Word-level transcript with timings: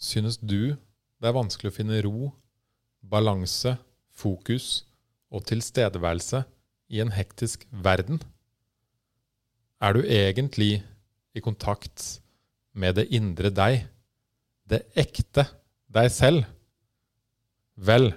Synes 0.00 0.38
du 0.40 0.72
det 1.20 1.28
er 1.28 1.36
vanskelig 1.36 1.68
å 1.68 1.76
finne 1.76 2.00
ro, 2.06 2.30
balanse, 3.04 3.74
fokus 4.16 4.86
og 5.28 5.44
tilstedeværelse 5.50 6.42
i 6.90 7.02
en 7.04 7.12
hektisk 7.12 7.66
verden? 7.70 8.22
Er 9.80 9.96
du 9.96 10.00
egentlig 10.00 10.80
i 11.36 11.44
kontakt 11.44 12.22
med 12.72 12.96
det 12.96 13.10
indre 13.12 13.52
deg, 13.52 13.84
det 14.64 14.86
ekte 14.98 15.44
deg 15.92 16.08
selv? 16.12 16.48
Vel, 17.76 18.10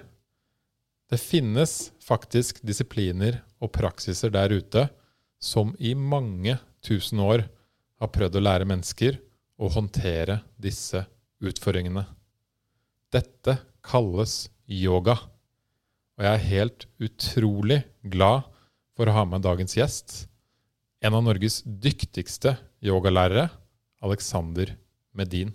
det 1.12 1.20
finnes 1.20 1.92
faktisk 2.04 2.64
disipliner 2.64 3.42
og 3.60 3.72
praksiser 3.76 4.32
der 4.32 4.56
ute 4.56 4.88
som 5.40 5.76
i 5.76 5.92
mange 5.92 6.56
tusen 6.84 7.20
år 7.20 7.44
har 8.00 8.12
prøvd 8.12 8.40
å 8.40 8.44
lære 8.48 8.68
mennesker 8.68 9.20
å 9.60 9.68
håndtere 9.72 10.40
disse 10.60 11.04
utfordringene. 11.50 12.04
Dette 13.14 13.58
kalles 13.84 14.48
yoga. 14.66 15.16
Og 16.18 16.26
jeg 16.26 16.32
er 16.32 16.50
helt 16.50 16.86
utrolig 17.02 17.82
glad 18.02 18.46
for 18.94 19.10
å 19.10 19.16
ha 19.16 19.24
med 19.26 19.42
dagens 19.44 19.74
gjest, 19.74 20.14
en 21.04 21.16
av 21.18 21.24
Norges 21.26 21.60
dyktigste 21.66 22.54
yogalærere, 22.84 23.48
Alexander 24.04 24.70
Medin. 25.12 25.50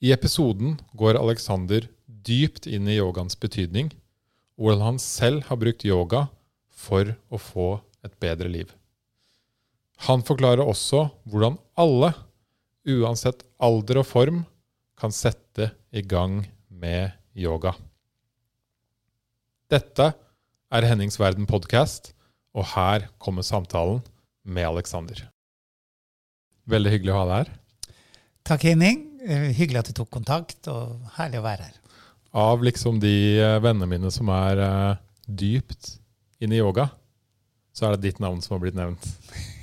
I 0.00 0.12
episoden 0.12 0.78
går 0.96 1.18
Alexander 1.20 1.86
dypt 2.06 2.66
inn 2.66 2.88
i 2.88 2.98
yogaens 2.98 3.38
betydning, 3.40 3.92
og 4.58 4.66
hvordan 4.66 4.86
han 4.88 5.00
selv 5.00 5.46
har 5.48 5.60
brukt 5.60 5.86
yoga 5.86 6.26
for 6.68 7.14
å 7.28 7.40
få 7.40 7.70
et 8.04 8.16
bedre 8.20 8.50
liv. 8.52 8.68
Han 10.08 10.24
forklarer 10.24 10.64
også 10.64 11.06
hvordan 11.28 11.58
alle, 11.80 12.14
uansett 12.88 13.44
alder 13.60 14.00
og 14.02 14.08
form, 14.08 14.42
kan 15.00 15.12
sette 15.14 15.70
i 15.96 16.02
gang 16.04 16.42
med 16.68 17.12
yoga. 17.36 17.72
Dette 19.70 20.10
er 20.70 20.86
Hennings 20.88 21.18
Verden 21.20 21.46
podkast, 21.48 22.12
og 22.56 22.66
her 22.74 23.06
kommer 23.22 23.46
samtalen 23.46 24.00
med 24.44 24.66
Alexander. 24.66 25.22
Veldig 26.70 26.92
hyggelig 26.94 27.14
å 27.14 27.20
ha 27.20 27.28
deg 27.28 27.38
her. 27.42 27.52
Takk, 28.50 28.64
Henning. 28.66 29.04
Eh, 29.22 29.50
Hyggelig 29.56 29.82
at 29.82 29.90
du 29.90 29.96
tok 30.00 30.10
kontakt, 30.14 30.66
og 30.70 30.98
herlig 31.16 31.40
å 31.40 31.46
være 31.46 31.68
her. 31.68 31.76
Av 32.40 32.62
liksom 32.62 33.00
de 33.02 33.14
eh, 33.42 33.58
vennene 33.62 33.88
mine 33.90 34.10
som 34.14 34.30
er 34.34 34.62
eh, 34.64 35.00
dypt 35.26 35.96
inne 36.42 36.56
i 36.56 36.62
yoga, 36.62 36.88
så 37.74 37.86
er 37.88 37.96
det 37.96 38.10
ditt 38.10 38.20
navn 38.22 38.40
som 38.42 38.56
har 38.56 38.64
blitt 38.64 38.78
nevnt. 38.78 39.06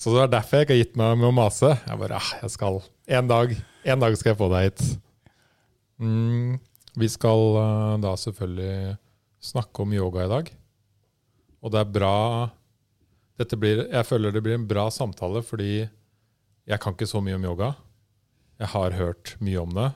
Så 0.00 0.12
det 0.14 0.24
er 0.24 0.34
derfor 0.34 0.58
jeg 0.58 0.66
ikke 0.66 0.74
har 0.74 0.82
gitt 0.82 0.98
meg 1.00 1.16
med 1.20 1.28
å 1.30 1.36
mase. 1.36 1.70
Jeg 1.86 2.00
bare, 2.00 2.18
ah, 2.18 2.32
jeg 2.42 2.52
skal, 2.56 2.82
En 3.08 3.30
dag 3.30 3.54
en 3.84 4.00
dag 4.00 4.14
skal 4.16 4.32
jeg 4.32 4.40
få 4.40 4.48
deg 4.48 4.68
hit. 4.68 4.82
Mm, 6.00 6.56
vi 6.96 7.08
skal 7.12 7.42
uh, 7.58 7.96
da 8.00 8.14
selvfølgelig 8.16 8.96
snakke 9.44 9.84
om 9.84 9.92
yoga 9.92 10.24
i 10.24 10.30
dag. 10.30 10.52
Og 11.64 11.72
det 11.72 11.82
er 11.82 11.90
bra 11.92 12.14
blir, 13.60 13.84
Jeg 13.90 14.06
føler 14.08 14.32
det 14.32 14.44
blir 14.44 14.56
en 14.56 14.68
bra 14.68 14.86
samtale, 14.94 15.42
fordi 15.44 15.84
jeg 15.84 16.80
kan 16.80 16.96
ikke 16.96 17.10
så 17.10 17.20
mye 17.20 17.36
om 17.36 17.44
yoga. 17.44 17.74
Jeg 18.62 18.72
har 18.72 18.96
hørt 18.96 19.34
mye 19.44 19.60
om 19.60 19.76
det. 19.76 19.90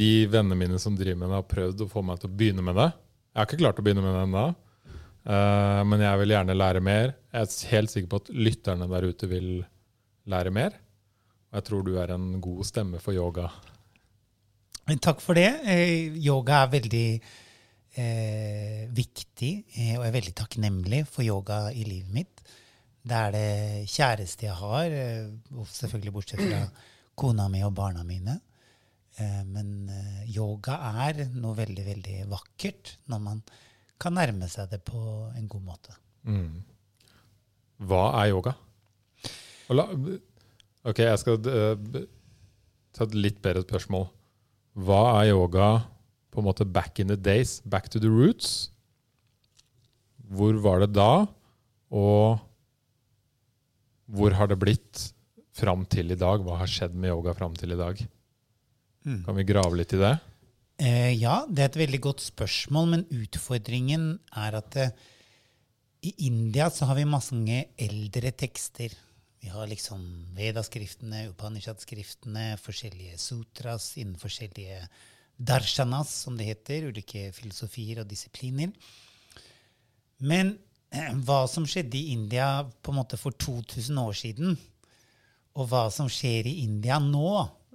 De 0.00 0.12
vennene 0.30 0.56
mine 0.56 0.80
som 0.80 0.96
driver 0.96 1.20
med 1.20 1.28
det, 1.28 1.40
har 1.42 1.50
prøvd 1.50 1.84
å 1.84 1.90
få 1.90 2.04
meg 2.06 2.22
til 2.22 2.30
å 2.30 2.36
begynne 2.40 2.64
med 2.64 2.78
det. 2.78 2.88
Jeg 3.34 3.40
har 3.40 3.48
ikke 3.48 3.60
klart 3.60 3.80
å 3.82 3.84
begynne 3.84 4.04
med 4.06 4.16
det 4.16 4.24
ennå, 4.28 4.44
uh, 5.26 5.82
men 5.88 6.04
jeg 6.04 6.22
vil 6.22 6.34
gjerne 6.36 6.56
lære 6.56 6.84
mer. 6.84 7.16
Jeg 7.32 7.48
er 7.48 7.74
helt 7.74 7.92
sikker 7.92 8.12
på 8.12 8.22
at 8.22 8.32
lytterne 8.34 8.88
der 8.90 9.08
ute 9.10 9.28
vil 9.30 9.50
lære 10.30 10.52
mer. 10.54 10.78
Og 11.50 11.58
jeg 11.58 11.66
tror 11.66 11.84
du 11.86 11.94
er 11.98 12.14
en 12.14 12.32
god 12.42 12.64
stemme 12.68 13.00
for 13.02 13.16
yoga. 13.16 13.48
Takk 15.02 15.22
for 15.22 15.38
det. 15.38 15.48
Eh, 15.70 16.16
yoga 16.18 16.64
er 16.64 16.72
veldig 16.72 17.06
eh, 18.00 18.84
viktig, 18.94 19.52
eh, 19.74 19.94
og 19.96 20.04
jeg 20.04 20.08
er 20.08 20.16
veldig 20.16 20.34
takknemlig 20.40 21.04
for 21.10 21.26
yoga 21.26 21.68
i 21.70 21.84
livet 21.86 22.14
mitt. 22.14 22.42
Det 23.00 23.16
er 23.16 23.34
det 23.34 23.90
kjæreste 23.90 24.46
jeg 24.46 24.56
har, 24.58 24.94
eh, 24.94 25.64
selvfølgelig 25.78 26.14
bortsett 26.14 26.42
fra 26.42 26.62
kona 27.18 27.48
mi 27.52 27.62
og 27.66 27.74
barna 27.74 28.04
mine. 28.06 28.40
Eh, 29.18 29.42
men 29.46 29.90
yoga 30.30 30.78
er 31.04 31.26
noe 31.34 31.58
veldig, 31.58 31.86
veldig 31.86 32.18
vakkert 32.30 32.96
når 33.10 33.26
man 33.26 33.42
kan 34.00 34.16
nærme 34.16 34.48
seg 34.50 34.70
det 34.72 34.80
på 34.86 35.00
en 35.36 35.48
god 35.50 35.64
måte. 35.66 35.94
Mm. 36.24 36.62
Hva 37.88 38.04
er 38.22 38.32
yoga? 38.32 38.54
La, 39.70 39.86
ok, 40.88 40.98
jeg 41.04 41.20
skal 41.22 41.38
uh, 41.46 42.00
ta 42.96 43.06
et 43.06 43.16
litt 43.16 43.38
bedre 43.44 43.62
spørsmål. 43.64 44.08
Hva 44.80 45.00
er 45.20 45.30
yoga 45.32 45.70
på 46.30 46.42
en 46.42 46.48
måte 46.48 46.66
back 46.66 47.00
in 47.02 47.10
the 47.12 47.18
days? 47.18 47.58
Back 47.64 47.88
to 47.92 48.02
the 48.02 48.10
roots? 48.10 48.70
Hvor 50.30 50.58
var 50.62 50.84
det 50.84 50.92
da? 50.94 51.26
Og 51.90 52.40
hvor 54.10 54.34
har 54.34 54.50
det 54.50 54.58
blitt 54.58 55.10
fram 55.54 55.84
til 55.90 56.10
i 56.14 56.18
dag? 56.18 56.42
Hva 56.42 56.58
har 56.62 56.70
skjedd 56.70 56.96
med 56.98 57.12
yoga 57.12 57.34
fram 57.36 57.54
til 57.58 57.74
i 57.74 57.78
dag? 57.78 58.02
Mm. 59.06 59.22
Kan 59.26 59.38
vi 59.38 59.46
grave 59.48 59.78
litt 59.78 59.94
i 59.94 60.00
det? 60.00 60.16
Eh, 60.80 61.12
ja, 61.20 61.42
det 61.44 61.60
er 61.60 61.68
et 61.68 61.82
veldig 61.82 61.98
godt 62.00 62.22
spørsmål, 62.24 62.86
men 62.88 63.02
utfordringen 63.12 64.14
er 64.40 64.54
at 64.56 64.76
eh, 64.80 64.92
i 66.08 66.14
India 66.24 66.70
så 66.72 66.86
har 66.88 66.96
vi 66.96 67.04
mange 67.04 67.58
eldre 67.76 68.30
tekster. 68.32 68.94
Vi 69.44 69.50
har 69.52 69.68
liksom 69.68 70.00
Vedaskriftene, 70.38 71.26
Upanishad-skriftene, 71.34 72.54
forskjellige 72.62 73.18
sutras 73.20 73.90
innen 74.00 74.16
forskjellige 74.20 74.78
darshanas, 75.36 76.14
som 76.24 76.38
det 76.38 76.46
heter, 76.48 76.86
ulike 76.88 77.26
filosofier 77.36 78.00
og 78.00 78.08
disipliner. 78.08 78.72
Men 80.24 80.54
eh, 80.96 81.12
hva 81.26 81.42
som 81.44 81.68
skjedde 81.68 82.00
i 82.00 82.14
India 82.14 82.62
på 82.80 82.94
en 82.94 83.02
måte 83.02 83.20
for 83.20 83.36
2000 83.36 84.00
år 84.00 84.16
siden, 84.16 84.56
og 85.60 85.68
hva 85.68 85.84
som 85.92 86.08
skjer 86.08 86.48
i 86.48 86.62
India 86.64 86.96
nå, 87.04 87.34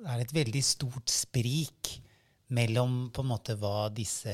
er 0.10 0.26
et 0.26 0.34
veldig 0.34 0.66
stort 0.66 1.14
sprik 1.14 2.00
mellom 2.54 3.10
på 3.14 3.24
en 3.24 3.32
måte 3.32 3.56
hva 3.60 3.88
disse 3.94 4.34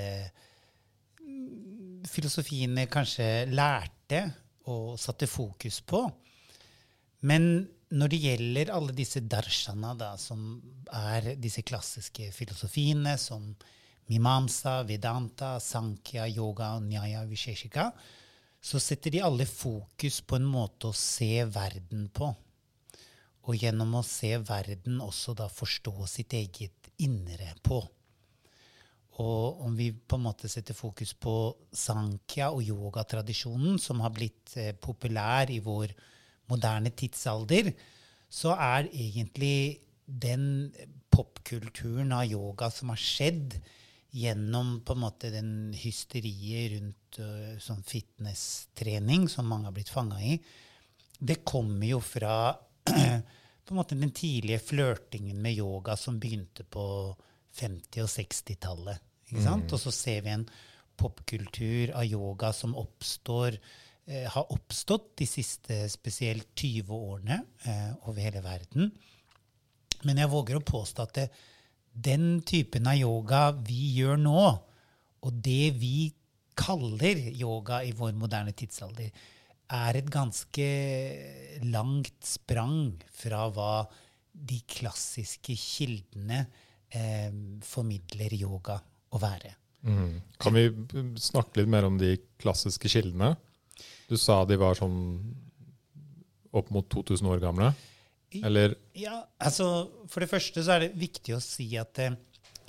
filosofiene 2.11 2.88
kanskje 2.91 3.45
lærte 3.51 4.23
og 4.72 4.97
satte 4.99 5.29
fokus 5.29 5.79
på. 5.85 6.03
Men 7.27 7.67
når 7.91 8.11
det 8.11 8.22
gjelder 8.23 8.72
alle 8.73 8.95
disse 8.95 9.22
darshana, 9.29 9.94
da, 9.99 10.16
som 10.17 10.55
er 10.95 11.33
disse 11.39 11.63
klassiske 11.67 12.31
filosofiene, 12.35 13.17
som 13.19 13.51
mimamsa, 14.11 14.81
vedanta, 14.88 15.57
sankhya, 15.59 16.28
yoga 16.31 16.73
nyaya 16.83 17.23
visheshika, 17.29 17.91
så 18.61 18.79
setter 18.79 19.16
de 19.16 19.23
alle 19.25 19.47
fokus 19.49 20.22
på 20.22 20.38
en 20.38 20.47
måte 20.47 20.91
å 20.91 20.97
se 20.97 21.45
verden 21.49 22.07
på. 22.13 22.29
Og 23.49 23.57
gjennom 23.57 23.95
å 23.97 24.05
se 24.05 24.35
verden 24.38 24.99
også 25.01 25.33
da 25.38 25.47
forstå 25.49 25.95
sitt 26.09 26.35
eget 26.38 26.91
indre 27.01 27.55
på. 27.66 27.81
Og 29.19 29.66
om 29.66 29.75
vi 29.75 29.89
på 29.91 30.16
en 30.16 30.23
måte 30.23 30.47
setter 30.47 30.77
fokus 30.77 31.11
på 31.19 31.35
sankhya 31.75 32.51
og 32.55 32.63
yogatradisjonen, 32.63 33.79
som 33.79 33.99
har 34.05 34.13
blitt 34.16 34.55
eh, 34.55 34.72
populær 34.72 35.51
i 35.51 35.59
vår 35.63 35.91
moderne 36.51 36.94
tidsalder, 36.95 37.73
så 38.31 38.55
er 38.55 38.88
egentlig 38.88 39.81
den 40.05 40.72
popkulturen 41.11 42.11
av 42.16 42.25
yoga 42.31 42.72
som 42.72 42.91
har 42.94 42.99
skjedd 42.99 43.59
gjennom 44.11 44.81
på 44.83 44.95
en 44.95 45.03
måte 45.05 45.31
den 45.31 45.51
hysteriet 45.75 46.73
rundt 46.73 47.19
uh, 47.23 47.55
sånn 47.63 47.83
fitnesstrening 47.88 49.29
som 49.31 49.47
mange 49.47 49.69
har 49.69 49.75
blitt 49.75 49.91
fanga 49.91 50.19
i, 50.19 50.35
det 51.19 51.43
kommer 51.47 51.88
jo 51.88 52.01
fra 52.03 52.51
på 53.63 53.72
en 53.72 53.78
måte 53.78 53.95
den 53.95 54.11
tidlige 54.16 54.59
flørtingen 54.72 55.39
med 55.39 55.59
yoga 55.59 55.95
som 55.99 56.19
begynte 56.19 56.66
på 56.67 56.85
50- 57.58 58.03
og 58.03 58.12
60-tallet. 58.12 59.08
Mm. 59.32 59.64
Og 59.72 59.80
så 59.80 59.94
ser 59.96 60.26
vi 60.26 60.34
en 60.34 60.48
popkultur 61.00 61.94
av 61.98 62.06
yoga 62.06 62.52
som 62.53 62.76
oppstår, 62.78 63.58
eh, 64.08 64.28
har 64.30 64.52
oppstått 64.52 65.16
de 65.18 65.28
siste 65.30 65.86
spesielt 65.90 66.52
20 66.56 66.92
årene 66.92 67.42
eh, 67.66 67.92
over 68.08 68.22
hele 68.22 68.44
verden. 68.44 68.92
Men 70.03 70.18
jeg 70.18 70.32
våger 70.32 70.58
å 70.58 70.66
påstå 70.66 71.06
at 71.06 71.14
det, 71.18 71.28
den 71.92 72.42
typen 72.48 72.88
av 72.88 72.98
yoga 72.98 73.52
vi 73.52 73.94
gjør 73.98 74.18
nå, 74.18 74.48
og 75.22 75.44
det 75.46 75.74
vi 75.78 76.12
kaller 76.58 77.20
yoga 77.32 77.82
i 77.86 77.94
vår 77.96 78.14
moderne 78.18 78.53
tidsalder, 78.58 79.12
er 79.72 79.96
et 79.96 80.09
ganske 80.12 80.66
langt 81.64 82.26
sprang 82.28 82.98
fra 83.16 83.46
hva 83.53 83.86
de 84.32 84.58
klassiske 84.68 85.56
kildene 85.56 86.42
eh, 86.44 86.68
formidler 87.64 88.34
yoga 88.35 88.76
å 89.11 89.20
være. 89.22 89.53
Mm. 89.88 90.22
Kan 90.41 90.58
vi 90.58 90.66
snakke 91.17 91.61
litt 91.61 91.72
mer 91.72 91.88
om 91.88 91.97
de 91.97 92.16
klassiske 92.41 92.90
kildene? 92.91 93.34
Du 94.09 94.17
sa 94.20 94.41
de 94.46 94.58
var 94.59 94.76
sånn 94.78 94.97
opp 96.52 96.70
mot 96.73 96.88
2000 96.91 97.32
år 97.32 97.41
gamle? 97.43 97.72
Eller 98.32 98.76
Ja, 98.96 99.26
altså 99.43 99.91
For 100.08 100.23
det 100.23 100.29
første 100.32 100.64
så 100.64 100.76
er 100.76 100.85
det 100.85 100.99
viktig 100.99 101.35
å 101.35 101.43
si 101.43 101.67
at 101.79 101.99
eh, 101.99 102.14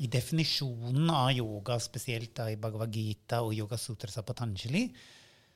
i 0.02 0.08
definisjonen 0.10 1.10
av 1.14 1.30
yoga, 1.36 1.76
spesielt 1.78 2.32
da 2.34 2.48
i 2.50 2.58
Bhagavad 2.58 2.90
Gita 2.94 3.42
og 3.44 3.54
Yoga 3.54 3.78
Sutrasa 3.78 4.24
Patanjali, 4.26 4.88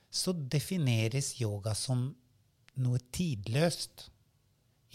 så 0.07 0.31
defineres 0.31 1.33
yoga 1.41 1.73
som 1.75 2.05
noe 2.79 3.01
tidløst. 3.11 4.05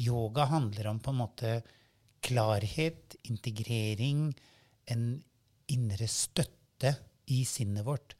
Yoga 0.00 0.46
handler 0.48 0.88
om 0.92 1.02
på 1.02 1.12
en 1.12 1.20
måte 1.20 1.50
klarhet, 2.22 3.16
integrering, 3.28 4.30
en 4.90 5.06
indre 5.72 6.08
støtte 6.10 6.94
i 7.32 7.42
sinnet 7.48 7.86
vårt. 7.86 8.16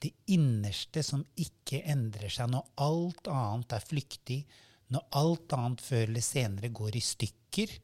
Det 0.00 0.12
innerste 0.32 1.02
som 1.04 1.22
ikke 1.38 1.82
endrer 1.90 2.32
seg 2.32 2.50
når 2.52 2.66
alt 2.80 3.28
annet 3.30 3.76
er 3.76 3.84
flyktig, 3.84 4.40
når 4.90 5.06
alt 5.20 5.54
annet 5.54 5.84
før 5.84 6.06
eller 6.08 6.24
senere 6.24 6.72
går 6.74 6.96
i 6.98 7.04
stykker 7.04 7.76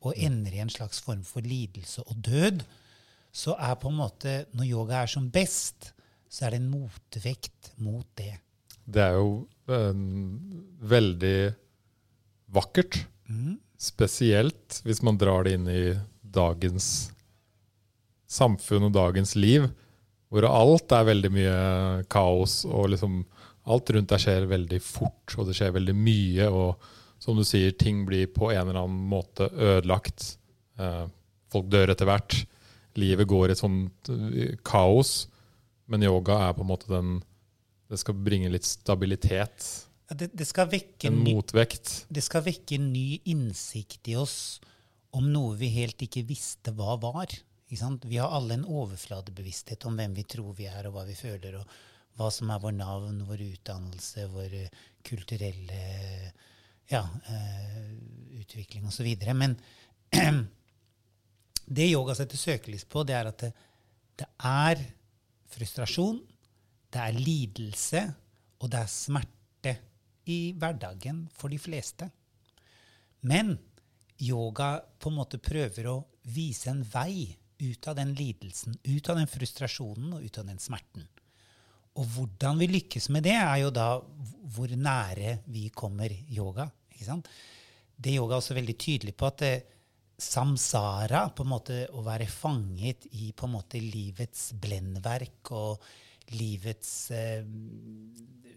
og 0.00 0.16
ender 0.16 0.56
i 0.56 0.62
en 0.64 0.72
slags 0.72 1.00
form 1.04 1.22
for 1.28 1.44
lidelse 1.44 2.04
og 2.08 2.20
død, 2.26 2.64
så 3.30 3.54
er 3.62 3.76
på 3.78 3.90
en 3.92 4.00
måte 4.00 4.30
Når 4.58 4.66
yoga 4.66 5.02
er 5.04 5.10
som 5.10 5.28
best, 5.30 5.92
så 6.28 6.46
er 6.46 6.54
det 6.54 6.60
en 6.62 6.70
motvekt 6.72 7.72
mot 7.78 8.06
det. 8.18 8.32
det 8.86 9.02
er 9.02 9.14
jo 9.18 9.46
um, 9.70 10.66
veldig 10.82 11.52
vakkert. 12.50 12.98
Spesielt 13.80 14.82
hvis 14.84 15.00
man 15.06 15.18
drar 15.20 15.46
det 15.46 15.56
inn 15.56 15.68
i 15.72 15.84
dagens 16.20 17.10
samfunn 18.30 18.90
og 18.90 18.94
dagens 18.94 19.34
liv, 19.38 19.66
hvor 20.30 20.46
alt 20.46 20.92
er 20.94 21.08
veldig 21.08 21.30
mye 21.34 21.54
kaos, 22.12 22.60
og 22.68 22.92
liksom 22.92 23.22
alt 23.70 23.90
rundt 23.94 24.12
deg 24.12 24.22
skjer 24.22 24.46
veldig 24.50 24.78
fort, 24.84 25.34
og 25.36 25.48
det 25.48 25.56
skjer 25.58 25.74
veldig 25.74 25.96
mye, 25.96 26.46
og 26.46 26.90
som 27.20 27.36
du 27.36 27.44
sier, 27.44 27.74
ting 27.76 28.04
blir 28.08 28.30
på 28.32 28.52
en 28.52 28.62
eller 28.62 28.80
annen 28.80 29.08
måte 29.10 29.50
ødelagt. 29.50 30.36
Eh, 30.80 31.04
folk 31.52 31.68
dør 31.68 31.92
etter 31.92 32.08
hvert. 32.08 32.38
Livet 33.00 33.28
går 33.28 33.50
i 33.50 33.54
et 33.54 33.60
sånt 33.60 34.12
eh, 34.12 34.54
kaos, 34.66 35.26
men 35.90 36.06
yoga 36.06 36.38
er 36.46 36.56
på 36.56 36.64
en 36.64 36.70
måte 36.70 36.90
den 36.92 37.18
Det 37.90 37.98
skal 37.98 38.14
bringe 38.14 38.52
litt 38.52 38.62
stabilitet. 38.62 39.64
Det, 40.10 40.26
det, 40.34 40.46
skal 40.48 40.66
vekke 40.70 41.06
En 41.06 41.20
ny, 41.22 41.36
det 42.10 42.22
skal 42.26 42.42
vekke 42.42 42.80
ny 42.82 43.20
innsikt 43.30 44.08
i 44.10 44.16
oss 44.18 44.58
om 45.14 45.28
noe 45.30 45.54
vi 45.58 45.70
helt 45.74 46.02
ikke 46.02 46.24
visste 46.26 46.74
hva 46.74 46.96
var. 47.02 47.30
Vi 47.70 48.18
har 48.18 48.34
alle 48.34 48.56
en 48.58 48.66
overfladebevissthet 48.66 49.86
om 49.86 49.98
hvem 49.98 50.14
vi 50.16 50.26
tror 50.26 50.54
vi 50.58 50.66
er, 50.70 50.88
og 50.88 50.96
hva 50.96 51.04
vi 51.06 51.14
føler, 51.18 51.60
og 51.60 51.74
hva 52.18 52.30
som 52.34 52.50
er 52.50 52.62
vår 52.62 52.74
navn, 52.78 53.22
vår 53.28 53.44
utdannelse, 53.46 54.26
vår 54.32 54.56
eh, 54.64 54.78
kulturelle 55.06 55.82
ja, 56.90 57.04
uh, 57.06 57.90
utvikling 58.40 58.86
osv. 58.90 59.06
Men 59.38 59.54
det 61.78 61.90
yoga 61.90 62.16
setter 62.18 62.40
søkelys 62.40 62.84
på, 62.90 63.06
det 63.06 63.14
er 63.14 63.30
at 63.30 63.44
det, 63.46 63.52
det 64.18 64.26
er 64.50 64.82
frustrasjon, 65.54 66.18
det 66.90 67.04
er 67.06 67.20
lidelse, 67.22 68.02
og 68.60 68.72
det 68.74 68.82
er 68.82 68.90
smerte 68.90 69.39
i 70.30 70.38
hverdagen 70.58 71.24
for 71.36 71.52
de 71.52 71.58
fleste. 71.60 72.08
Men 73.26 73.56
yoga 74.20 74.78
på 74.98 75.10
en 75.10 75.18
måte 75.18 75.40
prøver 75.42 75.88
å 75.90 75.98
vise 76.30 76.70
en 76.70 76.82
vei 76.84 77.30
ut 77.60 77.88
av 77.88 77.96
den 77.98 78.14
lidelsen, 78.16 78.76
ut 78.84 79.08
av 79.10 79.18
den 79.20 79.28
frustrasjonen 79.28 80.14
og 80.16 80.24
ut 80.24 80.38
av 80.40 80.48
den 80.48 80.60
smerten. 80.62 81.08
Og 81.98 82.06
hvordan 82.14 82.60
vi 82.60 82.70
lykkes 82.70 83.10
med 83.12 83.26
det, 83.26 83.36
er 83.36 83.64
jo 83.64 83.72
da 83.74 83.88
hvor 84.54 84.70
nære 84.70 85.40
vi 85.50 85.68
kommer 85.74 86.12
yoga. 86.30 86.70
Det 87.00 88.14
yoga 88.14 88.36
er 88.36 88.38
også 88.38 88.56
veldig 88.56 88.76
tydelig 88.80 89.16
på 89.18 89.28
at 89.28 89.42
det, 89.42 89.54
samsara, 90.20 91.30
på 91.32 91.46
en 91.46 91.48
måte 91.48 91.76
å 91.96 92.02
være 92.04 92.26
fanget 92.28 93.06
i 93.16 93.30
på 93.32 93.46
en 93.48 93.54
måte 93.54 93.80
livets 93.80 94.50
blendverk 94.60 95.52
og 95.56 95.86
livets 96.36 97.10
eh, 97.14 97.46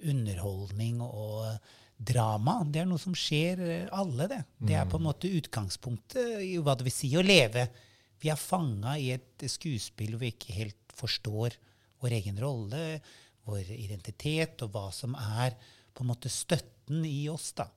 underholdning 0.10 1.02
og 1.06 1.48
drama, 2.04 2.60
det 2.68 2.84
er 2.84 2.88
noe 2.90 3.02
som 3.02 3.16
skjer 3.18 3.64
eh, 3.64 3.90
alle, 3.96 4.28
det. 4.32 4.42
Det 4.60 4.78
er 4.78 4.90
på 4.90 5.00
en 5.00 5.08
måte 5.08 5.32
utgangspunktet 5.32 6.44
i 6.44 6.56
hva 6.62 6.76
det 6.78 6.88
vil 6.88 6.96
si 6.96 7.12
å 7.18 7.26
leve. 7.26 7.68
Vi 8.22 8.32
er 8.32 8.40
fanga 8.40 8.98
i 9.00 9.12
et 9.16 9.46
skuespill 9.52 10.16
hvor 10.16 10.24
vi 10.24 10.34
ikke 10.34 10.58
helt 10.58 10.98
forstår 10.98 11.58
vår 12.04 12.18
egen 12.20 12.40
rolle, 12.40 13.00
vår 13.48 13.72
identitet, 13.76 14.62
og 14.64 14.76
hva 14.76 14.90
som 14.96 15.16
er 15.20 15.56
på 15.94 16.04
en 16.04 16.12
måte 16.12 16.32
støtten 16.32 17.04
i 17.08 17.26
oss. 17.32 17.52
da. 17.58 17.68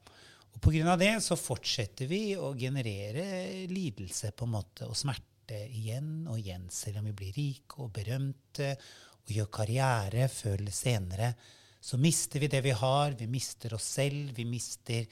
Og 0.55 0.61
Pga. 0.63 0.97
det 0.99 1.15
så 1.25 1.37
fortsetter 1.39 2.09
vi 2.11 2.37
å 2.39 2.55
generere 2.59 3.67
lidelse 3.71 4.33
på 4.33 4.47
en 4.47 4.55
måte, 4.57 4.89
og 4.89 4.97
smerte 4.99 5.67
igjen 5.69 6.27
og 6.27 6.41
igjen, 6.41 6.67
selv 6.73 7.03
om 7.03 7.11
vi 7.11 7.19
blir 7.21 7.37
rike 7.37 7.83
og 7.85 7.93
berømte 7.95 8.73
og 9.27 9.35
gjør 9.35 9.49
karriere 9.59 10.29
før 10.31 10.61
eller 10.61 10.75
senere. 10.75 11.33
Så 11.83 11.99
mister 11.99 12.43
vi 12.43 12.51
det 12.51 12.63
vi 12.65 12.75
har. 12.75 13.17
Vi 13.19 13.27
mister 13.31 13.75
oss 13.75 13.89
selv. 13.99 14.33
Vi 14.37 14.47
mister 14.49 15.07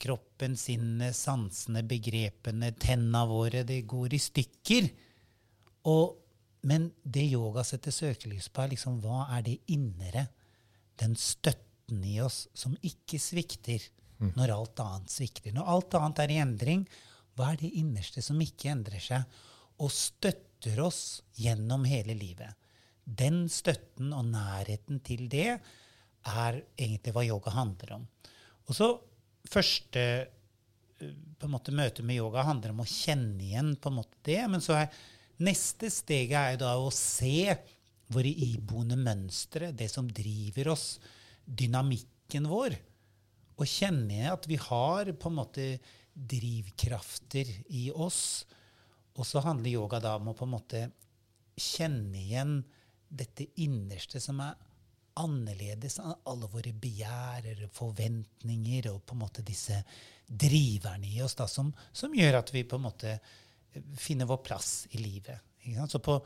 kroppen, 0.00 0.56
sinnet, 0.56 1.16
sansene, 1.16 1.84
begrepene, 1.88 2.72
tenna 2.80 3.24
våre. 3.28 3.64
Det 3.64 3.80
går 3.88 4.14
i 4.14 4.20
stykker. 4.20 4.88
Og, 5.90 6.16
men 6.68 6.90
det 7.02 7.26
yoga 7.30 7.64
setter 7.64 7.94
søkelys 7.94 8.48
på, 8.48 8.64
er 8.64 8.74
liksom 8.74 9.00
hva 9.04 9.26
er 9.36 9.44
det 9.48 9.58
indre? 9.72 10.26
Den 11.00 11.16
støtten 11.18 12.04
i 12.06 12.18
oss 12.24 12.46
som 12.56 12.76
ikke 12.84 13.20
svikter 13.20 13.82
når 14.38 14.52
alt 14.54 14.80
annet 14.80 15.12
svikter. 15.12 15.52
Når 15.52 15.72
alt 15.74 15.96
annet 15.98 16.22
er 16.24 16.32
i 16.32 16.40
endring, 16.40 16.84
hva 17.36 17.50
er 17.52 17.60
det 17.60 17.72
innerste 17.80 18.22
som 18.24 18.40
ikke 18.40 18.70
endrer 18.72 19.02
seg, 19.02 19.24
og 19.82 19.90
støtter 19.92 20.78
oss 20.84 21.20
gjennom 21.36 21.84
hele 21.88 22.14
livet? 22.16 22.54
Den 23.04 23.44
støtten 23.52 24.12
og 24.16 24.26
nærheten 24.30 25.00
til 25.04 25.26
det 25.32 25.50
er 25.54 26.60
egentlig 26.78 27.12
hva 27.12 27.24
yoga 27.26 27.52
handler 27.52 27.98
om. 27.98 28.06
Og 28.64 28.76
så 28.76 28.88
første 29.50 30.04
eh, 30.24 31.10
på 31.38 31.48
en 31.48 31.52
måte 31.52 31.74
møte 31.76 32.04
med 32.06 32.16
yoga 32.16 32.46
handler 32.48 32.72
om 32.72 32.80
å 32.84 32.88
kjenne 32.88 33.42
igjen 33.44 33.74
på 33.76 33.92
en 33.92 33.98
måte 34.00 34.22
det. 34.24 34.40
Men 34.48 34.64
så 34.64 34.78
er 34.78 35.02
neste 35.44 35.90
steget 35.92 36.38
er 36.40 36.54
jo 36.54 36.62
da 36.64 36.72
å 36.80 36.92
se 36.94 37.52
våre 38.14 38.30
iboende 38.30 38.96
mønstre, 39.00 39.72
det 39.72 39.88
som 39.92 40.08
driver 40.08 40.72
oss, 40.74 40.98
dynamikken 41.44 42.48
vår. 42.48 42.76
Og 43.54 43.68
kjenne 43.68 44.32
at 44.32 44.48
vi 44.50 44.58
har 44.60 45.12
på 45.12 45.30
en 45.30 45.38
måte 45.38 45.68
drivkrafter 46.14 47.50
i 47.74 47.88
oss. 47.90 48.44
Og 49.14 49.26
så 49.28 49.42
handler 49.44 49.76
yoga 49.76 50.00
da 50.02 50.16
om 50.18 50.32
å 50.32 50.36
på 50.36 50.46
en 50.46 50.54
måte 50.56 50.86
kjenne 51.54 52.18
igjen 52.18 52.56
dette 53.14 53.46
innerste 53.62 54.20
som 54.20 54.40
er 54.42 54.56
annerledes 55.20 56.00
enn 56.02 56.14
alle 56.26 56.48
våre 56.50 56.72
begjær, 56.74 57.46
forventninger 57.74 58.90
og 58.90 59.02
på 59.06 59.14
en 59.14 59.22
måte 59.22 59.44
disse 59.46 59.78
driverne 60.26 61.06
i 61.06 61.20
oss 61.22 61.36
da, 61.38 61.46
som, 61.50 61.70
som 61.92 62.14
gjør 62.16 62.40
at 62.40 62.50
vi 62.54 62.64
på 62.66 62.80
en 62.80 62.86
måte 62.88 63.18
finner 63.98 64.26
vår 64.30 64.40
plass 64.46 64.72
i 64.90 65.02
livet. 65.02 65.38
Så 65.90 66.00
på, 66.02 66.18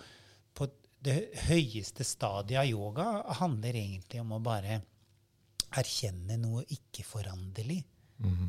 på 0.54 0.68
det 1.04 1.18
høyeste 1.48 2.04
stadiet 2.04 2.62
av 2.62 2.68
yoga 2.68 3.06
handler 3.40 3.76
egentlig 3.76 4.22
om 4.22 4.34
å 4.36 4.42
bare 4.42 4.80
erkjenne 5.78 6.38
noe 6.40 6.64
ikke-foranderlig, 6.72 7.82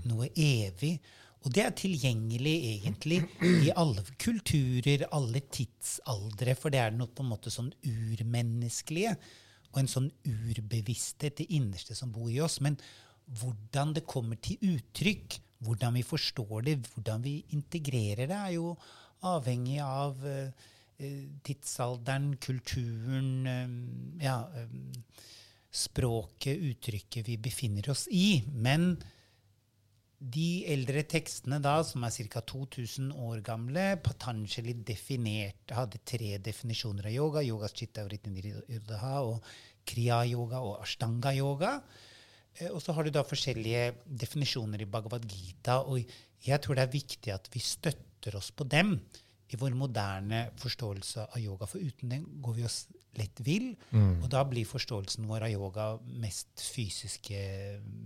noe 0.09 0.29
evig. 0.33 0.95
Og 1.47 1.53
det 1.55 1.63
er 1.63 1.75
tilgjengelig 1.77 2.55
egentlig 2.73 3.21
i 3.47 3.69
alle 3.71 4.03
kulturer, 4.19 5.05
alle 5.15 5.41
tidsaldre, 5.47 6.55
for 6.59 6.73
det 6.73 6.81
er 6.83 6.95
noe 6.95 7.07
på 7.07 7.23
en 7.23 7.31
måte 7.31 7.53
sånn 7.53 7.71
urmenneskelige 7.87 9.13
og 9.69 9.77
en 9.79 9.91
sånn 9.91 10.09
urbevissthet, 10.25 11.37
det 11.39 11.51
innerste 11.55 11.95
som 11.95 12.11
bor 12.11 12.27
i 12.31 12.41
oss. 12.43 12.57
Men 12.65 12.75
hvordan 13.39 13.93
det 13.95 14.07
kommer 14.09 14.39
til 14.41 14.59
uttrykk, 14.73 15.37
hvordan 15.63 15.95
vi 15.99 16.03
forstår 16.07 16.65
det, 16.65 16.75
hvordan 16.95 17.23
vi 17.23 17.35
integrerer 17.55 18.27
det, 18.27 18.35
er 18.35 18.55
jo 18.57 18.73
avhengig 19.29 19.79
av 19.83 20.19
eh, 20.25 20.67
tidsalderen, 21.45 22.33
kulturen, 22.43 23.31
um, 23.47 24.19
ja, 24.23 24.41
um, 24.63 24.91
språket, 25.71 26.59
uttrykket 26.71 27.27
vi 27.27 27.37
befinner 27.39 27.91
oss 27.91 28.07
i. 28.11 28.41
Men 28.51 28.97
de 30.19 30.65
eldre 30.67 31.05
tekstene 31.07 31.61
da, 31.63 31.77
som 31.87 32.03
er 32.03 32.11
ca. 32.31 32.41
2000 32.43 33.13
år 33.15 33.39
gamle, 33.45 33.85
Patanjali 34.03 34.73
definerte, 34.83 35.77
hadde 35.77 36.01
tre 36.03 36.37
definisjoner 36.43 37.07
av 37.07 37.15
yoga. 37.15 37.43
Yogas 37.45 37.73
chitta 37.73 38.03
og 38.03 39.43
kriya-yoga 39.89 40.59
og 40.61 40.83
ashtanga-yoga. 40.83 41.81
Eh, 42.59 42.69
Og 42.69 42.81
så 42.81 42.93
har 42.93 43.03
du 43.03 43.09
da 43.09 43.23
forskjellige 43.23 43.95
definisjoner 44.05 44.81
i 44.81 44.85
Bhagavad 44.85 45.25
Gita. 45.25 45.81
Og 45.87 46.03
jeg 46.45 46.61
tror 46.61 46.75
det 46.75 46.83
er 46.83 46.97
viktig 46.99 47.33
at 47.33 47.49
vi 47.53 47.59
støtter 47.59 48.35
oss 48.35 48.51
på 48.51 48.67
dem 48.67 48.99
i 49.53 49.59
vår 49.59 49.73
moderne 49.77 50.43
forståelse 50.61 51.25
av 51.33 51.41
yoga. 51.41 51.67
For 51.69 51.81
uten 51.81 52.11
den 52.13 52.25
går 52.43 52.57
vi 52.59 52.65
oss 52.67 52.83
lett 53.17 53.41
vill. 53.45 53.71
Mm. 53.91 54.21
Og 54.23 54.29
da 54.31 54.43
blir 54.47 54.69
forståelsen 54.69 55.27
vår 55.29 55.47
av 55.47 55.53
yoga 55.53 55.87
mest 56.21 56.61
fysiske 56.61 57.41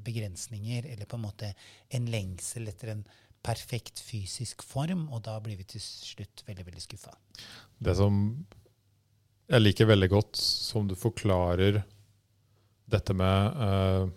begrensninger, 0.05 0.87
eller 0.93 1.09
på 1.09 1.19
en 1.19 1.25
måte 1.27 1.53
en 1.93 2.09
lengsel 2.11 2.71
etter 2.71 2.93
en 2.95 3.05
perfekt 3.43 3.99
fysisk 3.99 4.63
form, 4.63 5.09
og 5.11 5.25
da 5.25 5.35
blir 5.43 5.59
vi 5.59 5.67
til 5.67 5.83
slutt 5.83 6.45
veldig, 6.47 6.67
veldig 6.69 6.83
skuffa. 6.83 7.11
Det 7.83 7.95
som 7.99 8.15
jeg 9.51 9.65
liker 9.65 9.89
veldig 9.89 10.09
godt, 10.13 10.39
som 10.39 10.87
du 10.87 10.95
forklarer 10.95 11.81
dette 12.93 13.15
med 13.17 13.57
uh, 13.59 14.07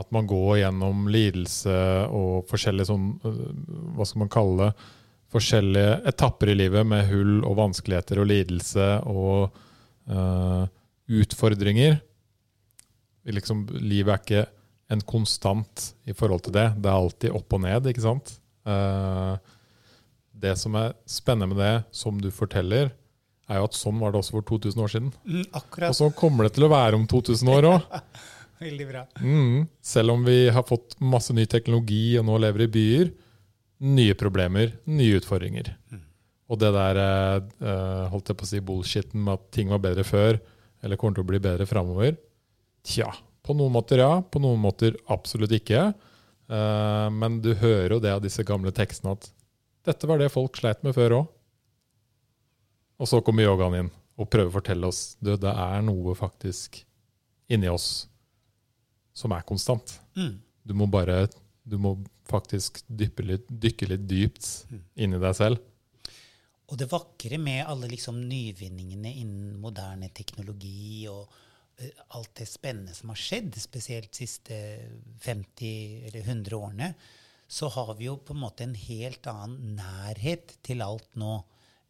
at 0.00 0.08
man 0.14 0.28
går 0.28 0.62
gjennom 0.62 1.04
lidelse 1.12 1.76
og 2.08 2.48
forskjellige 2.48 2.88
sånn 2.88 3.06
uh, 3.24 3.44
Hva 3.96 4.06
skal 4.08 4.22
man 4.24 4.32
kalle 4.32 4.70
det? 4.70 4.88
Forskjellige 5.30 6.00
etapper 6.10 6.50
i 6.50 6.56
livet 6.58 6.86
med 6.90 7.06
hull 7.10 7.40
og 7.46 7.58
vanskeligheter 7.60 8.18
og 8.22 8.26
lidelse 8.30 8.86
og 9.06 9.52
uh, 10.10 10.64
utfordringer. 11.10 12.00
Liksom, 13.30 13.66
livet 13.78 14.14
er 14.14 14.24
ikke 14.24 14.46
en 14.90 15.04
konstant 15.06 15.92
i 16.10 16.14
forhold 16.16 16.42
til 16.48 16.56
det. 16.56 16.66
Det 16.82 16.90
er 16.90 16.96
alltid 16.98 17.36
opp 17.36 17.54
og 17.54 17.62
ned, 17.62 17.86
ikke 17.92 18.02
sant? 18.02 18.32
Uh, 18.66 19.36
det 20.40 20.56
som 20.58 20.74
er 20.80 20.96
spennende 21.08 21.52
med 21.52 21.62
det, 21.62 21.76
som 21.94 22.18
du 22.18 22.30
forteller, 22.34 22.90
er 23.50 23.58
jo 23.60 23.66
at 23.66 23.76
sånn 23.76 23.98
var 24.00 24.12
det 24.14 24.20
også 24.22 24.36
for 24.38 24.46
2000 24.50 24.82
år 24.82 24.92
siden. 24.92 25.08
Mm, 25.26 25.40
Og 25.44 25.56
akkurat. 25.62 25.96
sånn 25.98 26.14
kommer 26.16 26.46
det 26.46 26.54
til 26.56 26.66
å 26.66 26.72
være 26.72 26.98
om 26.98 27.06
2000 27.10 27.50
år 27.54 27.70
òg. 27.70 27.96
Veldig 28.66 28.86
bra. 28.90 29.06
Mm. 29.24 29.66
Selv 29.82 30.14
om 30.14 30.24
vi 30.26 30.38
har 30.52 30.66
fått 30.68 30.98
masse 31.00 31.34
ny 31.36 31.46
teknologi 31.50 32.18
og 32.20 32.26
nå 32.28 32.36
lever 32.44 32.66
i 32.66 32.70
byer. 32.74 33.12
Nye 33.80 34.14
problemer, 34.18 34.74
nye 34.92 35.16
utfordringer. 35.20 35.72
Og 36.50 36.58
det 36.58 36.72
der 36.74 36.98
eh, 36.98 37.42
eh, 37.62 38.06
holdt 38.10 38.32
jeg 38.32 38.38
på 38.38 38.46
å 38.46 38.50
si 38.50 38.60
bullshitten 38.64 39.22
med 39.22 39.38
at 39.38 39.50
ting 39.54 39.70
var 39.70 39.82
bedre 39.82 40.04
før, 40.04 40.40
eller 40.82 40.98
kommer 40.98 41.16
til 41.16 41.24
å 41.24 41.30
bli 41.30 41.40
bedre 41.42 41.66
framover. 41.68 42.16
Tja, 42.86 43.08
på 43.46 43.54
noen 43.56 43.72
måter 43.72 44.02
ja, 44.02 44.18
på 44.20 44.42
noen 44.42 44.60
måter 44.60 44.96
absolutt 45.12 45.54
ikke. 45.56 45.90
Eh, 46.50 47.08
men 47.14 47.38
du 47.44 47.52
hører 47.54 47.94
jo 47.94 48.00
det 48.02 48.14
av 48.16 48.24
disse 48.24 48.44
gamle 48.46 48.74
tekstene 48.74 49.14
at 49.14 49.30
dette 49.86 50.08
var 50.10 50.20
det 50.20 50.32
folk 50.34 50.58
sleit 50.58 50.82
med 50.84 50.96
før 50.96 51.20
òg. 51.20 51.30
Og 53.00 53.08
så 53.08 53.22
kommer 53.24 53.46
yogaen 53.46 53.78
inn 53.78 53.92
og 54.20 54.28
prøver 54.28 54.50
å 54.50 54.58
fortelle 54.58 54.88
oss 54.90 55.14
du, 55.24 55.32
det 55.40 55.52
er 55.54 55.80
noe 55.86 56.12
faktisk 56.18 56.82
inni 57.50 57.70
oss 57.70 58.10
som 59.16 59.32
er 59.32 59.46
konstant. 59.46 59.94
Mm. 60.18 60.34
Du 60.66 60.74
må 60.76 60.90
bare 60.90 61.22
du 61.64 61.78
må 61.80 61.94
faktisk 62.30 62.82
dykke 62.86 63.26
litt, 63.26 63.50
dykke 63.50 63.90
litt 63.92 64.06
dypt 64.08 64.48
inni 65.00 65.20
deg 65.20 65.36
selv. 65.36 65.66
Og 66.70 66.78
det 66.78 66.90
vakre 66.90 67.38
med 67.42 67.64
alle 67.66 67.90
liksom 67.90 68.20
nyvinningene 68.30 69.10
innen 69.22 69.56
moderne 69.58 70.10
teknologi 70.14 71.08
og 71.10 71.24
eh, 71.82 71.90
alt 72.14 72.36
det 72.38 72.46
spennende 72.46 72.94
som 72.94 73.10
har 73.10 73.18
skjedd, 73.18 73.56
spesielt 73.58 74.12
de 74.12 74.20
siste 74.22 74.58
50 75.24 76.06
eller 76.10 76.20
100 76.22 76.60
årene, 76.60 76.92
så 77.50 77.66
har 77.74 77.96
vi 77.98 78.06
jo 78.06 78.20
på 78.22 78.36
en 78.36 78.44
måte 78.44 78.62
en 78.62 78.76
helt 78.78 79.26
annen 79.26 79.74
nærhet 79.80 80.54
til 80.62 80.84
alt 80.86 81.18
nå 81.18 81.32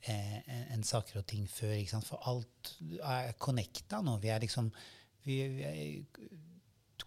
eh, 0.09 0.38
enn 0.73 0.87
saker 0.87 1.20
og 1.20 1.26
ting 1.28 1.44
før. 1.44 1.76
For 2.06 2.25
alt 2.32 2.73
er 3.04 3.35
connecta 3.37 4.00
nå. 4.00 4.16
Vi 4.23 4.32
er 4.32 4.40
liksom 4.40 4.73
vi, 5.26 5.42
vi 5.59 5.66
er, 5.68 6.38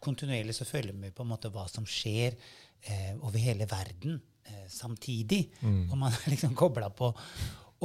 Kontinuerlig 0.04 0.56
så 0.58 0.66
følger 0.68 0.96
vi 1.00 1.14
på 1.16 1.24
en 1.24 1.30
måte 1.30 1.50
hva 1.54 1.64
som 1.72 1.86
skjer 1.88 2.34
eh, 2.90 3.14
over 3.20 3.40
hele 3.42 3.68
verden 3.70 4.20
eh, 4.46 4.66
samtidig. 4.70 5.46
Og 5.92 5.98
man 5.98 6.14
er 6.14 6.32
liksom 6.34 6.56
kobla 6.58 6.90
på. 6.94 7.12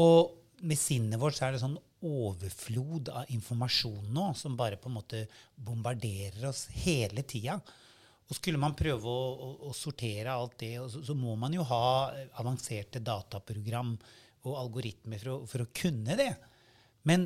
Og 0.03 0.35
med 0.67 0.79
sinnet 0.79 1.21
vårt 1.21 1.39
så 1.39 1.47
er 1.49 1.55
det 1.55 1.63
sånn 1.63 1.79
overflod 2.09 3.11
av 3.11 3.31
informasjon 3.35 4.13
nå 4.15 4.29
som 4.39 4.57
bare 4.59 4.79
på 4.79 4.91
en 4.91 4.99
måte 5.01 5.25
bombarderer 5.55 6.47
oss 6.51 6.69
hele 6.85 7.25
tida. 7.27 7.59
Og 8.29 8.37
skulle 8.37 8.61
man 8.61 8.77
prøve 8.77 9.09
å, 9.09 9.29
å, 9.33 9.51
å 9.71 9.75
sortere 9.75 10.35
alt 10.35 10.59
det, 10.61 10.75
så, 10.93 11.01
så 11.03 11.17
må 11.17 11.35
man 11.41 11.55
jo 11.57 11.65
ha 11.67 12.13
avanserte 12.39 13.01
dataprogram 13.01 13.95
og 14.47 14.59
algoritmer 14.61 15.21
for 15.23 15.33
å, 15.33 15.39
for 15.49 15.65
å 15.65 15.71
kunne 15.75 16.17
det. 16.19 16.31
Men 17.09 17.25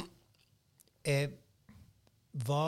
eh, 1.04 1.32
hva 2.46 2.64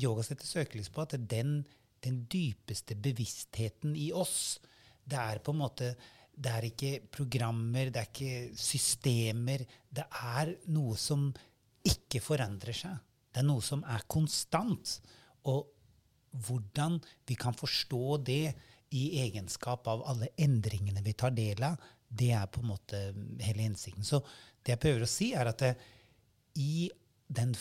yoga 0.00 0.24
setter 0.26 0.48
søkelys 0.48 0.90
på, 0.92 1.04
at 1.04 1.14
den, 1.30 1.60
den 2.04 2.24
dypeste 2.30 2.96
bevisstheten 2.96 3.94
i 3.96 4.10
oss, 4.16 4.58
det 5.04 5.18
er 5.18 5.42
på 5.44 5.54
en 5.54 5.62
måte 5.62 5.94
det 6.40 6.50
er 6.50 6.66
ikke 6.70 6.92
programmer, 7.12 7.90
det 7.92 8.00
er 8.00 8.08
ikke 8.08 8.58
systemer. 8.58 9.64
Det 9.92 10.06
er 10.08 10.54
noe 10.72 10.96
som 10.96 11.26
ikke 11.84 12.22
forandrer 12.24 12.76
seg. 12.76 12.96
Det 13.30 13.42
er 13.42 13.48
noe 13.48 13.64
som 13.64 13.82
er 13.84 14.06
konstant. 14.08 14.94
Og 15.50 15.68
hvordan 16.46 16.96
vi 17.28 17.36
kan 17.38 17.56
forstå 17.56 18.04
det 18.24 18.54
i 18.96 19.04
egenskap 19.22 19.86
av 19.90 20.06
alle 20.08 20.30
endringene 20.40 21.02
vi 21.04 21.14
tar 21.18 21.34
del 21.36 21.62
av, 21.66 21.76
det 22.08 22.32
er 22.34 22.48
på 22.50 22.62
en 22.62 22.72
måte 22.72 23.02
hele 23.44 23.66
hensikten. 23.66 24.06
Så 24.06 24.22
det 24.64 24.74
jeg 24.74 24.82
prøver 24.82 25.04
å 25.04 25.10
si, 25.10 25.30
er 25.36 25.50
at 25.50 25.60
det, 25.62 25.74
i 26.58 26.88
den 27.30 27.52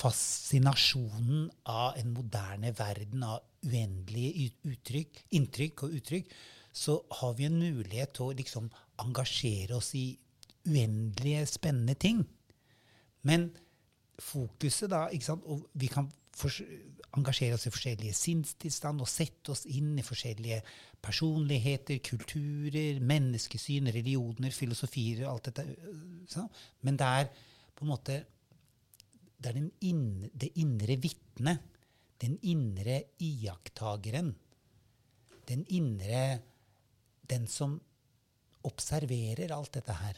fascinasjonen 0.00 1.50
av 1.68 1.98
en 2.00 2.14
moderne 2.14 2.72
verden 2.78 3.24
av 3.26 3.42
uendelige 3.66 4.50
uttrykk, 4.70 5.24
inntrykk 5.36 5.84
og 5.86 5.96
uttrykk, 5.98 6.30
så 6.72 6.96
har 7.20 7.34
vi 7.36 7.48
en 7.48 7.58
mulighet 7.58 8.14
til 8.16 8.30
å 8.30 8.36
liksom 8.38 8.70
engasjere 9.02 9.76
oss 9.76 9.92
i 9.98 10.06
uendelige, 10.68 11.46
spennende 11.50 11.96
ting. 11.98 12.22
Men 13.26 13.50
fokuset 14.20 14.90
da 14.92 15.08
ikke 15.12 15.32
sant, 15.32 15.44
og 15.44 15.66
Vi 15.74 15.88
kan 15.92 16.08
engasjere 17.18 17.56
oss 17.56 17.66
i 17.66 17.72
forskjellige 17.74 18.14
sinnstilstand 18.14 19.02
og 19.02 19.08
sette 19.10 19.52
oss 19.52 19.64
inn 19.66 19.98
i 19.98 20.04
forskjellige 20.06 20.60
personligheter, 21.02 21.98
kulturer, 22.06 23.00
menneskesyn, 23.02 23.90
religioner, 23.90 24.54
filosofier 24.54 25.24
og 25.26 25.32
alt 25.34 25.50
dette. 25.50 25.64
sant? 26.30 26.52
Men 26.86 26.96
det 27.00 27.06
er 27.06 27.32
på 27.74 27.84
en 27.84 27.90
måte 27.90 28.20
det 29.40 29.50
er 29.50 29.60
inn, 29.88 30.28
det 30.32 30.52
indre 30.60 30.96
vitnet. 31.00 31.66
den 32.20 32.36
indre 32.42 32.98
iakttageren, 33.24 34.34
den 35.48 35.64
indre 35.68 36.40
Den 37.30 37.46
som 37.46 37.76
observerer 38.66 39.52
alt 39.54 39.76
dette 39.76 39.94
her, 39.94 40.16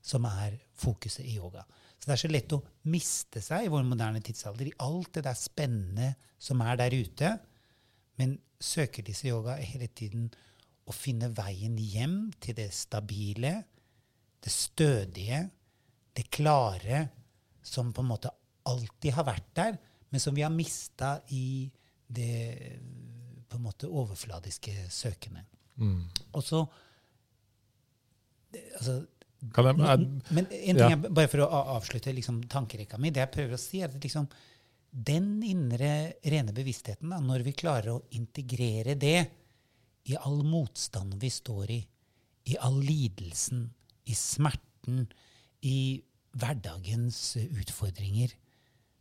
som 0.00 0.24
er 0.24 0.54
fokuset 0.78 1.24
i 1.26 1.34
yoga. 1.34 1.64
Så 1.98 2.06
det 2.06 2.12
er 2.14 2.20
så 2.20 2.30
lett 2.30 2.54
å 2.54 2.60
miste 2.86 3.42
seg 3.42 3.66
i 3.66 3.72
vår 3.72 3.82
moderne 3.82 4.22
tidsalder 4.22 4.70
i 4.70 4.74
alt 4.78 5.10
det 5.16 5.24
der 5.26 5.34
spennende 5.34 6.12
som 6.38 6.62
er 6.62 6.78
der 6.78 6.94
ute. 6.94 7.32
Men 8.14 8.36
søker 8.62 9.02
disse 9.02 9.26
yoga 9.26 9.56
hele 9.58 9.90
tiden 9.90 10.30
å 10.86 10.94
finne 10.94 11.32
veien 11.34 11.74
hjem 11.74 12.30
til 12.38 12.54
det 12.60 12.70
stabile, 12.78 13.56
det 14.42 14.54
stødige, 14.54 15.42
det 16.14 16.28
klare, 16.30 17.08
som 17.62 17.90
på 17.90 18.06
en 18.06 18.12
måte 18.14 18.30
alltid 18.68 19.16
har 19.16 19.26
vært 19.26 19.48
der, 19.58 19.78
men 20.12 20.20
som 20.20 20.36
vi 20.36 20.44
har 20.44 20.52
mista 20.52 21.16
i 21.32 21.70
det 22.12 22.78
på 23.48 23.58
en 23.58 23.64
måte 23.64 23.88
overfladiske 23.88 24.74
søkende. 24.92 25.44
Og 26.32 26.44
så 26.44 26.62
altså, 28.78 28.96
jeg, 29.42 29.66
er, 29.66 30.02
men 30.30 30.46
en 30.46 30.48
ting 30.48 30.78
ja. 30.78 30.88
jeg, 30.92 31.02
bare 31.08 31.30
for 31.32 31.44
å 31.44 31.62
avslutte 31.76 32.12
liksom, 32.14 32.42
tankerekka 32.52 33.00
mi, 33.00 33.10
det 33.10 33.24
jeg 33.24 33.32
prøver 33.34 33.56
å 33.56 33.60
si, 33.60 33.80
er 33.82 33.90
at 33.90 34.04
liksom, 34.04 34.28
den 34.92 35.30
indre 35.48 36.20
rene 36.28 36.54
bevisstheten, 36.54 37.10
da, 37.10 37.18
når 37.24 37.46
vi 37.46 37.56
klarer 37.56 37.94
å 37.94 38.02
integrere 38.18 38.94
det 39.00 39.18
i 40.10 40.16
all 40.18 40.42
motstanden 40.44 41.20
vi 41.22 41.30
står 41.32 41.72
i, 41.74 41.80
i 42.52 42.58
all 42.60 42.78
lidelsen, 42.82 43.66
i 44.10 44.14
smerten, 44.18 45.06
i 45.62 46.02
hverdagens 46.32 47.18
utfordringer 47.44 48.32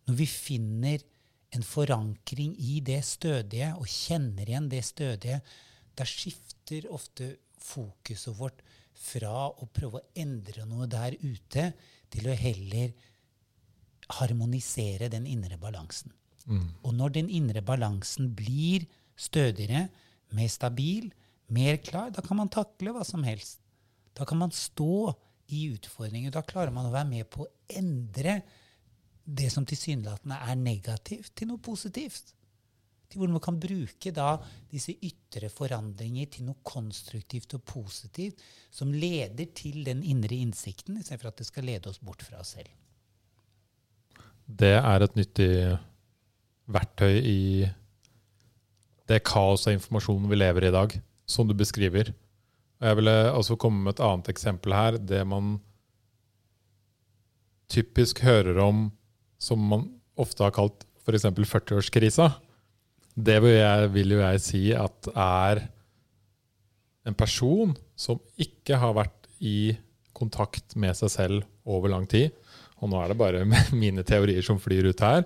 Når 0.07 0.17
vi 0.17 0.27
finner 0.29 1.03
en 1.51 1.65
forankring 1.67 2.55
i 2.59 2.79
det 2.85 3.01
stødige 3.05 3.73
og 3.75 3.87
kjenner 3.89 4.47
igjen 4.47 4.69
det 4.71 4.83
stødige, 4.87 5.41
da 5.97 6.07
skifter 6.07 6.87
ofte 6.91 7.33
fokuset 7.61 8.37
vårt 8.37 8.61
fra 9.01 9.49
å 9.49 9.67
prøve 9.73 9.99
å 9.99 10.07
endre 10.19 10.65
noe 10.69 10.87
der 10.89 11.17
ute, 11.21 11.71
til 12.11 12.27
å 12.27 12.35
heller 12.35 12.91
harmonisere 14.19 15.07
den 15.11 15.27
indre 15.29 15.55
balansen. 15.59 16.11
Og 16.83 16.93
når 16.97 17.13
den 17.15 17.29
indre 17.31 17.61
balansen 17.63 18.33
blir 18.35 18.83
stødigere, 19.15 19.85
mer 20.35 20.49
stabil, 20.51 21.11
mer 21.51 21.77
klar, 21.83 22.11
da 22.11 22.23
kan 22.25 22.39
man 22.39 22.51
takle 22.51 22.91
hva 22.95 23.05
som 23.07 23.23
helst. 23.27 23.61
Da 24.17 24.25
kan 24.27 24.39
man 24.41 24.51
stå 24.51 25.13
i 25.51 25.69
utfordringer. 25.71 26.33
Da 26.33 26.43
klarer 26.47 26.73
man 26.73 26.89
å 26.89 26.93
være 26.93 27.09
med 27.09 27.29
på 27.31 27.45
å 27.45 27.51
endre 27.79 28.41
det 29.23 29.49
som 29.53 29.65
tilsynelatende 29.67 30.37
er 30.41 30.59
negativt, 30.59 31.33
til 31.35 31.51
noe 31.51 31.61
positivt. 31.61 32.33
til 33.11 33.19
hvordan 33.19 33.35
man 33.35 33.43
kan 33.43 33.57
bruke 33.59 34.11
da 34.15 34.37
disse 34.71 34.93
ytre 35.03 35.49
forandringer 35.51 36.29
til 36.31 36.45
noe 36.47 36.63
konstruktivt 36.63 37.57
og 37.57 37.63
positivt 37.67 38.39
som 38.71 38.93
leder 38.95 39.49
til 39.51 39.83
den 39.83 39.99
indre 39.99 40.37
innsikten, 40.39 40.95
istedenfor 40.95 41.27
at 41.27 41.41
det 41.41 41.47
skal 41.49 41.67
lede 41.67 41.91
oss 41.91 41.99
bort 41.99 42.23
fra 42.23 42.39
oss 42.39 42.55
selv. 42.55 42.69
Det 44.47 44.77
er 44.77 45.03
et 45.03 45.19
nyttig 45.19 45.51
verktøy 46.71 47.19
i 47.19 47.41
det 49.11 49.19
kaos 49.27 49.67
av 49.67 49.75
informasjon 49.75 50.29
vi 50.31 50.39
lever 50.39 50.63
i 50.63 50.71
i 50.71 50.75
dag, 50.77 50.95
som 51.27 51.47
du 51.47 51.53
beskriver. 51.57 52.13
Og 52.79 52.87
jeg 52.87 52.97
ville 53.01 53.17
også 53.35 53.59
komme 53.59 53.83
med 53.83 53.97
et 53.97 54.03
annet 54.07 54.31
eksempel 54.31 54.73
her. 54.73 54.97
Det 54.97 55.21
man 55.27 55.57
typisk 57.71 58.23
hører 58.23 58.59
om 58.63 58.87
som 59.41 59.61
man 59.73 59.87
ofte 60.21 60.45
har 60.45 60.53
kalt 60.55 60.85
f.eks. 61.01 61.25
40-årskrisa. 61.25 62.29
Det 63.15 63.37
vil, 63.43 63.57
jeg, 63.57 63.91
vil 63.95 64.15
jo 64.15 64.21
jeg 64.21 64.43
si 64.43 64.63
at 64.77 65.09
er 65.11 65.65
en 67.09 67.17
person 67.17 67.73
som 67.97 68.21
ikke 68.39 68.77
har 68.79 68.93
vært 68.95 69.29
i 69.41 69.73
kontakt 70.13 70.75
med 70.79 70.93
seg 70.97 71.11
selv 71.13 71.47
over 71.65 71.91
lang 71.91 72.05
tid. 72.09 72.29
Og 72.81 72.91
nå 72.91 72.99
er 73.01 73.11
det 73.11 73.19
bare 73.19 73.45
mine 73.83 74.05
teorier 74.07 74.45
som 74.45 74.61
flyr 74.61 74.91
ut 74.91 75.05
her. 75.05 75.25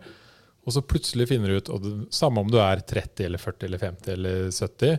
Og 0.66 0.74
så 0.74 0.82
plutselig 0.82 1.28
finner 1.30 1.52
du 1.52 1.60
ut, 1.60 1.70
og 1.70 1.84
det, 1.84 1.94
samme 2.16 2.42
om 2.42 2.50
du 2.50 2.58
er 2.62 2.82
30 2.82 3.28
eller 3.28 3.42
40 3.42 3.68
eller 3.68 3.84
50 3.84 4.16
eller 4.16 4.48
70, 4.50 4.96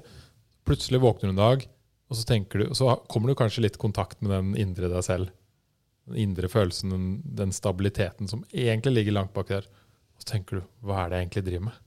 plutselig 0.67 1.01
våkner 1.03 1.33
du 1.33 1.35
en 1.35 1.41
dag, 1.41 1.65
og 2.07 2.15
så, 2.15 2.37
du, 2.39 2.63
så 2.79 2.93
kommer 3.11 3.33
du 3.33 3.39
kanskje 3.39 3.65
litt 3.65 3.79
i 3.79 3.83
kontakt 3.83 4.21
med 4.23 4.31
den 4.31 4.53
indre 4.63 4.91
deg 4.93 5.03
selv. 5.03 5.33
Den 6.07 6.21
indre 6.23 6.49
følelsen, 6.51 6.93
den, 6.95 7.09
den, 7.39 7.53
stabiliteten 7.55 8.29
som 8.31 8.45
egentlig 8.53 8.93
ligger 8.95 9.17
langt 9.19 9.35
bak 9.35 9.51
der. 9.51 9.67
Og 10.15 10.23
så 10.23 10.31
tenker 10.33 10.61
du 10.61 10.87
hva 10.87 11.03
er 11.03 11.11
det 11.11 11.19
jeg 11.19 11.27
egentlig 11.27 11.47
driver 11.49 11.67
med? 11.69 11.81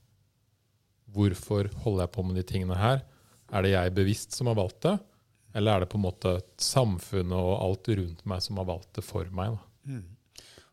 Hvorfor 1.10 1.70
holder 1.84 2.04
jeg 2.04 2.14
på 2.14 2.24
med 2.26 2.38
de 2.38 2.44
tingene 2.46 2.78
her? 2.78 3.00
Er 3.50 3.64
det 3.64 3.72
jeg 3.72 3.96
bevisst 3.96 4.36
som 4.36 4.50
har 4.50 4.58
valgt 4.60 4.82
det? 4.86 4.98
Eller 5.56 5.72
er 5.72 5.82
det 5.82 5.90
på 5.90 5.98
en 5.98 6.06
måte 6.06 6.36
samfunnet 6.62 7.34
og 7.34 7.56
alt 7.64 7.90
rundt 7.98 8.22
meg 8.28 8.44
som 8.44 8.60
har 8.60 8.68
valgt 8.68 8.92
det 9.00 9.04
for 9.06 9.32
meg? 9.34 9.56
Mm. 9.88 10.04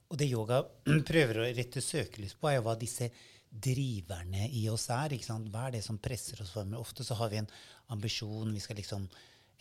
Og 0.07 0.19
det 0.19 0.29
yoga 0.29 0.61
prøver 1.09 1.41
å 1.41 1.47
rette 1.47 1.83
søkelys 1.83 2.35
på, 2.37 2.51
er 2.51 2.59
jo 2.59 2.67
hva 2.67 2.77
disse 2.79 3.09
driverne 3.47 4.49
i 4.53 4.67
oss 4.69 4.89
er. 4.93 5.15
Hva 5.17 5.67
er 5.67 5.77
det 5.77 5.83
som 5.85 5.97
presser 6.03 6.43
oss 6.43 6.53
fremover? 6.53 6.83
Ofte 6.83 7.05
så 7.07 7.17
har 7.17 7.31
vi 7.31 7.41
en 7.41 7.49
ambisjon. 7.95 8.53
Vi 8.53 8.61
skal 8.63 8.79
liksom 8.79 9.07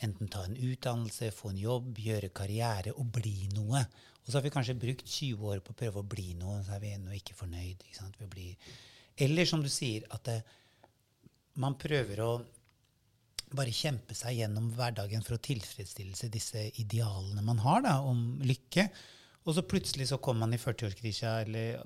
enten 0.05 0.29
ta 0.29 0.45
en 0.45 0.57
utdannelse, 0.57 1.31
få 1.33 1.53
en 1.53 1.63
jobb, 1.63 1.97
gjøre 2.03 2.35
karriere 2.37 2.93
og 2.97 3.09
bli 3.17 3.49
noe. 3.55 3.81
Og 4.25 4.29
så 4.29 4.39
har 4.39 4.45
vi 4.45 4.53
kanskje 4.53 4.77
brukt 4.79 5.07
20 5.07 5.49
år 5.53 5.63
på 5.65 5.73
å 5.73 5.79
prøve 5.79 6.03
å 6.03 6.11
bli 6.17 6.35
noe, 6.39 6.59
så 6.67 6.77
er 6.77 6.83
vi 6.83 6.93
ennå 6.97 7.15
ikke 7.17 7.37
fornøyd. 7.39 7.87
Ikke 7.89 8.51
eller 9.27 9.49
som 9.49 9.63
du 9.65 9.71
sier, 9.73 10.05
at 10.13 10.25
det, 10.29 10.41
man 11.63 11.79
prøver 11.81 12.21
å 12.21 12.31
bare 13.57 13.73
kjempe 13.73 14.17
seg 14.19 14.41
gjennom 14.41 14.73
hverdagen 14.77 15.23
for 15.25 15.37
å 15.37 15.43
tilfredsstille 15.43 16.29
disse 16.33 16.67
idealene 16.83 17.45
man 17.47 17.63
har 17.63 17.85
da, 17.87 17.95
om 18.05 18.43
lykke. 18.45 18.89
Og 19.47 19.55
så 19.57 19.63
plutselig 19.63 20.11
så 20.11 20.19
kommer 20.19 20.45
man 20.45 20.57
i 20.57 20.61
40-årskrisa 20.61 21.39
eller 21.47 21.79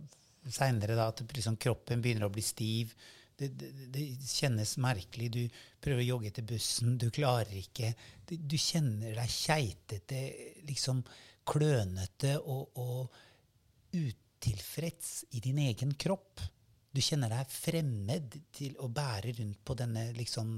seinere 0.48 0.96
at 1.04 1.20
liksom 1.36 1.58
kroppen 1.60 2.00
begynner 2.02 2.26
å 2.26 2.32
bli 2.32 2.42
stiv. 2.42 2.94
Det, 3.40 3.48
det, 3.56 3.70
det, 3.94 4.04
kjennes 4.28 4.74
merkelig. 4.84 5.30
Du 5.32 5.60
prøver 5.80 6.02
å 6.02 6.08
jogge 6.10 6.32
til 6.36 6.44
bussen, 6.50 6.98
du 7.00 7.08
klarer 7.14 7.56
ikke. 7.56 7.94
Du, 8.28 8.34
du 8.36 8.56
kjenner 8.60 9.16
deg 9.16 9.32
keitete, 9.32 10.22
liksom 10.68 11.00
klønete 11.48 12.36
og, 12.44 12.76
og 12.76 13.96
utilfreds 13.96 15.12
i 15.36 15.42
din 15.44 15.62
egen 15.64 15.96
kropp. 15.96 16.42
Du 16.90 17.00
kjenner 17.00 17.32
deg 17.32 17.52
fremmed 17.54 18.36
til 18.56 18.76
å 18.82 18.90
bære 18.92 19.36
rundt 19.38 19.62
på 19.64 19.76
denne 19.78 20.10
liksom 20.16 20.52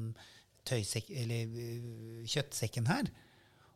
tøysek, 0.66 1.10
eller 1.22 1.54
uh, 1.54 2.26
kjøttsekken 2.26 2.90
her. 2.90 3.10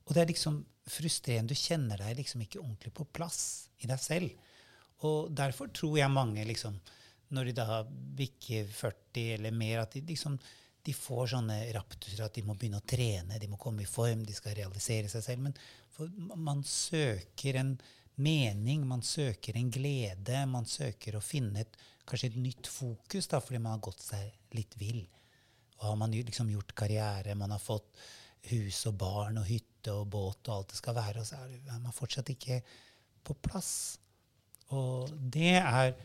Og 0.06 0.14
det 0.14 0.22
er 0.22 0.30
liksom 0.30 0.60
frustrerende. 0.86 1.54
Du 1.54 1.58
kjenner 1.58 2.00
deg 2.00 2.18
liksom 2.18 2.44
ikke 2.44 2.62
ordentlig 2.62 2.94
på 2.96 3.06
plass 3.16 3.40
i 3.82 3.90
deg 3.90 4.02
selv. 4.02 4.52
Og 5.06 5.32
derfor 5.36 5.68
tror 5.74 5.98
jeg 5.98 6.12
mange, 6.12 6.44
liksom, 6.48 6.78
når 7.34 7.50
de 7.50 7.56
da 7.58 7.80
bikker 7.88 8.68
40 8.70 9.34
eller 9.38 9.54
mer, 9.56 9.82
at 9.82 9.96
de 9.96 10.04
liksom 10.06 10.38
de 10.86 10.94
får 10.94 11.32
sånne 11.32 11.56
raptuser 11.74 12.22
at 12.22 12.36
de 12.36 12.44
må 12.46 12.54
begynne 12.54 12.78
å 12.78 12.86
trene, 12.86 13.40
de 13.42 13.48
må 13.50 13.58
komme 13.58 13.82
i 13.82 13.90
form, 13.90 14.22
de 14.22 14.34
skal 14.36 14.54
realisere 14.54 15.10
seg 15.10 15.24
selv. 15.24 15.48
Men 15.48 16.36
man 16.46 16.62
søker 16.62 17.58
en 17.58 17.72
mening, 18.22 18.84
man 18.86 19.02
søker 19.02 19.58
en 19.58 19.72
glede, 19.72 20.44
man 20.46 20.68
søker 20.70 21.18
å 21.18 21.24
finne 21.24 21.64
et, 21.64 21.78
kanskje 22.06 22.30
et 22.30 22.38
nytt 22.38 22.70
fokus 22.70 23.26
da, 23.32 23.42
fordi 23.42 23.58
man 23.64 23.74
har 23.74 23.82
gått 23.88 24.04
seg 24.06 24.54
litt 24.54 24.78
vill. 24.78 25.02
Og 25.80 25.88
har 25.90 25.98
man 26.00 26.14
liksom 26.14 26.54
gjort 26.54 26.76
karriere, 26.78 27.34
man 27.34 27.56
har 27.56 27.62
fått 27.62 27.98
hus 28.52 28.84
og 28.86 28.94
barn 29.00 29.40
og 29.40 29.48
hytte 29.50 29.90
og 29.90 30.06
båt 30.12 30.46
og 30.46 30.54
alt 30.54 30.70
det 30.70 30.78
skal 30.78 30.96
være, 30.96 31.22
og 31.22 31.26
så 31.26 31.42
er 31.42 31.82
man 31.82 31.94
fortsatt 31.94 32.30
ikke 32.30 32.60
på 33.26 33.34
plass. 33.42 33.72
Og 34.74 35.10
det 35.34 35.56
er 35.58 35.96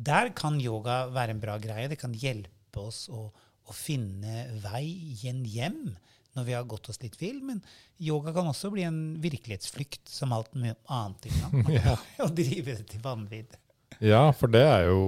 Der 0.00 0.30
kan 0.36 0.56
yoga 0.62 1.04
være 1.12 1.36
en 1.36 1.42
bra 1.42 1.58
greie. 1.60 1.90
Det 1.90 1.98
kan 2.00 2.14
hjelpe 2.16 2.80
oss 2.80 3.04
å, 3.12 3.26
å 3.30 3.76
finne 3.76 4.46
vei 4.64 4.86
igjen 4.86 5.44
hjem 5.44 5.82
når 6.38 6.46
vi 6.46 6.54
har 6.54 6.68
gått 6.70 6.88
oss 6.92 7.00
litt 7.02 7.18
vill. 7.20 7.40
Men 7.44 7.60
yoga 8.00 8.32
kan 8.36 8.48
også 8.48 8.70
bli 8.72 8.86
en 8.86 9.00
virkelighetsflykt, 9.22 10.06
som 10.08 10.32
alt 10.36 10.54
mye 10.58 10.76
annet. 10.88 11.28
ja. 11.80 11.96
Og 12.24 12.32
drive 12.38 12.78
det 12.78 12.86
til 12.94 13.04
vanvidd. 13.04 13.58
Ja, 14.00 14.30
for 14.36 14.52
det 14.52 14.62
er 14.64 14.88
jo 14.88 15.02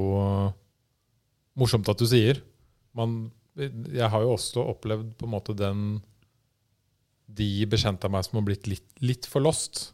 morsomt 1.59 1.89
at 1.89 2.01
du 2.01 2.09
sier. 2.11 2.43
Man, 2.97 3.31
jeg 3.57 4.09
har 4.13 4.25
jo 4.25 4.35
også 4.35 4.67
opplevd 4.75 5.15
på 5.17 5.29
en 5.29 5.37
måte 5.39 5.57
den 5.57 6.01
de 7.33 7.65
bekjente 7.71 8.05
av 8.05 8.13
meg 8.13 8.27
som 8.27 8.37
har 8.37 8.45
blitt 8.45 8.67
litt, 8.69 8.89
litt 9.01 9.29
for 9.31 9.45
lost. 9.45 9.93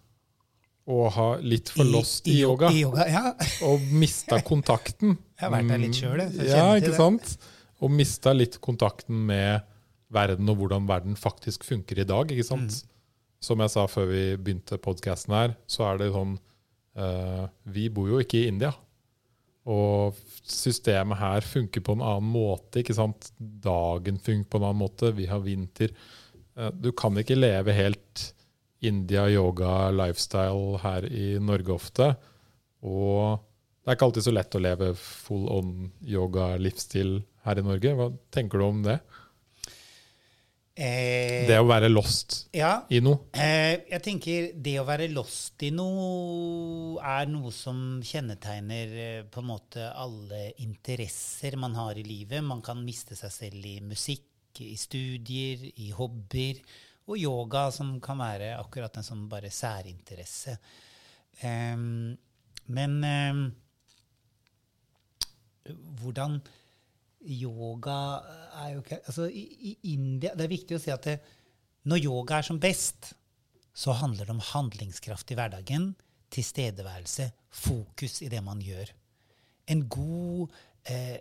Og 0.88 1.10
har 1.12 1.42
litt 1.44 1.68
for 1.74 1.84
lost 1.84 2.28
i, 2.28 2.38
i, 2.38 2.42
yoga. 2.46 2.70
I 2.72 2.82
yoga 2.86 3.04
ja. 3.10 3.24
og 3.68 3.84
mista 3.92 4.40
kontakten. 4.50 5.18
Jeg 5.36 5.44
har 5.44 5.54
vært 5.54 5.72
der 5.72 5.82
litt 5.84 5.98
sjøl, 5.98 6.22
Ja, 6.48 6.68
ikke 6.78 6.94
sant? 6.96 7.34
Og 7.84 7.92
mista 7.94 8.32
litt 8.34 8.56
kontakten 8.64 9.20
med 9.28 9.66
verden 10.14 10.48
og 10.48 10.62
hvordan 10.62 10.88
verden 10.88 11.18
faktisk 11.20 11.66
funker 11.68 12.00
i 12.00 12.08
dag. 12.08 12.32
ikke 12.32 12.46
sant? 12.46 12.80
Mm. 12.80 12.94
Som 13.44 13.62
jeg 13.62 13.74
sa 13.74 13.84
før 13.86 14.08
vi 14.10 14.22
begynte 14.40 14.80
podkasten 14.82 15.36
her, 15.36 15.54
så 15.70 15.84
er 15.92 16.00
det 16.00 16.08
sånn 16.14 16.34
uh, 16.98 17.44
Vi 17.70 17.86
bor 17.94 18.08
jo 18.10 18.22
ikke 18.24 18.40
i 18.40 18.48
India. 18.50 18.72
Og 19.68 20.16
systemet 20.48 21.20
her 21.20 21.44
funker 21.44 21.84
på 21.84 21.94
en 21.98 22.02
annen 22.02 22.32
måte. 22.32 22.80
ikke 22.80 22.96
sant? 22.96 23.30
Dagen 23.38 24.18
funker 24.18 24.48
på 24.48 24.62
en 24.62 24.70
annen 24.70 24.80
måte. 24.80 25.12
Vi 25.14 25.28
har 25.30 25.44
vinter. 25.44 25.92
Uh, 26.56 26.72
du 26.72 26.90
kan 26.96 27.14
ikke 27.20 27.38
leve 27.38 27.76
helt 27.76 28.30
India, 28.80 29.26
yoga, 29.32 29.90
lifestyle 29.90 30.78
her 30.82 31.06
i 31.10 31.38
Norge 31.42 31.74
ofte. 31.74 32.12
Og 32.86 33.38
det 33.82 33.90
er 33.90 33.96
ikke 33.96 34.10
alltid 34.10 34.26
så 34.28 34.34
lett 34.34 34.58
å 34.58 34.62
leve 34.62 34.92
full 35.00 35.48
on 35.50 35.72
yoga-livsstil 36.06 37.16
her 37.46 37.60
i 37.60 37.64
Norge. 37.66 37.94
Hva 37.98 38.10
tenker 38.34 38.60
du 38.60 38.66
om 38.68 38.84
det? 38.86 39.00
Eh, 40.78 41.48
det 41.48 41.56
å 41.58 41.66
være 41.66 41.88
lost 41.90 42.44
ja, 42.54 42.84
i 42.94 43.00
noe? 43.02 43.32
Eh, 43.34 43.88
jeg 43.90 44.02
tenker 44.04 44.44
det 44.54 44.76
å 44.78 44.84
være 44.86 45.08
lost 45.10 45.64
i 45.66 45.72
noe 45.74 47.00
er 47.02 47.26
noe 47.26 47.50
som 47.50 47.98
kjennetegner 47.98 48.92
eh, 48.94 49.24
på 49.26 49.42
en 49.42 49.48
måte 49.48 49.88
alle 49.90 50.52
interesser 50.62 51.58
man 51.58 51.74
har 51.74 51.98
i 51.98 52.06
livet. 52.06 52.46
Man 52.46 52.62
kan 52.62 52.84
miste 52.86 53.18
seg 53.18 53.34
selv 53.34 53.66
i 53.66 53.80
musikk 53.82 54.62
i 54.62 54.76
studier, 54.78 55.66
i 55.82 55.90
hobbyer, 55.94 56.62
og 57.08 57.16
yoga, 57.16 57.68
som 57.72 57.96
kan 58.04 58.20
være 58.20 58.52
akkurat 58.58 58.98
en 59.00 59.06
sånn 59.06 59.26
bare 59.30 59.50
særinteresse. 59.52 60.58
Um, 61.40 62.12
men 62.68 62.96
um, 63.04 63.42
hvordan 66.00 66.40
Yoga 67.28 68.22
er 68.62 68.74
jo 68.76 68.82
Altså, 69.04 69.26
i, 69.26 69.44
i, 69.70 69.72
India 69.94 70.34
Det 70.34 70.46
er 70.46 70.52
viktig 70.52 70.76
å 70.76 70.82
si 70.82 70.92
at 70.94 71.06
det, 71.06 71.16
når 71.88 72.02
yoga 72.04 72.38
er 72.38 72.46
som 72.46 72.60
best, 72.60 73.12
så 73.72 73.94
handler 73.96 74.26
det 74.26 74.34
om 74.34 74.44
handlingskraft 74.44 75.30
i 75.32 75.36
hverdagen, 75.38 75.92
tilstedeværelse, 76.34 77.30
fokus 77.48 78.18
i 78.26 78.28
det 78.28 78.42
man 78.44 78.60
gjør. 78.60 78.90
En 79.72 79.84
god 79.88 80.52
eh, 80.90 81.16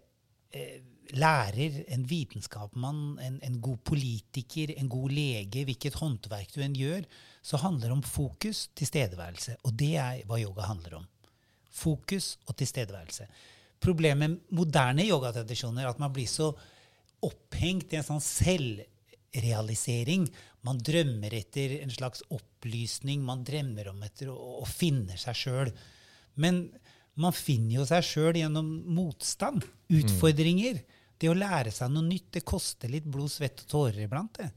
eh, 0.52 0.82
lærer, 1.16 1.84
en 1.94 2.04
vitenskapsmann, 2.08 3.20
en, 3.24 3.40
en, 3.44 3.62
god 3.62 3.78
politiker, 3.88 4.74
en 4.78 4.90
god 4.92 5.12
lege, 5.14 5.64
hvilket 5.68 5.96
håndverk 6.02 6.54
du 6.54 6.62
enn 6.66 6.76
gjør, 6.78 7.04
så 7.46 7.58
handler 7.62 7.88
det 7.88 7.98
om 7.98 8.04
fokus, 8.04 8.70
tilstedeværelse. 8.76 9.56
Og 9.64 9.72
det 9.80 9.96
er 10.02 10.26
hva 10.28 10.38
yoga 10.42 10.64
handler 10.68 10.94
om. 11.00 11.06
Fokus 11.78 12.38
og 12.48 12.58
tilstedeværelse. 12.60 13.26
Problemet 13.84 14.30
med 14.30 14.38
moderne 14.58 15.04
yogatradisjoner 15.06 15.82
er 15.86 15.90
at 15.92 16.00
man 16.02 16.14
blir 16.14 16.28
så 16.30 16.58
opphengt 17.24 17.94
i 17.94 17.98
en 18.00 18.08
sånn 18.08 18.24
selvrealisering. 18.24 20.28
Man 20.66 20.78
drømmer 20.84 21.34
etter 21.38 21.84
en 21.84 21.92
slags 21.94 22.24
opplysning. 22.34 23.20
Man 23.26 23.46
drømmer 23.48 23.88
om 23.94 24.04
etter 24.06 24.28
å, 24.34 24.38
å 24.62 24.66
finne 24.68 25.18
seg 25.22 25.36
sjøl. 25.38 25.70
Men 26.42 26.56
man 27.18 27.34
finner 27.34 27.80
jo 27.80 27.86
seg 27.90 28.06
sjøl 28.06 28.36
gjennom 28.42 28.68
motstand, 28.94 29.66
utfordringer. 29.90 30.82
Mm. 30.82 30.97
Det 31.18 31.30
å 31.32 31.38
lære 31.38 31.74
seg 31.74 31.92
noe 31.92 32.06
nytt, 32.06 32.32
det 32.38 32.46
koster 32.48 32.92
litt 32.92 33.08
blod, 33.10 33.32
svett 33.34 33.64
og 33.66 33.72
tårer 33.72 34.06
iblant. 34.06 34.38
det. 34.38 34.52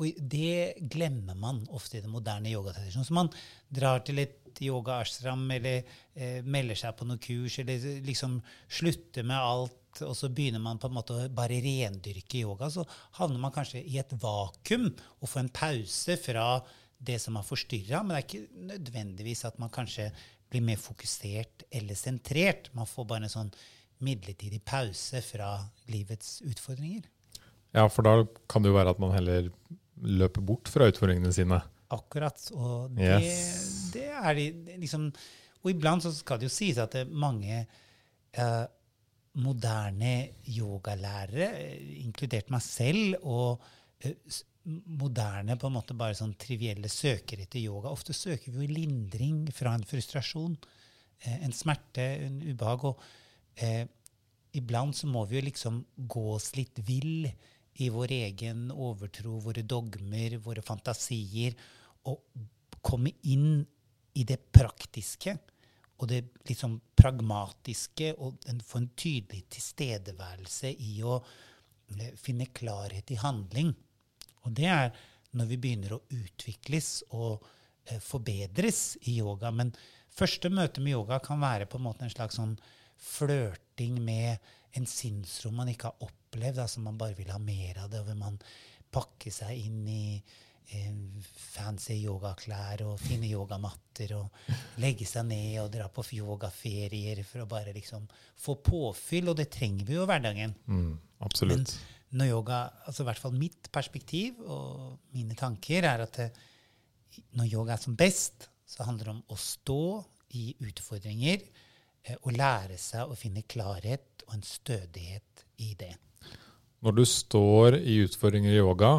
Og 0.00 0.18
det 0.18 0.88
glemmer 0.90 1.36
man 1.38 1.62
ofte 1.70 1.98
i 1.98 2.02
den 2.02 2.12
moderne 2.12 2.50
yogatradisjonen. 2.50 3.06
Så 3.06 3.16
man 3.16 3.30
drar 3.68 4.02
til 4.04 4.22
et 4.22 4.60
yoga-ashram 4.62 5.44
eller 5.54 5.82
eh, 6.14 6.40
melder 6.44 6.78
seg 6.78 6.96
på 6.98 7.06
noe 7.08 7.20
kurs 7.22 7.58
eller 7.62 8.02
liksom 8.04 8.40
slutter 8.68 9.26
med 9.28 9.38
alt, 9.38 9.78
og 10.02 10.14
så 10.16 10.30
begynner 10.32 10.62
man 10.62 10.80
på 10.80 10.88
en 10.88 10.96
måte 10.96 11.16
å 11.16 11.30
bare 11.32 11.60
rendyrke 11.64 12.42
yoga. 12.42 12.70
Så 12.72 12.84
havner 13.18 13.40
man 13.42 13.54
kanskje 13.54 13.84
i 13.84 13.98
et 14.00 14.14
vakuum 14.20 14.88
og 14.88 15.28
får 15.28 15.44
en 15.44 15.52
pause 15.54 16.16
fra 16.20 16.46
det 17.02 17.18
som 17.20 17.36
har 17.38 17.46
forstyrra. 17.46 18.02
Men 18.02 18.16
det 18.16 18.20
er 18.20 18.28
ikke 18.28 18.66
nødvendigvis 18.72 19.44
at 19.48 19.60
man 19.62 19.72
kanskje 19.72 20.10
blir 20.52 20.64
mer 20.64 20.80
fokusert 20.80 21.66
eller 21.72 21.98
sentrert. 21.98 22.72
Man 22.76 22.88
får 22.88 23.08
bare 23.08 23.28
en 23.28 23.36
sånn 23.36 23.54
midlertidig 24.04 24.60
pause 24.66 25.22
fra 25.24 25.54
livets 25.92 26.40
utfordringer. 26.46 27.06
Ja, 27.72 27.86
for 27.88 28.04
da 28.04 28.18
kan 28.50 28.64
det 28.64 28.72
jo 28.72 28.76
være 28.76 28.92
at 28.92 29.00
man 29.02 29.14
heller 29.14 29.48
løper 30.02 30.44
bort 30.44 30.68
fra 30.68 30.88
utfordringene 30.90 31.32
sine. 31.32 31.60
Akkurat. 31.92 32.38
Og 32.56 32.90
det, 32.96 33.08
Yes. 33.22 33.90
det 33.94 34.08
er 34.10 34.34
de 34.38 34.46
liksom 34.80 35.10
Og 35.62 35.70
iblant 35.70 36.02
så 36.02 36.10
skal 36.10 36.40
det 36.40 36.48
jo 36.48 36.54
sies 36.56 36.78
at 36.82 36.90
det 36.90 37.04
er 37.04 37.10
mange 37.22 37.60
eh, 38.34 38.64
moderne 39.38 40.14
yogalærere, 40.50 41.52
inkludert 42.02 42.50
meg 42.50 42.64
selv, 42.66 43.14
og 43.22 43.62
eh, 44.02 44.16
moderne 44.90 45.54
på 45.58 45.70
en 45.70 45.76
måte 45.76 45.94
bare 45.94 46.16
sånn 46.18 46.34
trivielle 46.38 46.90
søkere 46.90 47.46
etter 47.46 47.62
yoga 47.62 47.90
Ofte 47.94 48.14
søker 48.14 48.50
vi 48.50 48.66
jo 48.66 48.74
lindring 48.74 49.44
fra 49.54 49.76
en 49.78 49.86
frustrasjon, 49.86 50.56
eh, 51.22 51.38
en 51.46 51.54
smerte, 51.54 52.08
en 52.26 52.40
ubehag. 52.42 52.84
og 52.90 53.00
eh, 53.56 53.84
iblant 54.52 54.96
så 54.96 55.08
må 55.10 55.24
vi 55.26 55.38
jo 55.38 55.46
liksom 55.48 55.82
gå 55.96 56.24
oss 56.34 56.52
litt 56.56 56.78
vill 56.86 57.28
i 57.80 57.88
vår 57.88 58.12
egen 58.18 58.66
overtro, 58.70 59.38
våre 59.40 59.62
dogmer, 59.64 60.36
våre 60.44 60.62
fantasier, 60.64 61.56
og 62.08 62.20
komme 62.82 63.14
inn 63.30 63.62
i 64.18 64.24
det 64.28 64.38
praktiske 64.52 65.38
og 66.02 66.08
det 66.10 66.24
liksom 66.48 66.80
pragmatiske, 66.98 68.10
og 68.18 68.42
en, 68.50 68.58
få 68.66 68.80
en 68.80 68.90
tydelig 68.98 69.44
tilstedeværelse 69.54 70.72
i 70.82 70.96
å 71.06 71.20
eh, 71.94 72.10
finne 72.18 72.48
klarhet 72.50 73.12
i 73.14 73.20
handling. 73.22 73.70
Og 74.42 74.56
det 74.58 74.66
er 74.66 74.90
når 75.38 75.50
vi 75.52 75.58
begynner 75.62 75.94
å 75.94 76.02
utvikles 76.10 77.04
og 77.14 77.44
eh, 77.86 78.00
forbedres 78.02 78.98
i 79.06 79.20
yoga. 79.20 79.52
Men 79.54 79.70
første 80.10 80.50
møte 80.50 80.82
med 80.82 80.96
yoga 80.96 81.20
kan 81.22 81.40
være 81.42 81.70
på 81.70 81.78
en 81.78 81.86
måte 81.86 82.08
en 82.08 82.14
slags 82.14 82.40
sånn 82.40 82.56
flørting 83.02 83.98
med 84.04 84.38
en 84.78 84.86
sinnsro 84.88 85.50
man 85.52 85.68
ikke 85.72 85.90
har 85.90 86.06
opplevd, 86.06 86.62
altså 86.62 86.80
man 86.84 86.98
bare 87.00 87.16
vil 87.18 87.32
ha 87.32 87.40
mer 87.42 87.82
av 87.84 87.90
det, 87.92 88.00
vil 88.06 88.16
man 88.20 88.38
pakke 88.92 89.32
seg 89.32 89.58
inn 89.66 89.82
i 89.88 90.04
eh, 90.72 90.92
fancy 91.52 91.98
yogaklær 92.02 92.84
og 92.86 93.00
fine 93.00 93.28
yogamatter 93.28 94.14
og 94.16 94.52
legge 94.80 95.08
seg 95.08 95.26
ned 95.28 95.58
og 95.64 95.72
dra 95.74 95.88
på 95.92 96.04
yogaferier 96.20 97.20
for 97.28 97.44
å 97.44 97.48
bare 97.50 97.74
liksom 97.76 98.06
få 98.40 98.56
påfyll, 98.64 99.32
og 99.32 99.40
det 99.40 99.50
trenger 99.52 99.88
vi 99.88 99.98
jo 99.98 100.06
i 100.06 100.10
hverdagen. 100.12 100.54
Mm, 100.66 100.94
Men 100.94 101.26
absolutt. 101.26 101.74
når 102.16 102.32
yoga, 102.32 102.62
altså 102.86 103.04
i 103.04 103.10
hvert 103.10 103.22
fall 103.24 103.36
mitt 103.36 103.68
perspektiv 103.72 104.40
og 104.46 104.98
mine 105.16 105.36
tanker, 105.38 105.84
er 105.88 106.06
at 106.06 106.16
det, 106.20 106.30
når 107.36 107.52
yoga 107.52 107.76
er 107.76 107.82
som 107.82 107.96
best, 107.96 108.48
så 108.68 108.86
handler 108.88 109.10
det 109.10 109.14
om 109.18 109.24
å 109.28 109.36
stå 109.36 109.82
i 110.38 110.54
utfordringer 110.64 111.44
eh, 112.04 112.16
og 112.22 112.32
lære 112.36 112.78
seg 112.80 113.10
å 113.10 113.16
finne 113.18 113.42
klarhet 113.48 114.24
og 114.28 114.34
en 114.38 114.42
stødighet 114.46 115.44
i 115.62 115.74
det. 115.78 115.94
Når 116.82 116.96
du 116.98 117.04
står 117.06 117.76
i 117.78 118.00
utfordringer 118.02 118.52
i 118.54 118.58
yoga, 118.62 118.96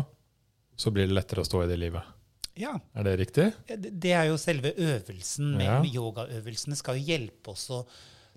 så 0.79 0.91
blir 0.91 1.07
det 1.09 1.15
lettere 1.17 1.43
å 1.43 1.47
stå 1.47 1.63
i 1.65 1.69
det 1.71 1.77
livet. 1.81 2.03
Ja, 2.55 2.75
Er 2.93 3.03
det 3.07 3.17
riktig? 3.19 3.47
det 3.67 3.91
det 3.99 4.11
er 4.13 4.27
jo 4.29 4.37
selve 4.37 4.71
øvelsen. 4.77 5.55
Med, 5.57 5.65
Ja. 5.65 5.81
yogaøvelsene 5.83 6.75
skal 6.77 6.99
jo 6.99 7.07
hjelpe 7.07 7.51
oss 7.51 7.69
å 7.73 7.85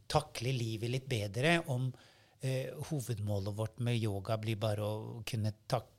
takle 0.09 0.53
livet 0.57 0.91
litt 0.91 1.07
bedre 1.09 1.59
om 1.69 1.93
eh, 2.43 2.71
hovedmålet 2.89 3.55
vårt 3.57 3.79
med 3.81 3.99
yoga 3.99 4.37
blir 4.39 4.57
bare 4.57 4.81
å 4.83 5.23
kunne 5.27 5.53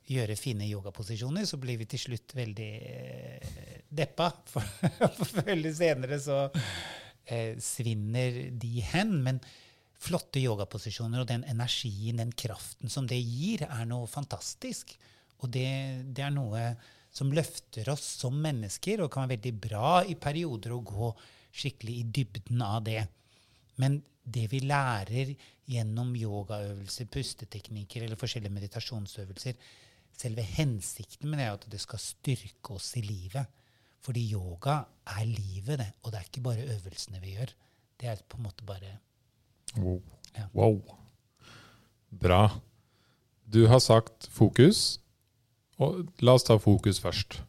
gjøre 0.08 0.36
fine 0.36 0.66
yogaposisjoner, 0.66 1.44
så 1.46 1.56
blir 1.60 1.78
vi 1.78 1.84
til 1.86 1.98
slutt 1.98 2.34
veldig 2.34 2.70
eh, 2.82 3.80
deppa. 3.88 4.32
For, 4.52 4.62
for 5.24 5.42
veldig 5.46 5.74
senere 5.76 6.18
så 6.20 6.48
eh, 7.28 7.56
svinner 7.62 8.48
de 8.50 8.84
hen. 8.92 9.16
Men 9.24 9.40
flotte 9.98 10.42
yogaposisjoner 10.42 11.22
og 11.22 11.30
den 11.30 11.44
energien, 11.50 12.20
den 12.20 12.32
kraften 12.32 12.92
som 12.92 13.08
det 13.10 13.18
gir, 13.20 13.66
er 13.68 13.88
noe 13.88 14.08
fantastisk. 14.10 14.94
Og 15.42 15.50
det, 15.54 15.68
det 16.14 16.26
er 16.26 16.34
noe 16.34 16.72
som 17.14 17.32
løfter 17.34 17.88
oss 17.90 18.04
som 18.20 18.36
mennesker, 18.42 19.02
og 19.02 19.10
kan 19.12 19.26
være 19.26 19.38
veldig 19.38 19.54
bra 19.62 19.92
i 20.06 20.18
perioder 20.18 20.74
å 20.74 20.84
gå 20.86 21.12
skikkelig 21.58 21.94
i 21.98 22.06
dybden 22.18 22.62
av 22.62 22.82
det. 22.86 23.00
Men 23.82 24.00
det 24.28 24.46
vi 24.52 24.60
lærer 24.66 25.32
gjennom 25.68 26.14
yogaøvelser, 26.16 27.08
pusteteknikker 27.12 28.04
eller 28.04 28.20
forskjellige 28.20 28.54
meditasjonsøvelser, 28.54 29.56
selve 30.18 30.44
hensikten 30.56 31.30
med 31.30 31.40
det 31.40 31.46
er 31.46 31.56
at 31.56 31.66
det 31.70 31.80
skal 31.82 32.02
styrke 32.02 32.76
oss 32.76 32.92
i 32.98 33.04
livet. 33.06 33.46
Fordi 34.04 34.24
yoga 34.32 34.82
er 35.08 35.24
livet, 35.26 35.78
det. 35.80 35.90
Og 36.02 36.12
det 36.12 36.20
er 36.20 36.28
ikke 36.28 36.44
bare 36.44 36.66
øvelsene 36.76 37.20
vi 37.22 37.34
gjør. 37.36 37.52
Det 37.98 38.08
er 38.08 38.22
på 38.28 38.38
en 38.38 38.46
måte 38.46 38.66
bare 38.66 38.98
Wow. 39.76 40.00
Ja. 40.36 40.46
wow. 40.54 40.80
Bra. 42.08 42.60
Du 43.44 43.66
har 43.66 43.80
sagt 43.84 44.28
fokus, 44.32 45.00
og 45.78 46.06
la 46.24 46.34
oss 46.36 46.46
ta 46.46 46.56
fokus 46.56 47.00
først. 47.00 47.42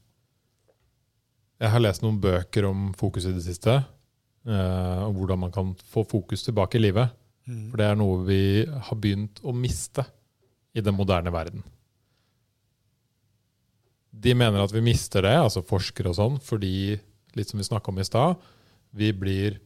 Jeg 1.59 1.71
har 1.71 1.81
lest 1.83 2.03
noen 2.03 2.19
bøker 2.21 2.67
om 2.69 2.89
fokus 2.97 3.27
i 3.27 3.33
det 3.35 3.43
siste, 3.43 3.77
eh, 4.47 5.01
og 5.05 5.15
hvordan 5.15 5.41
man 5.45 5.51
kan 5.55 5.73
få 5.91 6.03
fokus 6.07 6.43
tilbake 6.43 6.79
i 6.79 6.83
livet. 6.83 7.15
For 7.49 7.81
det 7.81 7.85
er 7.89 7.97
noe 7.97 8.21
vi 8.27 8.41
har 8.69 8.97
begynt 9.01 9.39
å 9.41 9.53
miste 9.55 10.03
i 10.77 10.83
den 10.85 10.93
moderne 10.93 11.31
verden. 11.33 11.63
De 14.09 14.33
mener 14.33 14.63
at 14.63 14.73
vi 14.73 14.83
mister 14.83 15.23
det, 15.25 15.35
altså 15.37 15.63
forskere 15.65 16.11
og 16.11 16.17
sånn, 16.17 16.37
fordi, 16.43 16.97
litt 17.37 17.51
som 17.51 17.61
vi 17.61 17.67
snakka 17.67 17.91
om 17.91 18.01
i 18.01 18.07
stad, 18.07 18.39
vi 18.97 19.11
blir 19.13 19.59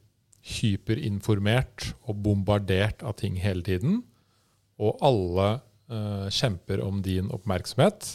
hyperinformert 0.43 1.93
og 2.03 2.19
bombardert 2.25 3.05
av 3.07 3.15
ting 3.21 3.37
hele 3.39 3.63
tiden. 3.63 4.01
Og 4.83 4.99
alle 5.05 5.47
eh, 5.87 6.27
kjemper 6.33 6.83
om 6.83 6.99
din 7.05 7.31
oppmerksomhet. 7.31 8.09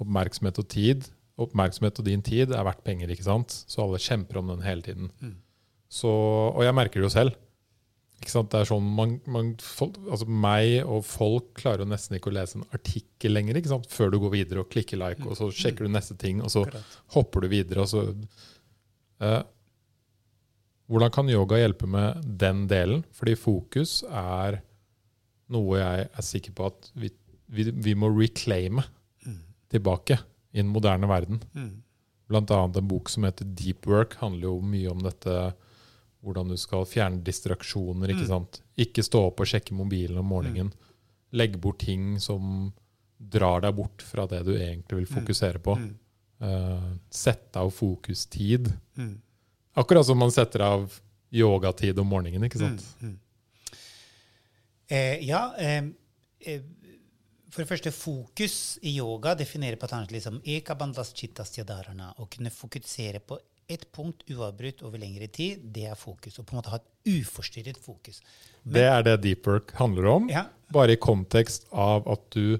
Oppmerksomhet 0.00 0.62
og 0.62 0.70
tid. 0.72 1.10
Oppmerksomhet 1.40 2.00
og 2.00 2.08
din 2.08 2.24
tid 2.24 2.54
er 2.56 2.64
verdt 2.64 2.82
penger, 2.86 3.12
ikke 3.12 3.28
sant? 3.28 3.52
Så 3.68 3.84
alle 3.84 4.00
kjemper 4.00 4.40
om 4.40 4.48
den 4.54 4.64
hele 4.64 4.84
tiden. 4.86 5.12
Så, 5.90 6.08
og 6.08 6.64
jeg 6.64 6.76
merker 6.76 7.00
det 7.02 7.10
jo 7.10 7.12
selv. 7.12 7.36
Ikke 8.20 8.32
sant? 8.34 8.50
Det 8.52 8.60
er 8.60 8.68
sånn 8.68 8.88
man, 8.96 9.14
man, 9.30 9.54
folk, 9.64 9.96
altså 10.04 10.26
meg 10.28 10.82
og 10.84 11.04
folk 11.08 11.54
klarer 11.56 11.84
jo 11.84 11.90
nesten 11.92 12.18
ikke 12.18 12.28
å 12.32 12.36
lese 12.36 12.58
en 12.58 12.66
artikkel 12.76 13.32
lenger 13.32 13.56
ikke 13.60 13.72
sant? 13.72 13.88
før 13.88 14.12
du 14.12 14.18
går 14.20 14.34
videre 14.34 14.64
og 14.64 14.68
klikker 14.72 15.00
like, 15.00 15.24
og 15.24 15.38
så 15.38 15.48
sjekker 15.54 15.88
du 15.88 15.94
neste 15.94 16.18
ting, 16.20 16.42
og 16.44 16.52
så 16.52 16.66
hopper 17.16 17.46
du 17.46 17.50
videre. 17.52 17.86
Og 17.86 17.90
så, 17.90 18.04
eh, 19.24 19.40
hvordan 20.90 21.14
kan 21.14 21.32
yoga 21.32 21.62
hjelpe 21.62 21.88
med 21.88 22.20
den 22.44 22.66
delen? 22.70 23.06
Fordi 23.16 23.38
fokus 23.40 24.00
er 24.06 24.60
noe 25.50 25.80
jeg 25.80 26.08
er 26.10 26.26
sikker 26.26 26.54
på 26.58 26.68
at 26.68 26.90
vi, 26.98 27.10
vi, 27.50 27.70
vi 27.72 27.96
må 27.98 28.12
reclaime 28.12 28.84
tilbake 29.70 30.18
i 30.52 30.60
den 30.60 30.70
moderne 30.74 31.08
verden. 31.10 31.40
Mm. 31.54 31.82
Blant 32.30 32.52
annet 32.54 32.78
en 32.78 32.90
bok 32.90 33.10
som 33.10 33.26
heter 33.26 33.48
Deep 33.58 33.86
Work, 33.90 34.18
handler 34.20 34.50
jo 34.50 34.56
mye 34.62 34.90
om 34.92 35.02
dette 35.02 35.36
hvordan 36.20 36.52
du 36.52 36.56
skal 36.60 36.86
fjerne 36.88 37.22
distraksjoner. 37.24 38.12
Ikke 38.12 38.28
sant? 38.28 38.60
Ikke 38.80 39.04
stå 39.04 39.26
opp 39.30 39.40
og 39.42 39.48
sjekke 39.48 39.76
mobilen 39.76 40.20
om 40.20 40.28
morgenen. 40.30 40.72
Legg 41.36 41.56
bort 41.62 41.80
ting 41.84 42.18
som 42.20 42.70
drar 43.20 43.64
deg 43.64 43.76
bort 43.76 44.02
fra 44.04 44.26
det 44.28 44.42
du 44.46 44.54
egentlig 44.56 45.02
vil 45.02 45.10
fokusere 45.10 45.60
på. 45.64 45.76
Mm. 45.80 45.90
Eh, 46.40 46.90
sette 47.12 47.60
av 47.60 47.70
fokustid. 47.70 48.72
Mm. 48.96 49.20
Akkurat 49.80 50.06
som 50.06 50.18
man 50.18 50.32
setter 50.32 50.64
av 50.64 51.00
yogatid 51.30 51.98
om 51.98 52.08
morgenen. 52.08 52.44
ikke 52.48 52.58
sant? 52.60 52.84
Mm. 53.00 53.18
Eh, 54.90 55.28
ja. 55.28 55.54
Eh, 55.58 56.60
for 57.50 57.62
det 57.62 57.68
første, 57.68 57.92
fokus 57.92 58.78
i 58.82 58.96
yoga 58.96 59.34
definerer 59.34 59.76
på 59.76 59.86
et 59.86 60.12
liksom. 60.14 60.40
Å 62.16 62.26
kunne 62.30 62.50
fokusere 62.50 63.20
på 63.20 63.38
ett 63.70 63.86
punkt 63.94 64.24
uavbrutt 64.30 64.82
over 64.86 65.00
lengre 65.00 65.28
tid, 65.32 65.62
det 65.74 65.86
er 65.90 65.98
fokus. 65.98 66.38
Og 66.38 66.46
på 66.46 66.54
en 66.54 66.60
måte 66.60 66.72
ha 66.72 66.80
et 66.80 67.18
uforstyrret 67.20 67.78
fokus. 67.80 68.20
Det 68.62 68.84
er 68.84 69.04
det 69.06 69.20
deep 69.24 69.46
work 69.48 69.72
handler 69.78 70.10
om. 70.10 70.28
Ja, 70.32 70.48
Bare 70.70 70.94
i 70.94 71.00
kontekst 71.00 71.64
av 71.72 72.06
at 72.10 72.28
du 72.34 72.58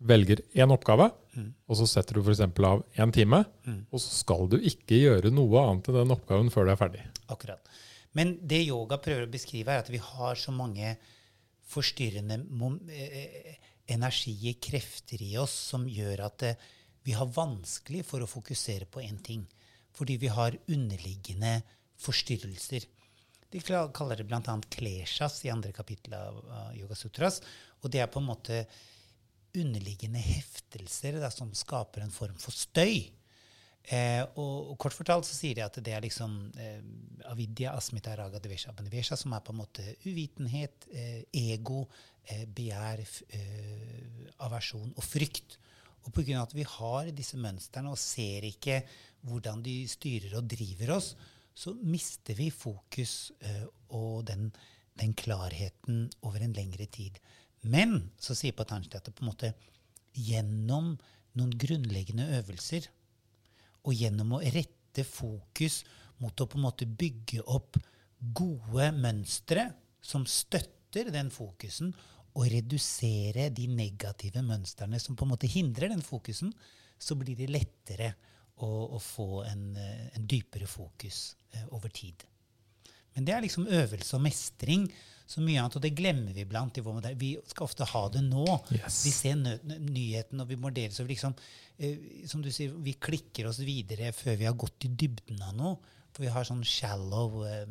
velger 0.00 0.40
én 0.56 0.72
oppgave, 0.72 1.10
og 1.68 1.76
så 1.76 1.86
setter 1.86 2.16
du 2.16 2.22
f.eks. 2.24 2.40
av 2.40 2.84
én 2.96 3.12
time, 3.12 3.42
og 3.90 4.00
så 4.00 4.14
skal 4.22 4.48
du 4.48 4.56
ikke 4.56 4.96
gjøre 4.96 5.32
noe 5.34 5.60
annet 5.60 5.90
enn 5.90 5.98
den 6.00 6.14
oppgaven 6.14 6.48
før 6.52 6.66
du 6.68 6.72
er 6.72 6.80
ferdig. 6.80 7.02
akkurat. 7.28 7.68
Men 8.16 8.38
det 8.42 8.64
yoga 8.64 8.98
prøver 8.98 9.28
å 9.28 9.30
beskrive, 9.30 9.70
er 9.74 9.84
at 9.84 9.90
vi 9.92 10.00
har 10.02 10.38
så 10.40 10.50
mange 10.50 10.96
forstyrrende 11.70 12.40
eh, 12.90 13.58
energier, 13.94 14.56
krefter 14.62 15.22
i 15.22 15.36
oss, 15.38 15.54
som 15.70 15.86
gjør 15.86 16.24
at 16.26 16.46
eh, 16.48 16.68
vi 17.06 17.14
har 17.16 17.30
vanskelig 17.30 18.02
for 18.08 18.24
å 18.24 18.30
fokusere 18.30 18.88
på 18.90 19.04
én 19.04 19.20
ting. 19.22 19.44
Fordi 20.00 20.16
vi 20.16 20.32
har 20.32 20.56
underliggende 20.72 21.58
forstyrrelser. 22.00 22.88
De 23.52 23.60
kaller 23.60 24.16
det 24.16 24.24
bl.a. 24.24 24.54
kleshas 24.72 25.42
i 25.44 25.52
andre 25.52 25.74
kapittel 25.76 26.14
av 26.16 26.38
Yoga 26.78 26.96
Sutras. 26.96 27.42
Og 27.82 27.92
det 27.92 28.00
er 28.00 28.08
på 28.08 28.22
en 28.22 28.30
måte 28.30 28.62
underliggende 29.58 30.22
heftelser 30.22 31.18
da, 31.20 31.30
som 31.34 31.50
skaper 31.56 32.04
en 32.04 32.14
form 32.14 32.36
for 32.40 32.54
støy. 32.54 33.10
Eh, 33.90 34.22
og, 34.38 34.72
og 34.72 34.76
kort 34.78 34.94
fortalt 34.94 35.26
så 35.26 35.34
sier 35.34 35.56
de 35.56 35.64
at 35.64 35.78
det 35.82 35.94
er 35.96 36.04
liksom 36.04 36.36
eh, 36.60 36.82
avidya, 37.32 37.72
asmita, 37.74 38.12
raga, 38.18 38.38
devesha, 38.42 38.70
abanivesha, 38.70 39.16
som 39.18 39.34
er 39.34 39.42
på 39.44 39.54
en 39.54 39.60
måte 39.62 39.86
uvitenhet, 40.04 40.86
eh, 40.92 41.22
ego, 41.40 41.86
eh, 42.28 42.44
begjær, 42.46 43.02
eh, 43.34 44.28
aversjon 44.46 44.92
og 44.94 45.06
frykt. 45.06 45.58
Og 46.06 46.12
pga. 46.16 46.42
at 46.42 46.54
vi 46.54 46.64
har 46.64 47.10
disse 47.12 47.36
mønstrene 47.36 47.92
og 47.92 48.00
ser 48.00 48.46
ikke 48.48 48.80
hvordan 49.28 49.62
de 49.62 49.84
styrer 49.88 50.38
og 50.38 50.48
driver 50.48 50.96
oss, 50.96 51.14
så 51.54 51.74
mister 51.82 52.34
vi 52.38 52.48
fokus 52.50 53.32
uh, 53.44 53.66
og 53.96 54.24
den, 54.30 54.48
den 54.96 55.12
klarheten 55.14 56.08
over 56.22 56.40
en 56.40 56.56
lengre 56.56 56.86
tid. 56.86 57.18
Men 57.62 58.12
så 58.16 58.34
sier 58.38 58.56
Patanjali 58.56 58.96
at 58.96 59.10
det 59.10 59.14
på 59.16 59.26
en 59.26 59.32
måte 59.32 59.52
gjennom 60.16 60.94
noen 61.36 61.52
grunnleggende 61.60 62.30
øvelser 62.40 62.88
og 63.84 63.92
gjennom 63.96 64.36
å 64.36 64.42
rette 64.42 65.04
fokus 65.06 65.82
mot 66.20 66.40
å 66.40 66.48
på 66.48 66.58
en 66.58 66.66
måte 66.66 66.88
bygge 66.88 67.44
opp 67.48 67.78
gode 68.36 68.90
mønstre 68.96 69.70
som 70.04 70.26
støtter 70.28 71.12
den 71.14 71.30
fokusen, 71.32 71.92
og 72.40 72.48
redusere 72.48 73.50
de 73.52 73.66
negative 73.68 74.40
mønstrene 74.46 75.00
som 75.02 75.16
på 75.18 75.26
en 75.26 75.34
måte 75.34 75.50
hindrer 75.50 75.92
den 75.92 76.04
fokusen, 76.04 76.54
så 77.00 77.16
blir 77.20 77.36
det 77.36 77.50
lettere 77.52 78.14
å, 78.64 78.96
å 78.96 78.98
få 79.00 79.44
en, 79.44 79.70
eh, 79.76 80.08
en 80.16 80.26
dypere 80.28 80.68
fokus 80.68 81.34
eh, 81.52 81.66
over 81.76 81.92
tid. 81.92 82.24
Men 83.16 83.26
det 83.26 83.34
er 83.34 83.44
liksom 83.44 83.68
øvelse 83.68 84.16
og 84.16 84.24
mestring 84.24 84.86
så 85.30 85.42
mye 85.44 85.60
annet, 85.62 85.76
og 85.78 85.84
det 85.84 85.92
glemmer 85.94 86.34
vi 86.34 86.46
blant. 86.48 86.78
i 86.78 86.82
vår 86.82 86.96
modell. 86.96 87.18
Vi 87.18 87.34
skal 87.46 87.68
ofte 87.68 87.86
ha 87.86 88.02
det 88.10 88.22
nå. 88.26 88.46
Yes. 88.74 89.04
Vi 89.06 89.12
ser 89.14 89.36
nyheten, 89.38 90.42
og 90.42 90.48
vi 90.48 90.88
så 90.90 91.04
vi 91.04 91.14
liksom, 91.14 91.34
eh, 91.78 92.26
Som 92.26 92.42
du 92.42 92.50
sier, 92.50 92.72
vi 92.72 92.94
klikker 92.94 93.46
oss 93.46 93.60
videre 93.60 94.12
før 94.12 94.36
vi 94.36 94.48
har 94.48 94.54
gått 94.54 94.84
i 94.84 94.88
dybden 94.88 95.42
av 95.42 95.54
noe. 95.54 95.76
For 96.10 96.24
vi 96.24 96.32
har 96.34 96.44
sånn 96.44 96.64
shallow 96.64 97.44
eh, 97.46 97.66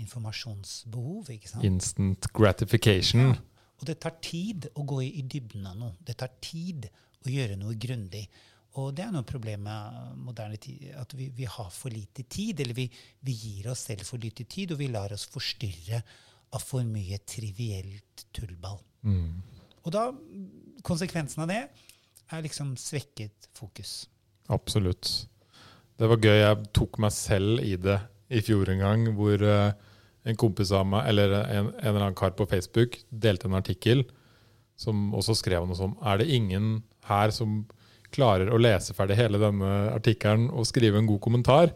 informasjonsbehov. 0.00 1.30
ikke 1.30 1.48
sant? 1.48 1.64
Instant 1.64 2.30
gratification. 2.36 3.34
Og 3.80 3.86
det 3.88 4.00
tar 4.02 4.18
tid 4.24 4.68
å 4.74 4.84
gå 4.84 5.02
i, 5.06 5.10
i 5.20 5.22
dybden 5.22 5.66
av 5.70 5.76
noe. 5.78 5.94
Det 6.04 6.18
tar 6.20 6.34
tid 6.42 6.88
å 7.24 7.32
gjøre 7.32 7.58
noe 7.60 7.76
grundig. 7.80 8.26
Og 8.78 8.92
det 8.94 9.02
er 9.02 9.14
noe 9.14 9.26
problem 9.26 9.64
med 9.66 10.18
moderne 10.20 10.58
tid, 10.62 10.90
at 10.94 11.14
vi, 11.18 11.30
vi 11.34 11.46
har 11.48 11.70
for 11.74 11.92
lite 11.92 12.26
tid. 12.30 12.60
Eller 12.60 12.76
vi, 12.76 12.86
vi 13.26 13.36
gir 13.36 13.70
oss 13.72 13.86
selv 13.88 14.04
for 14.06 14.22
lite 14.22 14.44
tid, 14.44 14.74
og 14.74 14.82
vi 14.82 14.90
lar 14.92 15.14
oss 15.16 15.26
forstyrre 15.30 16.02
av 16.54 16.62
for 16.62 16.86
mye 16.86 17.18
trivielt 17.28 18.26
tullball. 18.34 18.80
Og 19.80 19.92
da, 19.94 20.08
konsekvensen 20.86 21.44
av 21.44 21.50
det 21.50 21.60
er 22.30 22.44
liksom 22.44 22.76
svekket 22.78 23.48
fokus. 23.56 24.04
Absolutt. 24.52 25.08
Det 25.98 26.08
var 26.10 26.20
gøy. 26.20 26.38
Jeg 26.40 26.70
tok 26.76 26.98
meg 27.02 27.14
selv 27.14 27.62
i 27.64 27.76
det 27.80 27.98
i 28.30 28.42
fjor 28.44 28.70
en 28.70 28.82
gang, 28.82 29.06
hvor 29.18 29.42
eh, 29.42 29.72
en 30.28 30.38
kompis 30.38 30.72
av 30.76 30.86
meg, 30.88 31.08
eller 31.10 31.34
en, 31.40 31.70
en 31.70 31.90
eller 31.90 32.04
annen 32.04 32.18
kar 32.18 32.34
på 32.38 32.46
Facebook, 32.48 32.98
delte 33.10 33.48
en 33.48 33.58
artikkel 33.58 34.04
som 34.80 35.10
også 35.16 35.36
skrev 35.36 35.66
noe 35.68 35.76
som 35.76 35.96
Er 36.00 36.20
det 36.20 36.30
ingen 36.32 36.80
her 37.08 37.32
som 37.34 37.64
klarer 38.14 38.50
å 38.50 38.60
lese 38.60 38.94
ferdig 38.96 39.18
hele 39.18 39.40
denne 39.40 39.70
artikkelen 39.92 40.48
og 40.50 40.68
skrive 40.68 41.00
en 41.00 41.08
god 41.10 41.20
kommentar? 41.24 41.74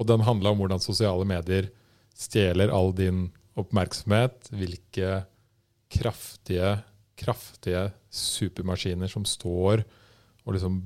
Og 0.00 0.08
den 0.08 0.24
handla 0.26 0.52
om 0.52 0.62
hvordan 0.62 0.82
sosiale 0.82 1.26
medier 1.28 1.70
stjeler 2.18 2.72
all 2.74 2.90
din 2.96 3.28
oppmerksomhet. 3.58 4.50
Hvilke 4.50 5.22
kraftige, 5.92 6.80
kraftige 7.18 7.90
supermaskiner 8.12 9.10
som 9.12 9.26
står 9.28 9.84
og 10.42 10.56
liksom 10.56 10.80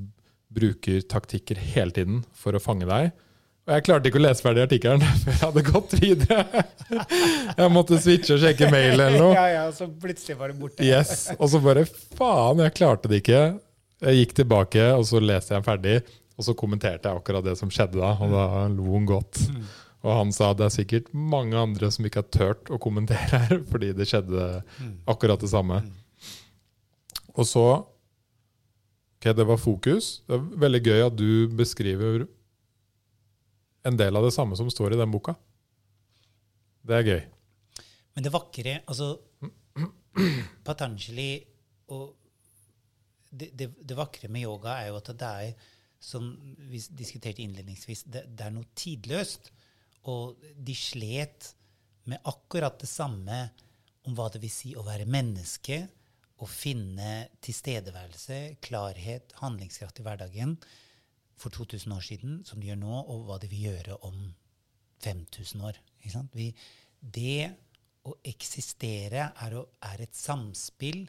bruker 0.53 1.01
taktikker 1.09 1.59
hele 1.75 1.95
tiden 1.95 2.21
for 2.37 2.57
å 2.57 2.63
fange 2.63 2.89
deg. 2.89 3.15
Og 3.67 3.73
jeg 3.75 3.83
klarte 3.89 4.11
ikke 4.11 4.21
å 4.21 4.23
lese 4.23 4.45
ferdig 4.45 4.63
artikkelen 4.63 5.03
før 5.25 5.33
jeg 5.33 5.41
hadde 5.43 5.63
gått 5.67 5.95
videre. 5.99 6.65
Jeg 7.59 7.73
måtte 7.75 7.99
switche 7.99 8.37
og 8.37 8.43
sjekke 8.45 8.69
mail 8.71 8.93
eller 8.95 9.17
noe. 9.19 9.33
ja, 9.41 9.47
ja, 9.51 9.65
så 9.75 9.89
plutselig 9.91 10.37
var 10.39 10.53
det 10.53 10.61
borte. 10.61 10.87
Yes, 10.87 11.33
Og 11.35 11.51
så 11.51 11.59
bare 11.65 11.83
faen, 11.91 12.63
jeg 12.63 12.77
klarte 12.79 13.11
det 13.11 13.25
ikke. 13.25 13.41
Jeg 14.07 14.21
gikk 14.21 14.37
tilbake, 14.39 14.85
og 14.95 15.03
så 15.09 15.19
leste 15.23 15.55
jeg 15.55 15.59
den 15.59 15.67
ferdig. 15.67 15.97
Og 16.37 16.47
så 16.47 16.55
kommenterte 16.59 17.09
jeg 17.11 17.19
akkurat 17.19 17.47
det 17.47 17.57
som 17.59 17.73
skjedde 17.73 17.99
da, 17.99 18.13
og 18.23 18.31
da 18.37 18.47
lo 18.71 18.87
hun 18.93 19.09
godt. 19.09 19.41
Og 20.07 20.13
han 20.15 20.31
sa 20.37 20.53
det 20.55 20.69
er 20.69 20.75
sikkert 20.77 21.11
mange 21.17 21.59
andre 21.59 21.89
som 21.91 22.07
ikke 22.07 22.23
har 22.23 22.31
turt 22.31 22.71
å 22.71 22.79
kommentere 22.79 23.41
her, 23.49 23.59
fordi 23.73 23.91
det 23.99 24.07
skjedde 24.07 24.47
akkurat 25.11 25.43
det 25.43 25.51
samme. 25.51 25.83
Og 27.35 27.45
så 27.51 27.67
Ok, 29.17 29.31
det 29.33 29.47
var 29.49 29.57
fokus. 29.57 30.07
Det 30.29 30.37
er 30.37 30.43
veldig 30.61 30.81
gøy 30.85 31.03
at 31.07 31.15
du 31.17 31.29
beskriver 31.57 32.27
en 33.87 33.99
del 33.99 34.19
av 34.19 34.27
det 34.27 34.35
samme 34.35 34.57
som 34.59 34.71
står 34.71 34.95
i 34.95 35.01
den 35.01 35.13
boka. 35.13 35.37
Det 36.87 36.97
er 36.97 37.11
gøy. 37.11 37.23
Men 38.17 38.27
det 38.27 38.33
vakre 38.35 38.79
Altså, 38.87 39.13
Patanjali 40.67 41.31
og 41.93 42.07
det, 43.31 43.51
det, 43.53 43.69
det 43.85 43.99
vakre 43.99 44.31
med 44.33 44.47
yoga 44.47 44.79
er 44.81 44.89
jo 44.91 45.01
at 45.01 45.11
det 45.19 45.29
er, 45.29 45.67
som 46.01 46.31
vi 46.71 46.81
diskuterte 46.97 47.45
innledningsvis, 47.45 48.07
det, 48.09 48.25
det 48.33 48.47
er 48.47 48.55
noe 48.55 48.71
tidløst. 48.79 49.51
Og 50.09 50.41
de 50.41 50.75
slet 50.79 51.51
med 52.07 52.23
akkurat 52.31 52.79
det 52.81 52.89
samme 52.89 53.43
om 54.07 54.15
hva 54.17 54.31
det 54.33 54.41
vil 54.41 54.53
si 54.55 54.73
å 54.79 54.85
være 54.87 55.09
menneske, 55.11 55.83
å 56.39 56.47
finne 56.49 57.27
tilstedeværelse, 57.45 58.59
klarhet, 58.65 59.35
handlingskraft 59.41 60.01
i 60.01 60.07
hverdagen 60.07 60.57
for 61.37 61.53
2000 61.53 61.93
år 61.93 62.05
siden, 62.05 62.41
som 62.49 62.61
de 62.61 62.71
gjør 62.71 62.81
nå, 62.81 62.99
og 63.13 63.27
hva 63.29 63.39
de 63.41 63.51
vil 63.51 63.69
gjøre 63.71 63.99
om 64.09 64.21
5000 65.05 65.65
år. 65.69 65.81
Vi, 66.33 66.51
det 67.01 67.51
å 68.07 68.15
eksistere 68.27 69.31
er, 69.33 69.57
å, 69.59 69.67
er 69.85 70.05
et 70.05 70.17
samspill 70.17 71.05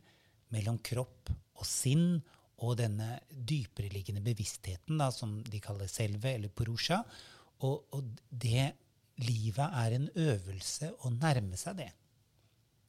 mellom 0.54 0.80
kropp 0.84 1.32
og 1.58 1.68
sinn 1.68 2.18
og 2.66 2.74
denne 2.80 3.20
dypereliggende 3.30 4.24
bevisstheten, 4.26 4.98
da, 4.98 5.12
som 5.14 5.38
de 5.46 5.62
kaller 5.62 5.90
selve, 5.92 6.34
eller 6.34 6.50
purusha. 6.50 7.04
Og, 7.66 7.94
og 7.94 8.22
det 8.30 8.72
livet 9.22 9.80
er 9.84 9.96
en 9.96 10.10
øvelse 10.10 10.92
å 11.06 11.14
nærme 11.14 11.58
seg 11.58 11.80
det. 11.84 11.90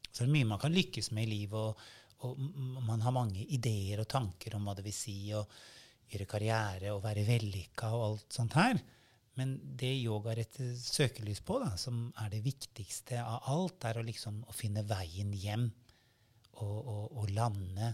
Så 0.08 0.24
det 0.24 0.28
er 0.28 0.34
mye 0.38 0.48
man 0.48 0.60
kan 0.62 0.74
lykkes 0.74 1.12
med 1.16 1.28
i 1.28 1.34
livet, 1.36 1.58
og, 1.60 2.24
og 2.26 2.86
man 2.88 3.04
har 3.04 3.14
mange 3.14 3.44
ideer 3.44 4.00
og 4.02 4.08
tanker 4.10 4.56
om 4.56 4.64
hva 4.66 4.74
det 4.78 4.86
vil 4.88 4.96
si 4.96 5.18
å 5.36 5.44
gjøre 6.12 6.28
karriere 6.30 6.94
og 6.94 7.02
være 7.04 7.26
vellykka 7.28 7.90
og 7.96 8.04
alt 8.06 8.38
sånt 8.38 8.56
her. 8.58 8.80
Men 9.38 9.54
det 9.78 9.92
yoga 10.00 10.34
retter 10.34 10.72
søkelys 10.74 11.40
på, 11.46 11.60
da, 11.62 11.74
som 11.78 12.08
er 12.18 12.32
det 12.32 12.42
viktigste 12.42 13.20
av 13.22 13.46
alt, 13.52 13.84
er 13.86 14.00
å, 14.00 14.06
liksom, 14.06 14.40
å 14.50 14.56
finne 14.56 14.82
veien 14.88 15.30
hjem 15.36 15.68
og, 16.58 16.78
og, 16.78 17.04
og 17.22 17.30
lande 17.36 17.92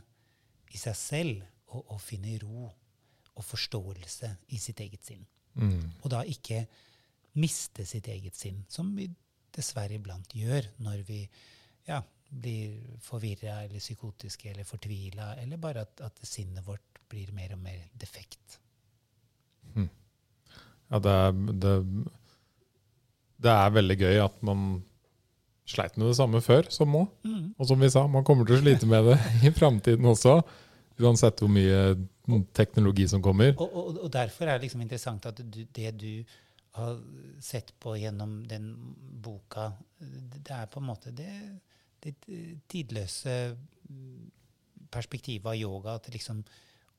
i 0.73 0.81
seg 0.81 0.97
selv 0.97 1.45
og, 1.75 1.83
og 1.83 2.01
finne 2.01 2.39
ro 2.43 2.71
og 3.35 3.45
forståelse 3.45 4.31
i 4.55 4.61
sitt 4.63 4.81
eget 4.81 5.05
sinn. 5.05 5.27
Og 6.03 6.11
da 6.15 6.23
ikke 6.27 6.65
miste 7.43 7.85
sitt 7.87 8.09
eget 8.09 8.39
sinn, 8.39 8.63
som 8.71 8.95
vi 8.97 9.09
dessverre 9.55 9.99
iblant 9.99 10.33
gjør 10.35 10.67
når 10.83 11.03
vi 11.07 11.21
ja, 11.87 12.01
blir 12.31 12.79
forvirra 13.05 13.61
eller 13.65 13.83
psykotiske 13.83 14.51
eller 14.51 14.67
fortvila, 14.67 15.35
eller 15.43 15.61
bare 15.61 15.85
at, 15.85 16.01
at 16.09 16.23
sinnet 16.27 16.65
vårt 16.67 16.94
blir 17.15 17.31
mer 17.37 17.55
og 17.55 17.63
mer 17.63 17.79
defekt. 17.95 18.59
Ja, 20.95 21.01
det 21.03 21.13
er, 21.13 21.33
det, 21.63 21.73
det 23.43 23.53
er 23.53 23.73
veldig 23.75 23.97
gøy 23.99 24.21
at 24.23 24.37
man 24.47 24.67
sleit 25.67 25.97
med 25.97 26.11
det 26.11 26.19
samme 26.19 26.43
før 26.45 26.69
som 26.73 26.93
nå. 26.93 27.07
Og 27.59 27.69
som 27.69 27.81
vi 27.81 27.91
sa, 27.91 28.05
man 28.11 28.27
kommer 28.27 28.47
til 28.47 28.59
å 28.59 28.63
slite 28.63 28.89
med 28.91 29.09
det 29.09 29.19
i 29.49 29.53
framtiden 29.55 30.07
også. 30.13 30.39
Uansett 31.03 31.41
hvor 31.43 31.51
mye 31.51 31.97
teknologi 32.55 33.09
som 33.11 33.23
kommer. 33.25 33.57
Og, 33.59 33.67
og, 33.67 34.03
og 34.07 34.13
derfor 34.15 34.47
er 34.47 34.59
det 34.59 34.69
liksom 34.69 34.85
interessant 34.85 35.27
at 35.27 35.41
du, 35.43 35.65
det 35.67 35.95
du 35.99 36.11
har 36.79 37.01
sett 37.43 37.73
på 37.83 37.97
gjennom 37.99 38.43
den 38.51 38.71
boka, 39.25 39.73
det 39.99 40.55
er 40.55 40.71
på 40.71 40.83
en 40.83 40.89
måte 40.89 41.11
det, 41.15 41.33
det 42.03 42.15
tidløse 42.71 43.35
mm, 43.89 44.31
perspektivet 44.95 45.51
av 45.51 45.59
yoga. 45.59 45.97
At 45.99 46.11
liksom 46.15 46.45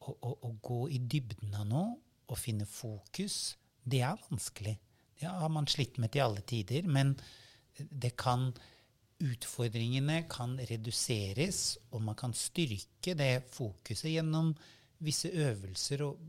å, 0.01 0.13
å, 0.13 0.31
å 0.47 0.51
gå 0.61 0.81
i 0.93 0.99
dybden 0.99 1.55
av 1.57 1.67
noe 1.69 1.93
og 2.25 2.39
finne 2.41 2.65
fokus, 2.65 3.55
det 3.85 4.01
er 4.01 4.21
vanskelig. 4.29 4.75
Det 5.19 5.29
har 5.29 5.51
man 5.53 5.67
slitt 5.69 5.99
med 6.01 6.11
til 6.13 6.25
alle 6.25 6.41
tider. 6.47 6.87
Men 6.89 7.13
det 7.77 8.15
kan 8.19 8.49
utfordringene 9.23 10.25
kan 10.31 10.57
reduseres, 10.59 11.77
og 11.93 12.03
man 12.07 12.17
kan 12.19 12.33
styrke 12.35 13.15
det 13.17 13.45
fokuset 13.53 14.11
gjennom 14.11 14.51
visse 15.05 15.29
øvelser, 15.29 16.03
og 16.07 16.19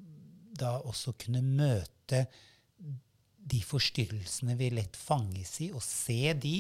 da 0.57 0.77
også 0.87 1.17
kunne 1.19 1.43
møte 1.45 2.27
de 3.47 3.61
forstyrrelsene 3.63 4.57
vi 4.59 4.71
lett 4.75 4.97
fanges 4.99 5.59
i, 5.65 5.71
og 5.73 5.83
se 5.85 6.35
de, 6.43 6.59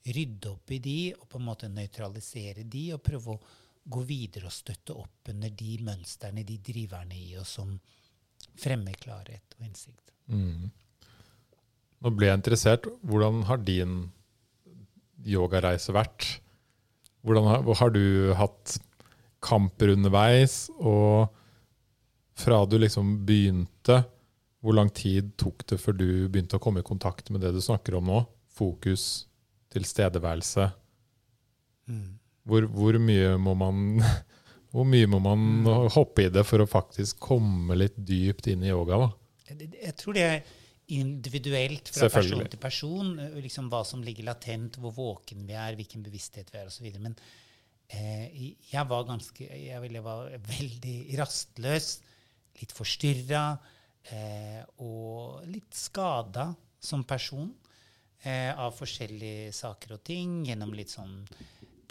rydde 0.00 0.48
opp 0.48 0.70
i 0.72 0.78
de, 0.80 0.98
og 1.12 1.26
på 1.28 1.36
en 1.36 1.44
måte 1.44 1.68
nøytralisere 1.68 2.64
de, 2.64 2.86
og 2.94 3.02
prøve 3.04 3.34
å 3.34 3.40
gå 3.84 4.02
videre 4.06 4.50
og 4.50 4.54
støtte 4.54 4.94
opp 4.96 5.30
under 5.32 5.52
de 5.56 5.78
mønstrene, 5.84 6.44
de 6.46 6.58
driverne 6.64 7.16
i 7.16 7.34
oss 7.40 7.56
som 7.58 7.72
fremmer 8.60 8.96
klarhet 9.00 9.56
og 9.58 9.66
innsikt. 9.66 10.12
Mm. 10.30 10.70
Nå 12.00 12.12
ble 12.16 12.30
jeg 12.30 12.40
interessert. 12.40 12.86
Hvordan 13.04 13.44
har 13.48 13.60
din 13.64 13.98
yogareise 15.26 15.92
vært? 15.94 16.40
Hvordan 17.26 17.48
har, 17.50 17.66
har 17.82 17.92
du 17.92 18.32
hatt 18.38 18.78
kamper 19.44 19.94
underveis? 19.96 20.62
Og 20.78 21.28
fra 22.40 22.62
du 22.64 22.78
liksom 22.80 23.18
begynte, 23.28 24.02
hvor 24.60 24.76
lang 24.76 24.92
tid 24.96 25.34
tok 25.40 25.66
det 25.68 25.80
før 25.80 25.96
du 25.96 26.08
begynte 26.28 26.56
å 26.56 26.62
komme 26.62 26.80
i 26.84 26.86
kontakt 26.86 27.28
med 27.32 27.44
det 27.44 27.52
du 27.56 27.60
snakker 27.64 27.98
om 27.98 28.08
nå? 28.08 28.22
Fokus, 28.56 29.26
tilstedeværelse. 29.72 30.70
Mm. 31.90 32.19
Hvor, 32.48 32.66
hvor, 32.72 32.96
mye 33.02 33.34
må 33.40 33.54
man 33.58 34.00
hvor 34.72 34.86
mye 34.88 35.08
må 35.10 35.20
man 35.22 35.42
mm. 35.66 35.68
hoppe 35.96 36.28
i 36.28 36.32
det 36.32 36.44
for 36.48 36.62
å 36.62 36.70
faktisk 36.70 37.20
komme 37.30 37.76
litt 37.78 37.98
dypt 37.98 38.48
inn 38.52 38.64
i 38.64 38.72
yoga? 38.72 39.02
da? 39.04 39.10
Jeg, 39.50 39.70
jeg 39.74 39.96
tror 39.98 40.16
det 40.16 40.26
er 40.28 40.40
individuelt 40.90 41.90
fra 41.94 42.08
person 42.10 42.46
til 42.50 42.60
person. 42.60 43.12
Liksom 43.38 43.70
hva 43.72 43.82
som 43.86 44.02
ligger 44.04 44.26
latent, 44.30 44.78
hvor 44.80 44.94
våken 44.96 45.44
vi 45.48 45.56
er, 45.58 45.76
hvilken 45.78 46.04
bevissthet 46.06 46.50
vi 46.52 46.60
er 46.60 46.70
osv. 46.70 46.88
Men 47.02 47.16
eh, 47.92 48.54
jeg 48.72 48.86
var 48.90 49.06
ganske 49.08 49.46
jeg, 49.46 49.90
jeg 49.90 50.04
var 50.06 50.32
veldig 50.48 50.96
rastløs, 51.20 51.92
litt 52.60 52.74
forstyrra 52.76 53.44
eh, 54.12 54.62
og 54.82 55.46
litt 55.48 55.74
skada 55.76 56.50
som 56.80 57.04
person 57.08 57.48
eh, 58.24 58.50
av 58.50 58.74
forskjellige 58.76 59.54
saker 59.56 59.96
og 59.98 60.04
ting. 60.06 60.40
Gjennom 60.48 60.74
litt 60.76 60.92
sånn 60.92 61.22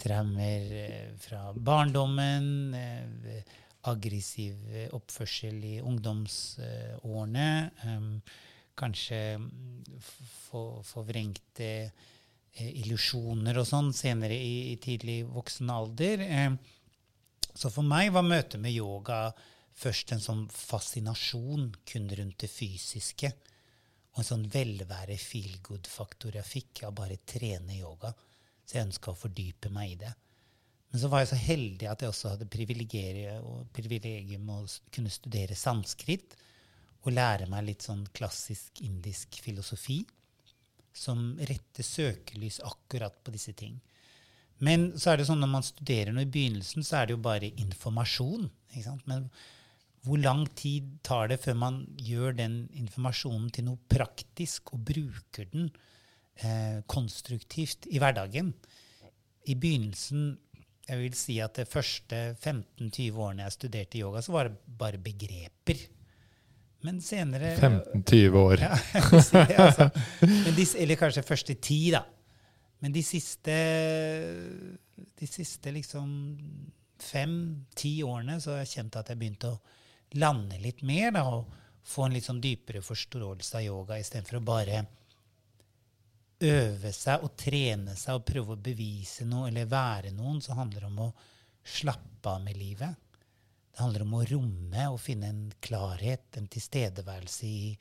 traumer 0.00 0.76
eh, 0.84 1.10
fra 1.20 1.50
barndommen. 1.54 2.74
Eh, 2.74 3.58
aggressiv 3.88 4.58
oppførsel 4.92 5.62
i 5.64 5.76
ungdomsårene. 5.80 7.46
Kanskje 8.80 9.20
forvrengte 10.88 11.68
eh, 11.68 12.70
illusjoner 12.82 13.60
og 13.60 13.68
sånn 13.68 13.92
senere 13.96 14.36
i, 14.36 14.76
tidlig 14.80 15.22
voksen 15.28 15.70
alder. 15.72 16.24
Eh, 16.24 16.52
så 17.50 17.72
for 17.72 17.84
meg 17.84 18.12
var 18.14 18.24
møtet 18.26 18.60
med 18.62 18.72
yoga 18.72 19.28
først 19.80 20.14
en 20.14 20.22
sånn 20.22 20.46
fascinasjon 20.54 21.70
kun 21.88 22.08
rundt 22.16 22.40
det 22.44 22.50
fysiske. 22.52 23.32
Og 24.14 24.22
en 24.22 24.30
sånn 24.32 24.48
velvære 24.50 25.16
feel 25.20 25.60
good-faktor 25.64 26.40
jeg 26.40 26.48
fikk 26.48 26.84
av 26.88 26.96
bare 26.98 27.20
trene 27.28 27.78
yoga. 27.78 28.14
Så 28.70 28.78
jeg 28.78 28.86
ønska 28.86 29.10
å 29.10 29.18
fordype 29.18 29.72
meg 29.74 29.96
i 29.96 30.00
det. 30.04 30.12
Men 30.90 31.02
så 31.02 31.08
var 31.10 31.24
jeg 31.24 31.32
så 31.32 31.40
heldig 31.42 31.88
at 31.90 32.02
jeg 32.02 32.12
også 32.12 32.32
hadde 32.36 32.46
privilegium 33.74 34.52
å 34.54 34.60
kunne 34.94 35.10
studere 35.10 35.58
sanskrit 35.58 36.36
og 37.02 37.14
lære 37.16 37.48
meg 37.50 37.66
litt 37.66 37.82
sånn 37.82 38.04
klassisk 38.14 38.78
indisk 38.86 39.40
filosofi 39.42 40.04
som 40.94 41.32
retter 41.50 41.86
søkelys 41.86 42.60
akkurat 42.66 43.18
på 43.24 43.34
disse 43.34 43.54
ting. 43.58 43.80
Men 44.62 44.90
så 44.94 45.12
er 45.12 45.18
det 45.18 45.26
sånn 45.26 45.42
når 45.42 45.52
man 45.56 45.66
studerer 45.66 46.14
noe 46.14 46.26
i 46.26 46.30
begynnelsen, 46.30 46.86
så 46.86 47.00
er 47.00 47.08
det 47.08 47.16
jo 47.16 47.24
bare 47.24 47.50
informasjon. 47.64 48.46
Men 49.08 49.26
hvor 50.06 50.20
lang 50.22 50.46
tid 50.58 50.98
tar 51.06 51.30
det 51.32 51.40
før 51.42 51.56
man 51.58 51.80
gjør 51.98 52.36
den 52.38 52.60
informasjonen 52.76 53.48
til 53.56 53.66
noe 53.70 53.80
praktisk 53.90 54.74
og 54.76 54.84
bruker 54.92 55.48
den 55.54 55.70
eh, 56.44 56.80
konstruktivt 56.90 57.88
i 57.90 58.00
hverdagen? 58.02 58.52
I 59.48 59.56
begynnelsen 59.56 60.34
jeg 60.90 60.98
vil 61.04 61.14
si 61.14 61.36
at 61.42 61.54
de 61.60 61.66
første 61.70 62.18
15-20 62.42 63.18
årene 63.22 63.46
jeg 63.46 63.54
studerte 63.54 64.00
yoga, 64.00 64.22
så 64.24 64.34
var 64.34 64.48
det 64.48 64.76
bare 64.80 64.98
begreper. 64.98 65.84
Men 66.86 66.98
senere 67.04 67.52
15-20 67.60 68.38
år. 68.40 68.64
Ja, 68.64 68.72
altså. 69.66 69.90
de, 70.56 70.66
eller 70.82 70.98
kanskje 70.98 71.26
første 71.26 71.54
ti, 71.62 71.92
da. 71.94 72.02
Men 72.80 72.94
de 72.96 73.02
siste, 73.04 73.54
de 75.20 75.28
siste 75.28 75.72
liksom 75.76 76.08
fem-ti 77.00 78.00
årene 78.04 78.38
så 78.40 78.54
har 78.54 78.64
jeg 78.64 78.72
kjent 78.74 78.98
at 79.00 79.12
jeg 79.12 79.20
begynte 79.20 79.52
å 79.52 79.60
lande 80.20 80.58
litt 80.60 80.80
mer 80.82 81.12
da, 81.14 81.26
og 81.28 81.84
få 81.86 82.08
en 82.08 82.16
litt 82.16 82.26
sånn 82.26 82.42
dypere 82.42 82.82
forståelse 82.84 83.60
av 83.60 83.66
yoga 83.66 84.00
istedenfor 84.00 84.40
å 84.40 84.46
bare 84.48 84.82
øve 86.40 86.92
seg 86.96 87.24
og 87.26 87.34
trene 87.38 87.94
seg 87.98 88.16
og 88.18 88.26
prøve 88.28 88.56
å 88.56 88.62
bevise 88.64 89.26
noe 89.28 89.50
eller 89.50 89.68
være 89.70 90.12
noen, 90.16 90.40
så 90.40 90.56
handler 90.56 90.86
det 90.86 90.90
om 90.90 91.02
å 91.04 91.12
slappe 91.66 92.32
av 92.32 92.42
med 92.44 92.56
livet. 92.56 93.08
Det 93.70 93.82
handler 93.82 94.04
om 94.04 94.14
å 94.18 94.26
romme 94.28 94.86
og 94.92 95.00
finne 95.00 95.30
en 95.30 95.42
klarhet, 95.62 96.28
en 96.36 96.48
tilstedeværelse 96.50 97.46
i 97.48 97.74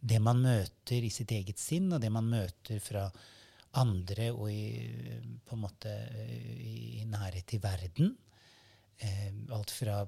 det 0.00 0.18
man 0.22 0.40
møter 0.42 1.04
i 1.04 1.12
sitt 1.12 1.32
eget 1.36 1.60
sinn, 1.60 1.90
og 1.92 2.00
det 2.02 2.10
man 2.12 2.28
møter 2.30 2.80
fra 2.82 3.06
andre 3.80 4.30
og 4.32 4.48
i, 4.50 4.88
på 5.46 5.54
en 5.54 5.62
måte 5.62 5.92
i 6.58 7.04
nærhet 7.06 7.46
til 7.52 7.62
verden. 7.62 8.14
Eh, 9.00 9.30
alt 9.54 9.72
fra 9.72 10.00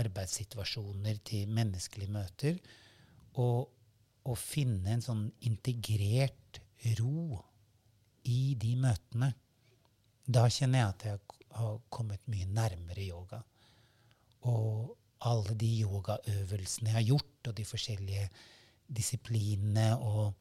arbeidssituasjoner 0.00 1.20
til 1.24 1.52
menneskelige 1.54 2.12
møter. 2.12 2.58
Og 3.40 3.70
å 4.24 4.34
finne 4.40 4.94
en 4.94 5.04
sånn 5.04 5.24
integrert 5.48 6.60
ro 7.00 7.40
i 8.30 8.54
de 8.60 8.74
møtene. 8.80 9.30
Da 10.24 10.46
kjenner 10.48 10.80
jeg 10.80 10.92
at 10.94 11.06
jeg 11.08 11.40
har 11.58 11.80
kommet 11.92 12.22
mye 12.32 12.48
nærmere 12.48 13.04
yoga. 13.04 13.40
Og 14.48 14.94
alle 15.24 15.56
de 15.60 15.70
yogaøvelsene 15.84 16.90
jeg 16.90 16.98
har 16.98 17.08
gjort, 17.08 17.48
og 17.48 17.56
de 17.56 17.66
forskjellige 17.68 18.28
disiplinene 18.94 19.94
og 19.96 20.34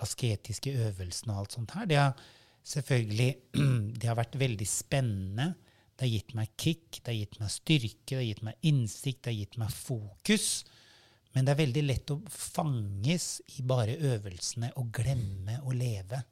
asketiske 0.00 0.72
øvelsene 0.86 1.34
og 1.34 1.44
alt 1.44 1.56
sånt 1.56 1.72
her, 1.76 1.88
det 1.88 1.98
har 2.00 2.16
selvfølgelig 2.66 3.30
det 4.00 4.08
har 4.08 4.18
vært 4.18 4.38
veldig 4.40 4.68
spennende. 4.68 5.52
Det 5.96 6.04
har 6.04 6.12
gitt 6.12 6.34
meg 6.36 6.56
kick, 6.60 6.98
det 7.00 7.12
har 7.12 7.20
gitt 7.22 7.38
meg 7.40 7.52
styrke, 7.52 8.10
det 8.10 8.18
har 8.18 8.26
gitt 8.26 8.42
meg 8.44 8.68
innsikt, 8.68 9.22
det 9.24 9.32
har 9.32 9.38
gitt 9.40 9.60
meg 9.60 9.72
fokus. 9.72 10.48
Men 11.36 11.44
det 11.44 11.52
er 11.52 11.60
veldig 11.60 11.82
lett 11.84 12.10
å 12.14 12.16
fanges 12.32 13.42
i 13.58 13.62
bare 13.68 13.98
øvelsene 14.08 14.70
og 14.80 14.88
glemme 14.96 15.58
å 15.68 15.74
leve. 15.76 16.22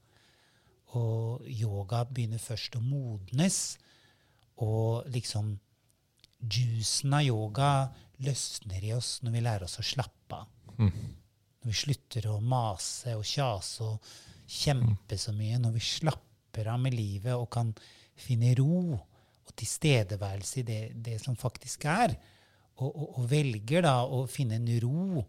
Og 0.96 1.44
yoga 1.50 2.06
begynner 2.08 2.40
først 2.40 2.78
å 2.78 2.80
modnes, 2.80 3.58
og 4.64 5.10
liksom 5.12 5.50
juicen 6.40 7.16
av 7.18 7.26
yoga 7.26 7.70
løsner 8.24 8.86
i 8.86 8.94
oss 8.96 9.18
når 9.24 9.34
vi 9.34 9.42
lærer 9.44 9.66
oss 9.66 9.80
å 9.82 9.84
slappe 9.84 10.38
av. 10.38 10.48
Mm. 10.78 10.90
Når 11.60 11.68
vi 11.68 11.78
slutter 11.82 12.30
å 12.30 12.38
mase 12.40 13.12
og 13.18 13.26
kjase 13.28 13.84
og 13.84 14.14
kjempe 14.48 15.18
så 15.20 15.34
mye. 15.36 15.60
Når 15.60 15.74
vi 15.76 15.84
slapper 15.84 16.70
av 16.72 16.80
med 16.80 16.96
livet 16.96 17.34
og 17.36 17.50
kan 17.52 17.74
finne 18.16 18.54
ro 18.56 18.94
og 18.94 19.52
tilstedeværelse 19.58 20.62
i 20.62 20.66
det, 20.68 20.80
det 20.96 21.18
som 21.20 21.36
faktisk 21.36 21.84
er. 21.90 22.16
Og, 22.74 22.88
og, 22.90 23.08
og, 23.18 23.26
velger 23.30 23.84
da 23.86 24.00
å 24.02 24.24
finne 24.26 24.58
en 24.58 24.70
ro 24.82 25.22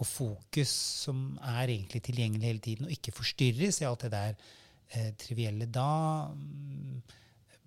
og 0.00 0.06
fokus 0.08 0.72
som 1.04 1.38
er 1.56 1.72
egentlig 1.72 2.02
tilgjengelig 2.04 2.48
hele 2.48 2.64
tiden, 2.64 2.88
og 2.88 2.92
ikke 2.92 3.14
forstyrres 3.16 3.80
i 3.80 3.86
alt 3.88 4.04
det 4.04 4.12
der 4.12 4.34
eh, 4.36 5.10
trivielle. 5.20 5.68
Da 5.68 5.88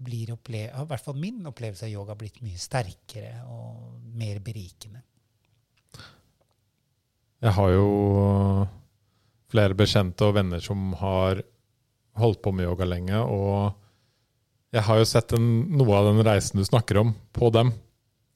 blir 0.04 0.36
blir 0.44 0.70
i 0.70 0.86
hvert 0.90 1.04
fall 1.06 1.18
min 1.18 1.46
opplevelse 1.48 1.88
av 1.88 1.94
yoga 1.94 2.16
blitt 2.18 2.42
mye 2.44 2.60
sterkere 2.60 3.44
og 3.50 4.00
mer 4.18 4.42
berikende. 4.44 5.04
Jeg 7.44 7.54
har 7.58 7.74
jo 7.74 7.88
flere 9.52 9.78
bekjente 9.78 10.26
og 10.26 10.38
venner 10.38 10.64
som 10.64 10.94
har 11.00 11.44
holdt 12.20 12.42
på 12.44 12.54
med 12.56 12.70
yoga 12.70 12.88
lenge. 12.88 13.20
Og 13.20 13.74
jeg 14.74 14.86
har 14.88 15.02
jo 15.02 15.10
sett 15.10 15.36
en, 15.36 15.50
noe 15.76 15.98
av 15.98 16.10
den 16.10 16.24
reisen 16.26 16.62
du 16.62 16.66
snakker 16.66 17.02
om, 17.04 17.14
på 17.36 17.52
dem 17.54 17.74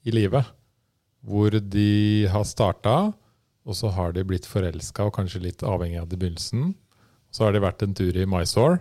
i 0.08 0.14
livet. 0.14 0.46
Hvor 1.28 1.52
de 1.52 2.28
har 2.32 2.46
starta, 2.48 2.98
og 3.68 3.76
så 3.76 3.92
har 3.92 4.14
de 4.16 4.24
blitt 4.28 4.48
forelska 4.48 5.10
og 5.10 5.16
kanskje 5.18 5.44
litt 5.44 5.66
avhengig 5.68 6.00
av 6.00 6.08
det 6.08 6.16
i 6.16 6.22
begynnelsen. 6.24 6.70
Så 7.36 7.44
har 7.44 7.54
de 7.54 7.64
vært 7.64 7.84
en 7.84 7.96
tur 7.98 8.16
i 8.16 8.28
Mysore. 8.30 8.80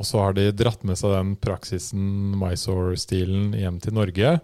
Og 0.00 0.06
så 0.08 0.18
har 0.24 0.34
de 0.34 0.48
dratt 0.56 0.82
med 0.88 0.98
seg 0.98 1.12
den 1.12 1.34
praksisen, 1.38 2.32
Mysore-stilen, 2.40 3.52
hjem 3.60 3.78
til 3.84 3.94
Norge 3.98 4.38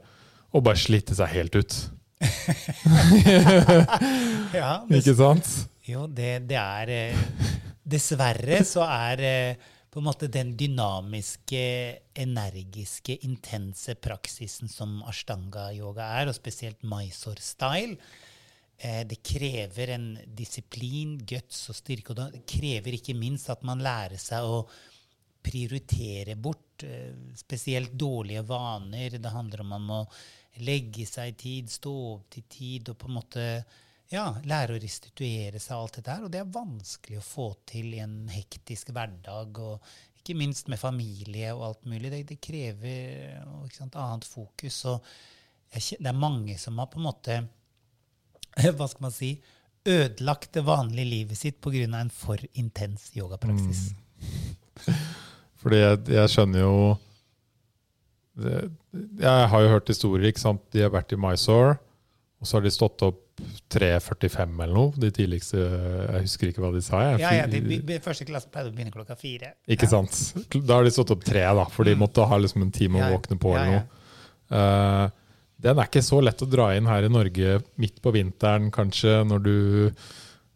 og 0.56 0.64
bare 0.64 0.80
slitt 0.80 1.12
seg 1.16 1.32
helt 1.32 1.56
ut. 1.56 1.76
ja, 4.56 4.72
Ikke 4.98 5.16
sant? 5.16 5.48
Jo, 5.86 6.06
det, 6.10 6.46
det, 6.50 6.58
er 6.60 6.92
eh, 6.92 7.18
Dessverre 7.86 8.62
så 8.66 8.86
er 8.88 9.22
eh, 9.26 9.72
på 9.96 10.02
en 10.02 10.10
måte 10.10 10.26
den 10.28 10.50
dynamiske, 10.60 11.60
energiske, 12.20 13.14
intense 13.24 13.94
praksisen 13.96 14.68
som 14.68 14.98
ashtanga-yoga 15.08 16.04
er, 16.18 16.28
og 16.28 16.36
spesielt 16.36 16.84
Mysore-style. 16.84 17.96
Eh, 18.76 19.06
det 19.08 19.22
krever 19.24 19.94
en 19.94 20.10
disiplin, 20.36 21.14
guts 21.24 21.62
og 21.72 21.78
styrke. 21.78 22.12
Og 22.12 22.20
det 22.20 22.42
krever 22.44 22.98
ikke 22.98 23.16
minst 23.16 23.48
at 23.48 23.64
man 23.64 23.80
lærer 23.80 24.20
seg 24.20 24.44
å 24.44 24.66
prioritere 25.40 26.36
bort 26.36 26.84
eh, 26.84 27.16
spesielt 27.40 27.96
dårlige 27.96 28.44
vaner. 28.44 29.16
Det 29.16 29.32
handler 29.32 29.64
om 29.64 29.74
man 29.78 29.90
må 29.94 30.02
legge 30.68 31.08
seg 31.08 31.32
i 31.32 31.38
tid, 31.40 31.72
stå 31.72 31.96
opp 32.12 32.28
til 32.36 32.44
tid 32.52 32.92
og 32.92 33.00
på 33.00 33.08
en 33.08 33.16
måte 33.16 33.48
ja, 34.12 34.26
lære 34.46 34.76
å 34.76 34.82
restituere 34.82 35.60
seg 35.62 35.76
alt 35.76 35.98
dette 35.98 36.14
her. 36.14 36.26
Og 36.26 36.32
det 36.32 36.42
er 36.42 36.52
vanskelig 36.54 37.18
å 37.20 37.26
få 37.26 37.48
til 37.68 37.94
i 37.96 38.02
en 38.04 38.26
hektisk 38.30 38.92
hverdag, 38.94 39.58
og 39.58 39.88
ikke 40.20 40.36
minst 40.38 40.70
med 40.70 40.80
familie 40.80 41.52
og 41.54 41.64
alt 41.70 41.88
mulig. 41.90 42.12
Det, 42.12 42.22
det 42.30 42.38
krever 42.42 43.40
sant, 43.74 43.98
annet 43.98 44.26
fokus. 44.26 44.78
Og 44.90 45.02
det 45.74 46.10
er 46.10 46.18
mange 46.18 46.58
som 46.58 46.78
har 46.82 46.90
på 46.92 47.00
en 47.00 47.08
måte 47.08 47.42
Hva 48.78 48.86
skal 48.88 49.08
man 49.08 49.14
si? 49.14 49.34
Ødelagt 49.86 50.54
det 50.56 50.64
vanlige 50.66 51.10
livet 51.10 51.38
sitt 51.38 51.60
pga. 51.62 51.84
en 51.84 52.10
for 52.10 52.40
intens 52.54 53.10
yogapraksis. 53.14 53.90
Mm. 53.92 54.94
Fordi 55.60 55.82
jeg, 55.82 56.00
jeg, 56.14 56.30
skjønner 56.30 56.60
jo 56.62 56.78
det, 58.38 58.70
Jeg 59.20 59.48
har 59.50 59.62
jo 59.62 59.68
hørt 59.68 59.88
historier. 59.88 60.28
ikke 60.28 60.40
sant? 60.40 60.62
De 60.72 60.82
har 60.82 60.90
vært 60.94 61.12
i 61.12 61.20
Mysore, 61.20 61.76
og 62.40 62.46
så 62.46 62.56
har 62.56 62.66
de 62.66 62.70
stått 62.74 63.02
opp 63.02 63.25
3.45 63.36 64.62
eller 64.62 64.72
noe. 64.72 64.92
De 64.96 65.10
tidligste 65.12 65.58
Jeg 65.60 66.22
husker 66.24 66.50
ikke 66.50 66.62
hva 66.64 66.70
de 66.74 66.82
sa. 66.84 67.02
Jeg. 67.10 67.20
Ja, 67.24 67.32
ja, 67.42 67.46
de, 67.50 67.98
Første 68.04 68.26
klasse 68.28 68.50
pleide 68.52 68.70
å 68.70 68.76
begynne 68.76 68.94
klokka 68.94 69.16
fire. 69.18 69.52
Ikke 69.68 69.88
ja. 69.88 69.98
sant? 69.98 70.46
Da 70.56 70.78
har 70.78 70.86
de 70.86 70.94
stått 70.94 71.12
opp 71.14 71.24
tre, 71.26 71.44
da, 71.44 71.66
for 71.72 71.88
de 71.88 71.96
mm. 71.96 72.02
måtte 72.04 72.26
ha 72.30 72.40
liksom 72.40 72.64
en 72.64 72.74
time 72.74 73.02
å 73.02 73.12
våkne 73.16 73.38
på. 73.42 73.52
eller 73.56 73.74
noe. 73.74 74.02
Uh, 74.46 75.24
den 75.66 75.80
er 75.80 75.88
ikke 75.88 76.04
så 76.04 76.20
lett 76.22 76.44
å 76.44 76.48
dra 76.48 76.70
inn 76.76 76.88
her 76.88 77.06
i 77.06 77.12
Norge 77.12 77.58
midt 77.80 78.00
på 78.04 78.12
vinteren, 78.14 78.70
kanskje, 78.72 79.18
når 79.26 79.44
du, 79.44 79.56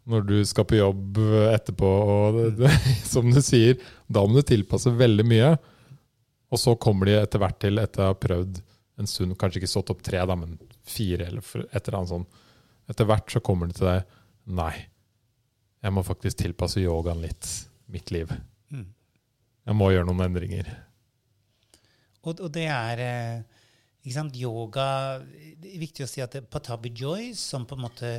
når 0.09 0.27
du 0.29 0.35
skal 0.47 0.67
på 0.69 0.79
jobb 0.79 1.21
etterpå. 1.51 1.93
Og 2.15 2.39
det, 2.39 2.49
det, 2.63 2.75
som 3.13 3.29
du 3.29 3.41
sier, 3.45 3.81
da 4.07 4.25
må 4.25 4.39
du 4.39 4.47
tilpasse 4.53 4.93
veldig 4.95 5.27
mye. 5.27 5.55
Og 6.51 6.59
så 6.59 6.75
kommer 6.81 7.07
de 7.07 7.19
etter 7.21 7.41
hvert 7.41 7.61
til, 7.61 7.81
etter 7.81 8.07
å 8.07 8.11
ha 8.11 8.19
prøvd 8.19 8.61
en 9.01 9.09
stund, 9.09 9.37
kanskje 9.39 9.61
ikke 9.61 9.71
stått 9.71 9.91
opp 9.93 10.01
tre, 10.05 10.21
da, 10.27 10.37
men 10.37 10.57
fire 10.85 11.29
eller 11.29 11.43
et 11.71 11.85
eller 11.85 12.01
annet 12.01 12.11
sånt 12.11 12.40
etter 12.91 13.07
hvert 13.09 13.31
så 13.33 13.41
kommer 13.43 13.71
det 13.71 13.79
til 13.79 13.89
deg 13.89 14.17
Nei, 14.51 14.73
jeg 15.85 15.93
må 15.93 16.01
faktisk 16.03 16.39
tilpasse 16.41 16.81
yogaen 16.81 17.21
litt 17.21 17.47
mitt 17.91 18.09
liv. 18.11 18.31
Mm. 18.73 18.87
Jeg 19.69 19.77
må 19.77 19.91
gjøre 19.93 20.07
noen 20.09 20.25
endringer. 20.25 20.69
Og, 22.25 22.41
og 22.41 22.49
det 22.53 22.65
er 22.69 23.01
eh, 23.05 23.59
ikke 24.01 24.15
sant, 24.15 24.37
yoga 24.37 24.85
Det 25.21 25.69
er 25.75 25.81
viktig 25.81 26.05
å 26.05 26.09
si 26.09 26.23
at 26.23 26.37
Patabi 26.49 26.89
Joy, 26.97 27.31
som 27.37 27.67
på 27.69 27.77
en 27.77 27.85
måte 27.85 28.11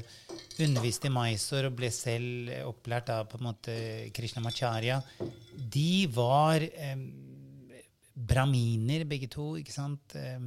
underviste 0.63 1.11
i 1.11 1.15
Mysore 1.15 1.71
og 1.73 1.79
ble 1.79 1.91
selv 1.95 2.53
opplært 2.69 3.11
av 3.15 3.27
på 3.31 3.41
en 3.41 3.49
måte 3.49 3.77
Krishna 4.15 4.43
Macharya, 4.45 5.01
de 5.53 6.07
var 6.15 6.63
eh, 6.63 7.07
braminer, 8.15 9.07
begge 9.11 9.31
to. 9.33 9.57
ikke 9.59 9.75
sant? 9.75 10.15
Eh, 10.19 10.39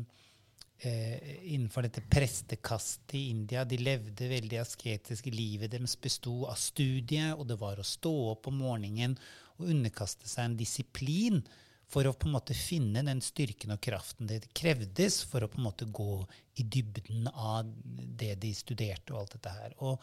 innenfor 0.86 1.86
dette 1.86 2.04
prestekastet 2.12 3.16
i 3.18 3.30
India. 3.32 3.66
De 3.66 3.78
levde 3.82 4.30
veldig 4.30 4.60
asketisk. 4.62 5.30
Livet 5.34 5.74
deres 5.74 5.96
besto 6.02 6.44
av 6.50 6.60
studiet, 6.60 7.36
og 7.36 7.48
det 7.50 7.60
var 7.62 7.80
å 7.82 7.88
stå 7.88 8.14
opp 8.34 8.50
om 8.52 8.62
morgenen 8.64 9.18
og 9.58 9.70
underkaste 9.72 10.30
seg 10.30 10.50
en 10.50 10.58
disiplin 10.60 11.44
for 11.92 12.08
å 12.08 12.16
på 12.18 12.28
en 12.28 12.36
måte 12.36 12.56
finne 12.58 13.04
den 13.06 13.22
styrken 13.22 13.76
og 13.76 13.82
kraften 13.86 14.30
det 14.30 14.42
krevdes 14.58 15.20
for 15.30 15.46
å 15.46 15.50
på 15.52 15.60
en 15.60 15.68
måte 15.68 15.86
gå 15.86 16.18
i 16.60 16.66
dybden 16.66 17.30
av 17.30 17.70
det 17.86 18.34
de 18.42 18.52
studerte 18.58 19.14
og 19.14 19.22
alt 19.22 19.36
dette 19.38 19.54
her. 19.54 19.78
Og 19.86 20.02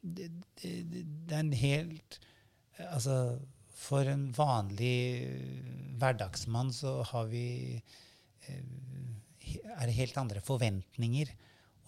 det, 0.00 0.30
det, 0.60 0.74
det 0.90 1.36
er 1.36 1.44
en 1.44 1.56
helt 1.62 2.20
Altså, 2.80 3.36
for 3.76 4.08
en 4.08 4.30
vanlig 4.32 5.28
hverdagsmann 6.00 6.70
så 6.72 7.02
har 7.10 7.26
vi 7.28 7.76
eh, 7.76 8.62
er 9.58 9.94
helt 9.96 10.18
andre 10.20 10.42
forventninger. 10.44 11.32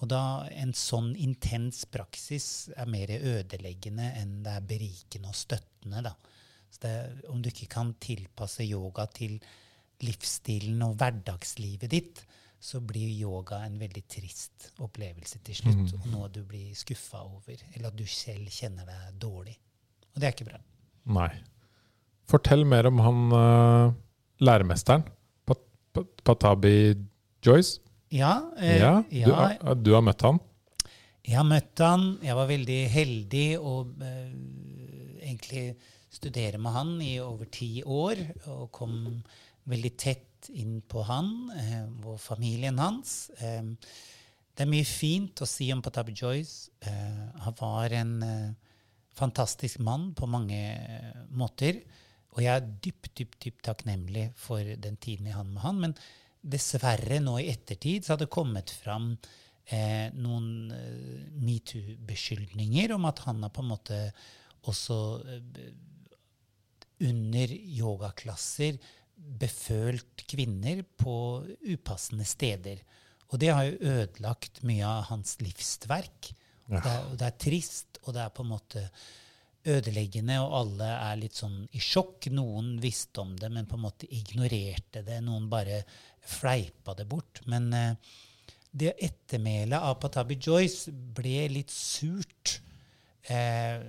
Og 0.02 0.10
da 0.10 0.48
en 0.58 0.72
sånn 0.74 1.12
intens 1.14 1.84
praksis 1.86 2.46
er 2.74 2.88
mer 2.90 3.12
ødeleggende 3.14 4.08
enn 4.18 4.40
det 4.42 4.56
er 4.58 4.68
berikende 4.72 5.30
og 5.30 5.38
støttende. 5.38 6.02
da. 6.02 6.14
Det, 6.82 6.94
om 7.30 7.42
du 7.42 7.50
ikke 7.52 7.70
kan 7.70 7.92
tilpasse 8.02 8.64
yoga 8.66 9.06
til 9.14 9.36
livsstilen 10.02 10.80
og 10.82 10.96
hverdagslivet 10.98 11.92
ditt, 11.92 12.22
så 12.62 12.80
blir 12.82 13.10
yoga 13.10 13.60
en 13.66 13.78
veldig 13.78 14.02
trist 14.10 14.68
opplevelse 14.82 15.40
til 15.46 15.58
slutt. 15.58 15.94
Mm. 15.94 16.00
Og 16.00 16.10
noe 16.10 16.28
du 16.34 16.42
blir 16.46 16.74
skuffa 16.78 17.24
over, 17.26 17.62
eller 17.74 17.90
at 17.90 17.98
du 17.98 18.04
selv 18.06 18.50
kjenner 18.54 18.86
deg 18.86 19.16
dårlig. 19.22 19.56
Og 20.12 20.20
det 20.20 20.28
er 20.28 20.34
ikke 20.36 20.48
bra. 20.50 20.60
Nei. 21.14 21.30
Fortell 22.30 22.62
mer 22.66 22.86
om 22.90 23.02
han 23.02 23.22
uh, 23.34 23.94
læremesteren. 24.42 25.06
Pat 25.46 25.62
Patabi 26.24 26.94
Joyce? 27.42 27.80
Ja. 28.12 28.52
Eh, 28.56 28.78
ja, 28.78 29.02
du, 29.10 29.32
har, 29.32 29.74
du, 29.74 29.92
har, 29.96 30.02
møtt 30.04 30.22
han? 30.22 30.38
Jeg 31.26 31.38
har 31.40 31.46
møtt 31.48 31.82
han. 31.82 32.04
Jeg 32.22 32.36
var 32.38 32.50
veldig 32.50 32.80
heldig 32.92 33.46
å 33.58 33.72
eh, 34.06 34.34
egentlig 35.26 35.64
studere 36.12 36.60
med 36.62 36.76
han 36.76 36.92
i 37.02 37.16
over 37.22 37.50
ti 37.50 37.80
år. 37.82 38.20
Og 38.52 38.68
kom 38.74 38.94
veldig 39.72 39.92
tett 39.98 40.50
inn 40.58 40.80
på 40.86 41.02
han 41.08 41.32
eh, 41.56 41.84
og 42.06 42.20
familien 42.22 42.78
hans. 42.82 43.32
Eh, 43.42 43.74
det 44.52 44.66
er 44.66 44.70
mye 44.70 44.86
fint 44.86 45.42
å 45.42 45.48
si 45.48 45.70
om 45.74 45.82
Patab 45.82 46.12
Joyce. 46.14 46.70
Eh, 46.84 47.26
han 47.42 47.58
var 47.58 47.98
en 47.98 48.16
eh, 48.26 48.48
fantastisk 49.18 49.82
mann 49.82 50.12
på 50.14 50.30
mange 50.30 50.62
måter. 51.34 51.82
Og 52.36 52.42
jeg 52.44 52.54
er 52.54 52.74
dypt, 52.86 53.14
dypt, 53.18 53.38
dypt 53.42 53.64
takknemlig 53.66 54.30
for 54.38 54.62
den 54.62 54.94
tiden 55.00 55.26
jeg 55.26 55.40
hadde 55.40 55.52
med 55.56 55.64
han. 55.66 55.80
Men 55.88 55.96
dessverre 56.42 57.20
nå 57.22 57.38
i 57.40 57.48
ettertid 57.52 58.04
så 58.04 58.14
har 58.14 58.22
det 58.22 58.32
kommet 58.32 58.72
fram 58.74 59.12
eh, 59.66 60.10
noen 60.18 60.72
eh, 60.74 61.28
metoo-beskyldninger 61.42 62.94
om 62.96 63.06
at 63.10 63.22
han 63.28 63.44
har 63.46 63.54
på 63.54 63.62
en 63.62 63.70
måte 63.70 64.00
også 64.70 64.98
eh, 65.22 65.70
under 67.02 67.54
yogaklasser 67.54 68.78
befølt 69.16 70.24
kvinner 70.26 70.82
på 70.98 71.16
upassende 71.70 72.26
steder. 72.26 72.82
Og 73.32 73.40
det 73.40 73.50
har 73.54 73.66
jo 73.66 73.92
ødelagt 73.94 74.62
mye 74.66 74.86
av 74.86 75.08
hans 75.10 75.38
livsverk. 75.40 76.32
Ja. 76.68 76.78
Det, 76.78 76.92
er, 76.92 77.10
det 77.18 77.26
er 77.26 77.42
trist, 77.46 78.00
og 78.04 78.16
det 78.16 78.24
er 78.24 78.34
på 78.34 78.44
en 78.44 78.52
måte 78.52 78.86
ødeleggende, 79.62 80.40
og 80.42 80.56
alle 80.58 80.88
er 80.90 81.20
litt 81.20 81.38
sånn 81.38 81.62
i 81.70 81.80
sjokk. 81.82 82.28
Noen 82.34 82.74
visste 82.82 83.22
om 83.22 83.34
det, 83.38 83.50
men 83.52 83.68
på 83.70 83.78
en 83.78 83.84
måte 83.86 84.08
ignorerte 84.10 85.04
det. 85.06 85.20
Noen 85.24 85.48
bare 85.52 85.82
fleipa 86.22 86.94
det 86.94 87.06
bort. 87.10 87.42
Men 87.50 87.72
eh, 87.76 88.12
det 88.72 88.94
ettermælet 89.04 89.78
av 89.78 89.98
Patabi 90.00 90.38
Joyce 90.40 90.92
ble 90.92 91.46
litt 91.52 91.72
surt 91.74 92.56
eh, 93.28 93.82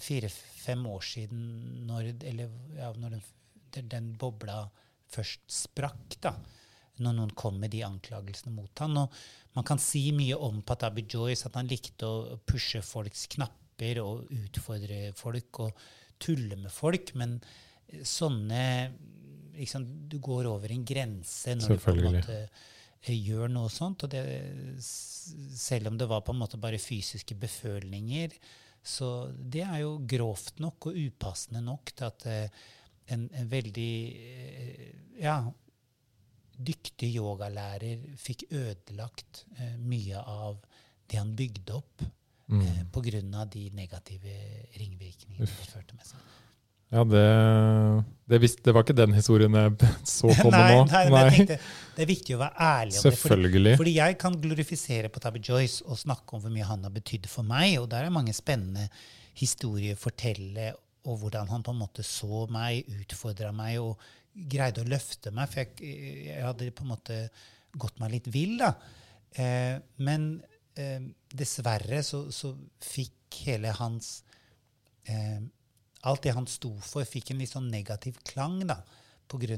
fire-fem 0.00 0.86
år 0.86 1.04
siden, 1.04 1.42
når, 1.88 2.12
eller, 2.30 2.52
ja, 2.78 2.92
når 2.96 3.18
den, 3.18 3.90
den, 3.90 4.10
bobla 4.20 4.62
først 5.10 5.46
sprakk. 5.50 6.18
da, 6.22 6.34
Når 7.00 7.16
noen 7.16 7.34
kom 7.34 7.58
med 7.60 7.74
de 7.74 7.82
anklagelsene 7.86 8.54
mot 8.54 8.84
han. 8.84 8.98
Og 9.02 9.56
man 9.56 9.66
kan 9.66 9.82
si 9.82 10.10
mye 10.14 10.38
om 10.38 10.62
Patabi 10.62 11.06
Joyce, 11.08 11.48
at 11.48 11.58
han 11.58 11.70
likte 11.70 12.06
å 12.06 12.38
pushe 12.46 12.84
folks 12.86 13.26
knapper 13.34 14.02
og 14.04 14.30
utfordre 14.36 15.10
folk 15.18 15.64
og 15.64 15.84
tulle 16.20 16.58
med 16.60 16.70
folk. 16.70 17.14
Men 17.18 17.40
sånne 18.06 18.62
liksom, 19.60 19.86
Du 20.08 20.18
går 20.22 20.48
over 20.50 20.72
en 20.72 20.84
grense 20.84 21.54
når 21.58 21.76
du 21.76 21.84
på 21.84 21.94
en 21.94 22.02
måte 22.08 22.38
eh, 22.40 23.14
gjør 23.14 23.52
noe 23.52 23.70
sånt. 23.72 24.06
Og 24.06 24.12
det, 24.12 24.24
selv 24.80 25.92
om 25.92 26.00
det 26.00 26.08
var 26.10 26.24
på 26.26 26.34
en 26.34 26.42
måte 26.42 26.60
bare 26.60 26.80
fysiske 26.80 27.36
befølninger, 27.40 28.36
så 28.82 29.30
det 29.30 29.64
er 29.66 29.82
jo 29.82 29.96
grovt 30.08 30.60
nok 30.64 30.90
og 30.90 31.00
upassende 31.00 31.60
nok 31.64 31.92
til 31.92 32.08
at 32.08 32.28
eh, 32.30 32.60
en, 33.12 33.26
en 33.36 33.50
veldig 33.50 33.92
eh, 34.16 34.86
ja, 35.20 35.40
dyktig 36.56 37.10
yogalærer 37.16 38.06
fikk 38.20 38.46
ødelagt 38.50 39.44
mye 39.80 40.20
av 40.20 40.60
det 41.10 41.18
han 41.18 41.34
bygde 41.36 41.76
opp 41.76 42.04
mm. 42.50 42.60
eh, 42.60 42.82
pga. 42.92 43.44
de 43.44 43.70
negative 43.74 44.34
ringvirkningene 44.78 45.46
det 45.46 45.70
førte 45.72 45.96
med 45.96 46.06
seg. 46.06 46.18
Ja, 46.90 47.04
det, 47.06 47.24
det, 48.26 48.40
visste, 48.42 48.64
det, 48.66 48.74
var 48.74 48.82
ikke 48.82 48.96
den 48.98 49.14
historien 49.14 49.54
jeg 49.54 49.90
så 50.16 50.32
komme 50.40 50.58
nei, 50.58 50.74
nå. 50.74 50.84
Nei, 50.90 51.04
nei. 51.14 51.24
Tenkte, 51.36 51.58
det 51.94 52.04
er 52.04 52.10
viktig 52.10 52.34
å 52.34 52.42
være 52.42 52.66
ærlig 52.66 52.98
om 52.98 53.04
Selvfølgelig. 53.06 53.64
det. 53.68 53.74
Fordi, 53.76 53.80
fordi, 53.84 53.96
jeg 54.00 54.18
kan 54.24 54.38
glorifisere 54.42 55.12
på 55.12 55.22
Tabby 55.22 55.42
Joyce 55.46 55.86
og 55.86 56.00
snakke 56.00 56.36
om 56.36 56.44
hvor 56.44 56.54
mye 56.54 56.66
han 56.66 56.86
har 56.86 56.94
betydd 56.94 57.30
for 57.30 57.46
meg, 57.46 57.76
og 57.82 57.90
der 57.92 58.08
er 58.08 58.14
mange 58.14 58.34
spennende 58.36 58.88
historier 59.38 59.94
å 59.94 60.02
fortelle 60.02 60.72
og 61.08 61.22
hvordan 61.22 61.48
han 61.48 61.62
på 61.64 61.72
en 61.72 61.80
måte 61.80 62.04
så 62.04 62.44
meg, 62.52 62.88
utfordra 63.00 63.52
meg 63.56 63.78
og 63.80 64.02
greide 64.50 64.82
å 64.82 64.88
løfte 64.88 65.32
meg. 65.34 65.48
For 65.50 65.62
jeg, 65.62 65.94
jeg 66.28 66.42
hadde 66.44 66.72
på 66.76 66.84
en 66.84 66.92
måte 66.92 67.20
gått 67.80 68.00
meg 68.02 68.16
litt 68.16 68.28
vill, 68.32 68.58
da. 68.60 68.74
Eh, 69.38 69.78
men 70.02 70.32
eh, 70.74 71.00
dessverre 71.30 72.02
så, 72.06 72.24
så, 72.34 72.52
fikk 72.82 73.40
hele 73.46 73.70
hans 73.78 74.24
eh, 75.06 75.38
Alt 76.08 76.24
det 76.24 76.34
han 76.36 76.48
sto 76.48 76.72
for, 76.84 77.04
fikk 77.04 77.32
en 77.32 77.42
litt 77.42 77.52
sånn 77.52 77.70
negativ 77.72 78.20
klang 78.24 78.62
da, 78.66 78.80
pga. 79.30 79.56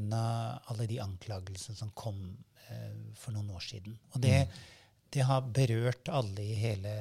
alle 0.69 0.87
de 0.91 0.99
anklagelsene 1.01 1.79
som 1.79 1.93
kom 1.95 2.19
eh, 2.69 3.15
for 3.15 3.33
noen 3.33 3.51
år 3.55 3.63
siden. 3.63 3.99
Og 4.13 4.21
det, 4.25 4.39
mm. 4.49 4.57
det 5.15 5.27
har 5.29 5.47
berørt 5.47 6.11
alle 6.13 6.43
i 6.43 6.59
hele 6.59 6.97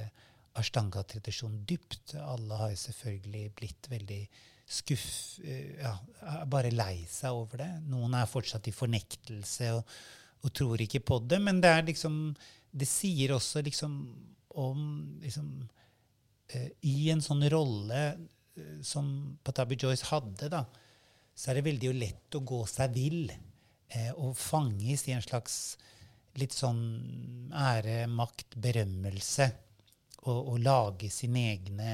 Ashtanga-tradisjonen 0.60 1.66
dypt. 1.66 2.16
Alle 2.20 2.58
har 2.60 2.76
selvfølgelig 2.76 3.52
blitt 3.56 3.92
veldig 3.92 4.22
skuff... 4.72 5.40
Eh, 5.44 5.78
ja, 5.82 5.96
bare 6.46 6.72
lei 6.74 7.04
seg 7.10 7.36
over 7.36 7.64
det. 7.64 7.72
Noen 7.92 8.16
er 8.18 8.30
fortsatt 8.30 8.68
i 8.68 8.76
fornektelse 8.76 9.72
og, 9.78 9.96
og 10.44 10.54
tror 10.56 10.84
ikke 10.84 11.04
på 11.08 11.22
det. 11.26 11.40
Men 11.44 11.62
det 11.64 11.72
er 11.72 11.88
liksom 11.88 12.36
Det 12.72 12.88
sier 12.88 13.34
også 13.36 13.62
liksom 13.68 13.96
om 14.56 14.84
liksom, 15.24 15.48
uh, 16.56 16.70
I 16.88 17.10
en 17.12 17.24
sånn 17.24 17.44
rolle 17.52 18.02
som 18.86 19.38
Patabi 19.44 19.78
Joyce 19.80 20.10
hadde, 20.12 20.50
da, 20.52 20.66
så 21.36 21.52
er 21.52 21.60
det 21.60 21.68
veldig 21.70 21.94
lett 21.98 22.38
å 22.38 22.44
gå 22.46 22.60
seg 22.70 22.94
vill 22.96 23.32
eh, 23.32 24.12
og 24.16 24.36
fanges 24.38 25.08
i 25.08 25.16
en 25.16 25.24
slags 25.24 25.56
litt 26.40 26.56
sånn 26.56 27.52
ære, 27.52 28.06
makt, 28.12 28.56
berømmelse. 28.62 29.50
Og, 30.22 30.54
og 30.54 30.60
lage 30.62 31.10
sine 31.10 31.48
egne 31.50 31.94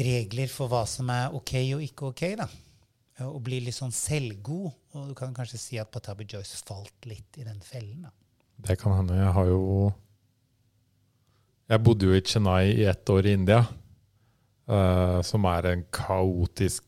regler 0.00 0.48
for 0.48 0.70
hva 0.70 0.86
som 0.88 1.10
er 1.12 1.34
ok 1.36 1.54
og 1.76 1.84
ikke 1.84 2.10
ok. 2.10 2.22
da. 2.40 2.46
Og 3.26 3.40
bli 3.44 3.58
litt 3.66 3.76
sånn 3.76 3.92
selvgod. 3.92 4.70
Og 4.96 5.10
du 5.10 5.16
kan 5.18 5.34
kanskje 5.36 5.60
si 5.60 5.80
at 5.80 5.90
Patabi 5.92 6.26
Joyce 6.30 6.62
falt 6.64 7.10
litt 7.10 7.36
i 7.36 7.44
den 7.46 7.60
fellen. 7.64 8.06
da. 8.08 8.14
Det 8.60 8.78
kan 8.80 8.96
hende. 8.96 9.18
Jeg 9.18 9.34
har 9.36 9.46
jo 9.48 9.92
Jeg 11.70 11.82
bodde 11.86 12.06
jo 12.08 12.16
i 12.16 12.22
Chennai 12.26 12.72
i 12.72 12.84
ett 12.90 13.10
år 13.10 13.26
i 13.26 13.32
India. 13.32 13.60
Uh, 14.70 15.18
som 15.26 15.42
er 15.50 15.66
en 15.66 15.80
kaotisk, 15.90 16.84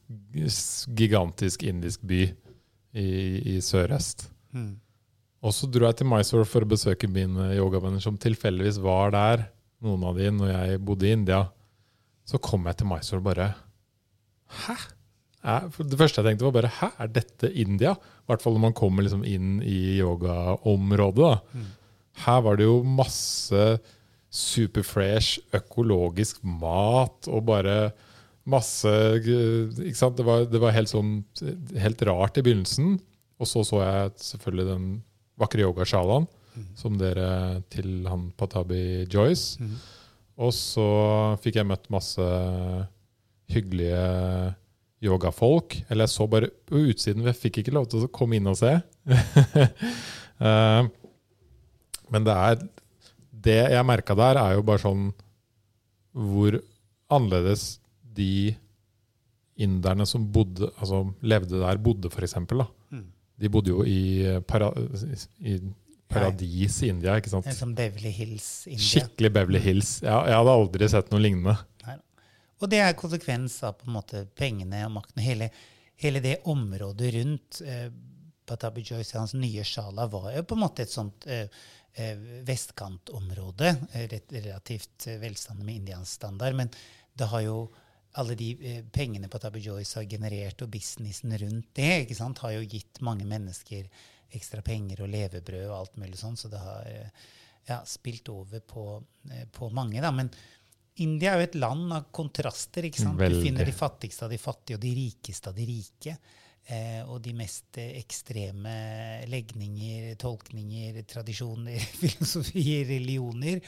gigantisk 0.94 1.64
indisk 1.66 2.04
by 2.06 2.20
i, 2.94 3.08
i 3.54 3.60
sørøst. 3.64 4.28
Mm. 4.54 4.76
Og 5.42 5.54
så 5.56 5.66
dro 5.66 5.88
jeg 5.88 5.98
til 5.98 6.06
Mysore 6.06 6.46
for 6.46 6.62
å 6.62 6.70
besøke 6.70 7.10
mine 7.10 7.48
yogavenner 7.56 8.02
som 8.04 8.20
tilfeldigvis 8.22 8.78
var 8.84 9.10
der, 9.16 9.48
noen 9.82 10.04
av 10.06 10.20
de, 10.20 10.28
når 10.30 10.52
jeg 10.52 10.82
bodde 10.86 11.08
i 11.08 11.14
India. 11.16 11.40
Så 12.28 12.38
kom 12.38 12.68
jeg 12.70 12.78
til 12.78 12.90
Mysore 12.92 13.18
og 13.18 13.26
bare 13.32 13.48
Hæ? 14.62 14.76
det 15.42 15.98
første 15.98 16.22
jeg 16.22 16.28
tenkte, 16.28 16.46
var 16.46 16.54
bare 16.54 16.70
Hæ, 16.76 16.92
er 17.02 17.10
dette 17.10 17.50
India? 17.50 17.96
I 17.96 18.30
hvert 18.30 18.44
fall 18.44 18.54
når 18.54 18.66
man 18.68 18.76
kommer 18.78 19.02
liksom 19.02 19.24
inn 19.26 19.56
i 19.66 19.98
yogaområdet. 19.98 21.32
Mm. 21.50 21.66
Her 22.22 22.44
var 22.46 22.60
det 22.60 22.68
jo 22.68 22.78
masse 22.86 23.64
superfresh 24.32 25.42
økologisk 25.54 26.40
mat 26.42 27.28
og 27.28 27.44
bare 27.50 27.76
masse 28.48 28.90
ikke 29.20 29.96
sant? 29.98 30.16
Det 30.18 30.26
var, 30.26 30.46
det 30.50 30.60
var 30.62 30.74
helt, 30.74 30.90
sånn, 30.90 31.18
helt 31.78 32.04
rart 32.08 32.40
i 32.40 32.44
begynnelsen. 32.44 32.96
Og 33.42 33.48
så 33.48 33.64
så 33.66 33.82
jeg 33.82 34.14
selvfølgelig 34.32 34.68
den 34.70 34.86
vakre 35.40 35.64
yogasjalaen 35.66 36.26
mm. 36.28 36.66
som 36.78 36.96
dere 37.00 37.28
til 37.72 38.06
han 38.08 38.30
Patabi 38.38 39.04
Joyce. 39.12 39.62
Mm. 39.62 39.76
Og 40.42 40.52
så 40.56 40.88
fikk 41.44 41.60
jeg 41.60 41.68
møtt 41.68 41.90
masse 41.92 42.26
hyggelige 43.52 44.02
yogafolk. 45.04 45.76
Eller 45.88 46.06
jeg 46.06 46.14
så 46.14 46.28
bare 46.30 46.50
på 46.68 46.84
utsiden, 46.88 47.26
jeg 47.28 47.38
fikk 47.38 47.62
ikke 47.62 47.76
lov 47.76 47.88
til 47.90 48.06
å 48.06 48.12
komme 48.12 48.38
inn 48.38 48.48
og 48.50 48.58
se. 48.62 48.72
uh, 50.40 50.82
men 52.12 52.28
det 52.28 52.36
er 52.36 52.62
Det 53.42 53.58
jeg 53.74 53.86
merka 53.88 54.16
der, 54.18 54.40
er 54.40 54.58
jo 54.58 54.66
bare 54.66 54.82
sånn 54.82 55.08
hvor 56.12 56.58
annerledes 57.12 57.76
de 58.16 58.54
inderne 59.62 60.06
som 60.08 60.24
bodde, 60.32 60.68
altså 60.78 61.04
levde 61.24 61.60
der, 61.60 61.80
bodde, 61.82 62.10
f.eks. 62.12 62.36
Mm. 62.92 63.06
De 63.40 63.50
bodde 63.52 63.72
jo 63.72 63.84
i, 63.88 64.38
para, 64.48 64.70
i 65.40 65.58
paradis 66.12 66.82
i 66.82 66.90
India. 66.92 67.16
ikke 67.18 67.32
sant? 67.32 67.48
Som 67.56 67.74
Beverly 67.78 68.12
Hills 68.14 68.48
India. 68.68 68.84
Skikkelig 68.84 69.32
Beverly 69.34 69.60
Hills. 69.62 69.98
Jeg, 70.04 70.12
jeg 70.12 70.38
hadde 70.38 70.56
aldri 70.60 70.88
sett 70.92 71.12
noe 71.12 71.22
lignende. 71.22 71.56
Nei. 71.86 71.98
Og 72.62 72.70
det 72.72 72.82
er 72.84 72.96
konsekvens 72.98 73.58
av 73.66 73.76
på 73.80 73.88
en 73.88 73.96
måte 73.96 74.24
pengene 74.38 74.84
og 74.86 74.96
makten. 74.98 75.22
Hele, 75.24 75.50
hele 76.02 76.22
det 76.24 76.38
området 76.50 77.12
rundt 77.16 77.62
eh, 77.66 77.86
Patabi 78.48 78.84
Joyce, 78.86 79.16
hans 79.18 79.34
nye 79.38 79.64
sjala, 79.66 80.08
var 80.10 80.32
jo 80.36 80.44
på 80.46 80.58
en 80.58 80.64
måte 80.64 80.84
et 80.84 80.92
sånt 80.92 81.26
eh, 81.30 81.46
eh 81.94 82.16
vestkantområde. 82.48 83.76
Eh, 83.92 84.20
relativt 84.28 85.06
eh, 85.06 85.54
med 85.56 85.74
indiansk 85.74 86.12
standard. 86.12 86.54
Men 86.54 86.70
det 87.12 87.24
har 87.24 87.40
jo 87.40 87.72
alle 88.12 88.34
de 88.34 88.82
pengene 88.92 89.28
Patabi 89.28 89.60
Joyce 89.60 89.98
har 89.98 90.04
generert, 90.04 90.62
og 90.62 90.68
businessen 90.68 91.38
rundt 91.38 91.68
det, 91.72 92.18
har 92.18 92.52
jo 92.52 92.66
gitt 92.68 93.00
mange 93.00 93.24
mennesker 93.24 93.88
ekstra 94.28 94.60
penger 94.62 95.00
og 95.00 95.08
levebrød 95.08 95.70
og 95.70 95.78
alt 95.78 95.96
mulig 95.96 96.18
sånn, 96.20 96.36
så 96.36 96.48
det 96.48 96.60
har 96.60 96.90
ja, 97.66 97.78
spilt 97.86 98.28
over 98.28 98.60
på, 98.60 99.02
på, 99.52 99.70
mange. 99.70 100.00
Da. 100.00 100.10
Men 100.12 100.28
India 101.00 101.32
er 101.32 101.40
jo 101.40 101.48
et 101.48 101.58
land 101.60 101.92
av 101.96 102.10
kontraster. 102.12 102.84
ikke 102.84 103.00
sant? 103.00 103.18
Veldig. 103.20 103.40
Du 103.40 103.46
finner 103.48 103.68
de 103.68 103.76
fattigste 103.76 104.26
av 104.26 104.32
de 104.32 104.40
fattige 104.40 104.76
og 104.76 104.84
de 104.84 104.92
rikeste 104.96 105.48
av 105.48 105.56
de 105.56 105.66
rike. 105.68 106.16
Eh, 106.70 107.00
og 107.10 107.18
de 107.24 107.32
mest 107.34 107.78
ekstreme 107.82 108.72
legninger, 109.30 110.12
tolkninger, 110.20 111.00
tradisjoner, 111.10 111.80
filosofier, 112.02 112.86
religioner. 112.86 113.58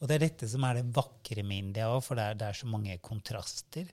Og 0.00 0.10
det 0.10 0.18
er 0.18 0.26
dette 0.26 0.48
som 0.50 0.66
er 0.68 0.80
det 0.80 0.90
vakre 0.92 1.44
med 1.46 1.70
India 1.70 1.88
òg, 1.88 2.02
for 2.04 2.20
det 2.20 2.26
er, 2.28 2.36
det 2.42 2.50
er 2.50 2.58
så 2.58 2.68
mange 2.68 2.98
kontraster. 3.04 3.88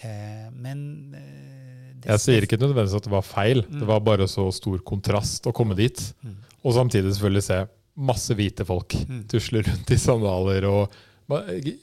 Eh, 0.00 0.46
men 0.56 1.12
eh, 1.12 2.06
Jeg 2.06 2.22
sier 2.22 2.46
ikke 2.46 2.58
nødvendigvis 2.60 2.96
at 2.96 3.10
det 3.10 3.12
var 3.12 3.26
feil. 3.26 3.64
Mm. 3.66 3.82
Det 3.82 3.90
var 3.90 4.00
bare 4.06 4.28
så 4.30 4.46
stor 4.54 4.80
kontrast 4.86 5.50
å 5.50 5.54
komme 5.56 5.76
dit. 5.78 6.00
Mm. 6.24 6.38
Og 6.64 6.76
samtidig 6.76 7.12
selvfølgelig 7.12 7.46
se 7.50 7.60
masse 8.00 8.36
hvite 8.36 8.64
folk 8.64 8.96
mm. 8.96 9.22
tusle 9.28 9.60
rundt 9.66 9.92
i 9.92 10.00
sandaler. 10.00 10.68
Og 10.70 10.96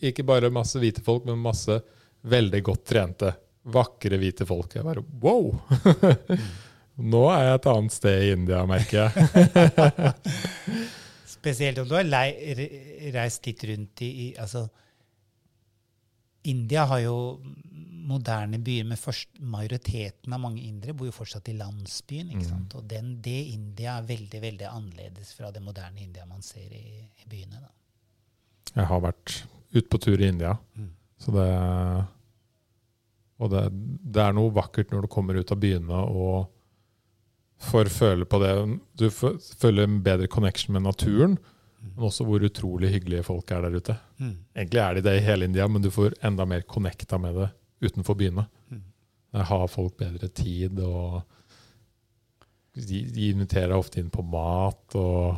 ikke 0.01 0.25
bare 0.27 0.53
masse 0.53 0.81
hvite 0.81 1.03
folk, 1.05 1.27
men 1.29 1.37
masse 1.43 1.77
veldig 2.27 2.63
godt 2.65 2.87
trente, 2.89 3.29
vakre 3.73 4.19
hvite 4.21 4.47
folk. 4.47 4.75
Jeg 4.77 4.85
bare 4.87 5.03
wow! 5.23 5.51
Nå 7.11 7.23
er 7.29 7.43
jeg 7.45 7.59
et 7.59 7.69
annet 7.69 7.93
sted 7.93 8.23
i 8.25 8.31
India, 8.33 8.63
merker 8.65 9.05
jeg. 9.05 10.13
Spesielt 11.37 11.77
om 11.83 11.89
du 11.89 11.93
har 11.93 12.07
reist 13.13 13.45
litt 13.45 13.63
rundt 13.69 14.01
i, 14.01 14.09
i 14.09 14.27
altså, 14.41 14.63
India 16.49 16.87
har 16.89 17.03
jo 17.03 17.17
moderne 18.07 18.57
byer 18.63 18.87
med 18.87 18.99
først, 18.99 19.35
Majoriteten 19.43 20.33
av 20.33 20.41
mange 20.41 20.63
indere 20.63 20.95
bor 20.97 21.09
jo 21.09 21.15
fortsatt 21.15 21.49
i 21.51 21.57
landsbyen. 21.59 22.31
ikke 22.31 22.45
mm. 22.45 22.49
sant? 22.49 22.75
Og 22.79 22.87
den, 22.89 23.17
det 23.23 23.37
India 23.53 23.97
er 23.97 24.07
veldig 24.07 24.41
veldig 24.41 24.69
annerledes 24.71 25.33
fra 25.37 25.51
det 25.53 25.61
moderne 25.63 26.01
India 26.01 26.25
man 26.25 26.45
ser 26.45 26.71
i, 26.71 27.03
i 27.03 27.29
byene. 27.29 27.61
da. 27.61 27.73
Jeg 28.73 28.89
har 28.89 29.03
vært 29.03 29.41
ute 29.75 29.87
på 29.91 29.99
tur 30.01 30.21
i 30.21 30.31
India. 30.31 30.55
Mm. 30.77 30.93
så 31.21 31.33
det 31.35 31.49
Og 33.37 33.51
det, 33.53 33.67
det, 34.01 34.21
er 34.23 34.33
noe 34.35 34.53
vakkert 34.53 34.93
når 34.93 35.05
du 35.05 35.11
kommer 35.13 35.37
ut 35.37 35.51
av 35.53 35.59
byene 35.61 35.99
og 36.09 36.47
får 37.67 37.89
føle 37.93 38.25
på 38.29 38.39
det. 38.41 38.53
Du 38.97 39.07
føler 39.13 39.83
en 39.83 40.01
bedre 40.05 40.29
connection 40.31 40.73
med 40.77 40.87
naturen. 40.87 41.37
Men 41.93 42.07
også 42.09 42.25
hvor 42.27 42.43
utrolig 42.43 42.91
hyggelige 42.95 43.25
folk 43.25 43.51
er 43.53 43.63
der 43.65 43.77
ute. 43.77 43.95
Mm. 44.17 44.35
Egentlig 44.55 44.81
er 44.81 44.97
de 44.97 45.05
det 45.05 45.15
i 45.17 45.23
hele 45.25 45.47
India, 45.47 45.67
men 45.69 45.81
du 45.81 45.89
får 45.93 46.17
enda 46.25 46.45
mer 46.49 46.65
connecta 46.67 47.19
med 47.21 47.37
det 47.37 47.49
utenfor 47.85 48.17
byene. 48.17 48.47
Mm. 48.73 48.83
Har 49.51 49.67
folk 49.69 49.97
bedre 49.99 50.27
tid, 50.27 50.79
og 50.81 51.21
de, 52.73 53.03
de 53.13 53.29
inviterer 53.29 53.77
ofte 53.77 54.01
inn 54.01 54.11
på 54.13 54.25
mat. 54.25 54.97
og 54.97 55.37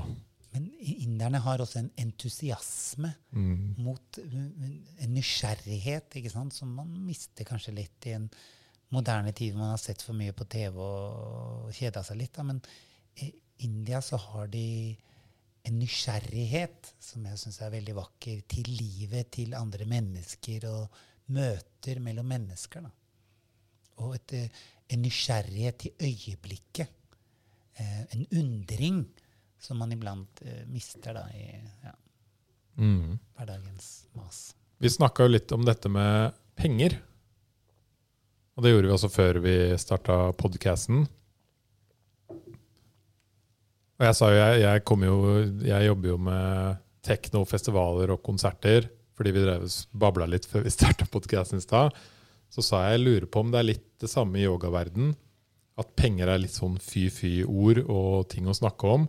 men 0.53 0.69
inderne 0.79 1.41
har 1.45 1.61
også 1.61 1.81
en 1.81 1.91
entusiasme 2.01 3.11
mm. 3.31 3.81
mot 3.85 4.19
en 4.23 5.11
nysgjerrighet 5.13 6.17
ikke 6.19 6.31
sant, 6.33 6.55
som 6.55 6.71
man 6.79 6.89
mister 7.05 7.45
kanskje 7.47 7.75
litt 7.77 8.07
i 8.09 8.15
en 8.17 8.29
moderne 8.95 9.33
tid 9.37 9.53
hvor 9.53 9.61
man 9.61 9.75
har 9.75 9.81
sett 9.81 10.01
for 10.01 10.17
mye 10.17 10.33
på 10.33 10.47
TV 10.49 10.79
og 10.81 11.69
kjeda 11.77 12.01
seg 12.05 12.17
litt. 12.23 12.33
Da. 12.33 12.47
Men 12.49 12.63
i 13.21 13.29
India 13.67 14.01
så 14.01 14.17
har 14.17 14.49
de 14.49 14.65
en 15.69 15.77
nysgjerrighet 15.77 16.95
som 17.03 17.27
jeg 17.29 17.37
syns 17.41 17.59
er 17.61 17.75
veldig 17.75 17.93
vakker, 17.99 18.41
til 18.49 18.71
livet, 18.73 19.29
til 19.35 19.53
andre 19.57 19.85
mennesker. 19.85 20.65
og 20.71 21.05
møter 21.29 21.99
mellom 22.03 22.29
mennesker. 22.29 22.85
Da. 22.85 22.91
Og 24.03 24.15
et, 24.15 24.33
eh, 24.33 24.61
en 24.89 25.01
nysgjerrighet 25.01 25.77
til 25.77 25.91
øyeblikket. 26.01 26.87
Eh, 27.75 28.01
en 28.15 28.25
undring 28.31 29.05
som 29.59 29.79
man 29.81 29.91
iblant 29.93 30.41
eh, 30.45 30.63
mister 30.71 31.17
da, 31.17 31.25
i 31.35 31.59
ja, 31.83 31.93
mm. 32.79 33.19
hverdagens 33.37 33.91
mas. 34.17 34.41
Vi 34.79 34.89
snakka 34.89 35.27
jo 35.27 35.35
litt 35.35 35.51
om 35.51 35.65
dette 35.67 35.91
med 35.91 36.35
penger. 36.59 36.95
Og 38.55 38.63
det 38.63 38.73
gjorde 38.73 38.89
vi 38.89 38.95
også 38.95 39.09
før 39.11 39.39
vi 39.43 39.55
starta 39.79 40.19
podkasten. 40.39 41.05
Og 43.99 44.05
jeg 44.07 44.15
sa 44.15 44.29
jo, 44.31 44.39
jeg, 44.39 44.61
jeg, 44.63 44.83
jo, 45.03 45.17
jeg 45.67 45.89
jobber 45.89 46.13
jo 46.13 46.17
med 46.29 46.79
teknofestivaler 47.03 48.15
og 48.15 48.23
konserter 48.23 48.87
fordi 49.19 49.33
vi 49.35 49.41
drev 49.43 49.65
babla 49.99 50.29
litt 50.31 50.45
før 50.47 50.63
vi 50.63 50.71
starta 50.77 51.07
podkasten 51.11 51.59
i 51.59 51.65
stad. 51.65 51.95
Så 52.49 52.63
sa 52.65 52.85
jeg 52.85 52.97
jeg 52.97 53.05
lurer 53.05 53.27
på 53.27 53.43
om 53.43 53.51
det 53.51 53.59
er 53.59 53.67
litt 53.73 53.87
det 53.99 54.07
samme 54.11 54.39
i 54.39 54.45
yogaverden. 54.45 55.11
At 55.79 55.91
penger 55.99 56.31
er 56.31 56.39
litt 56.39 56.55
sånn 56.55 56.77
fy-fy-ord 56.79 57.83
og 57.85 58.29
ting 58.31 58.47
å 58.47 58.55
snakke 58.55 58.95
om. 58.95 59.07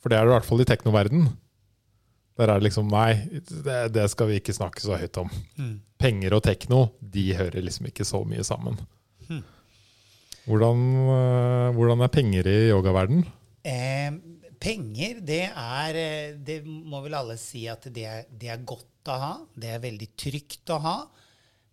For 0.00 0.12
det 0.12 0.18
er 0.18 0.26
det 0.26 0.32
i 0.32 0.36
hvert 0.38 0.48
fall 0.48 0.64
i 0.64 0.68
teknoverden. 0.68 1.28
Der 2.40 2.48
er 2.48 2.60
det 2.60 2.70
liksom 2.70 2.88
Nei, 2.88 3.12
det, 3.36 3.78
det, 3.92 4.06
skal 4.12 4.30
vi 4.30 4.40
ikke 4.40 4.56
snakke 4.56 4.82
så 4.82 4.96
høyt 4.96 5.18
om. 5.20 5.28
Mm. 5.60 5.74
Penger 6.00 6.36
og 6.38 6.44
tekno 6.46 6.86
de 7.00 7.26
hører 7.36 7.64
liksom 7.66 7.90
ikke 7.90 8.06
så 8.08 8.22
mye 8.24 8.44
sammen. 8.46 8.78
Mm. 9.28 9.42
Hvordan, 10.46 10.84
uh, 11.04 11.68
hvordan, 11.76 12.04
er 12.06 12.12
penger 12.14 12.48
i 12.48 12.56
yogaverden? 12.70 13.26
Eh, 13.60 14.14
penger, 14.56 15.20
det 15.20 15.42
er 15.50 15.98
eh, 16.00 16.38
Det 16.40 16.62
må 16.64 17.02
vel 17.04 17.18
alle 17.18 17.36
si 17.36 17.66
at 17.68 17.84
det 17.92 18.06
er, 18.08 18.24
det 18.32 18.48
er 18.48 18.64
godt 18.64 19.12
å 19.12 19.18
ha. 19.20 19.34
Det 19.52 19.74
er 19.74 19.84
veldig 19.84 20.08
trygt 20.16 20.72
å 20.72 20.80
ha. 20.80 20.96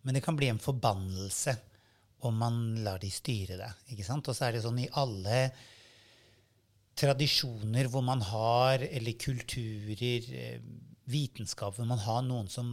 Men 0.03 0.19
det 0.19 0.23
kan 0.25 0.35
bli 0.35 0.51
en 0.51 0.61
forbannelse 0.61 1.55
om 2.27 2.35
man 2.35 2.59
lar 2.83 2.99
de 2.99 3.09
styre 3.13 3.55
det. 3.59 3.71
ikke 3.93 4.05
sant? 4.05 4.27
Og 4.27 4.35
så 4.35 4.47
er 4.47 4.57
det 4.57 4.65
sånn 4.65 4.83
i 4.83 4.91
alle 4.99 5.47
tradisjoner 6.97 7.89
hvor 7.91 8.03
man 8.05 8.21
har, 8.25 8.83
eller 8.83 9.17
kulturer, 9.21 10.29
eh, 10.33 10.61
vitenskap, 11.07 11.77
hvor 11.77 11.87
man 11.87 12.01
har 12.03 12.23
noen 12.25 12.49
som 12.51 12.67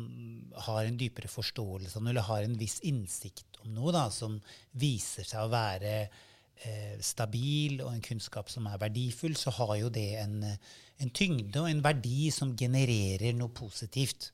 har 0.66 0.84
en 0.84 0.98
dypere 0.98 1.30
forståelse 1.30 2.00
eller 2.00 2.26
har 2.26 2.42
en 2.42 2.56
viss 2.58 2.80
innsikt 2.82 3.60
om 3.62 3.74
noe, 3.76 3.92
da, 3.94 4.08
som 4.10 4.40
viser 4.80 5.26
seg 5.28 5.44
å 5.44 5.52
være 5.52 5.92
eh, 6.02 6.96
stabil 7.04 7.78
og 7.84 7.92
en 7.92 8.02
kunnskap 8.04 8.50
som 8.50 8.66
er 8.66 8.80
verdifull, 8.82 9.36
så 9.38 9.54
har 9.60 9.76
jo 9.84 9.92
det 9.92 10.08
en, 10.24 10.40
en 10.42 11.14
tyngde 11.14 11.62
og 11.62 11.70
en 11.70 11.84
verdi 11.84 12.30
som 12.34 12.56
genererer 12.58 13.36
noe 13.38 13.54
positivt. 13.54 14.32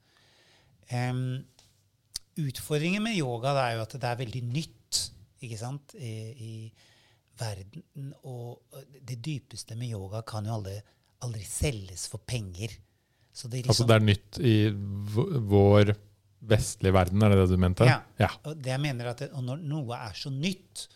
Um, 0.90 1.42
utfordringen 2.40 3.04
med 3.04 3.18
yoga 3.20 3.52
er 3.66 3.76
jo 3.76 3.84
at 3.84 3.94
det 4.00 4.08
er 4.08 4.22
veldig 4.24 4.46
nytt 4.48 5.02
ikke 5.40 5.58
sant, 5.60 5.94
i, 5.96 6.14
i 6.34 6.52
verden. 7.40 8.12
Og 8.28 8.60
det 9.00 9.18
dypeste 9.24 9.76
med 9.78 9.92
yoga 9.94 10.22
kan 10.26 10.46
jo 10.48 10.58
aldri, 10.58 10.76
aldri 11.26 11.42
selges 11.46 12.06
for 12.12 12.22
penger. 12.26 12.76
Det 13.30 13.62
liksom, 13.62 13.70
altså 13.72 13.86
det 13.88 13.96
er 13.96 14.06
nytt 14.06 14.38
i 14.44 14.54
vår 15.50 15.92
vestlige 16.50 16.94
verden, 16.96 17.22
er 17.22 17.32
det 17.32 17.42
det 17.42 17.50
du 17.52 17.60
mente? 17.60 17.86
Ja. 17.88 18.00
ja. 18.20 18.30
Og 18.48 18.58
det 18.58 18.72
jeg 18.72 18.82
mener 18.82 19.12
at 19.12 19.22
det, 19.22 19.30
når 19.44 19.60
noe 19.70 19.98
er 20.08 20.16
så 20.16 20.32
nytt, 20.32 20.86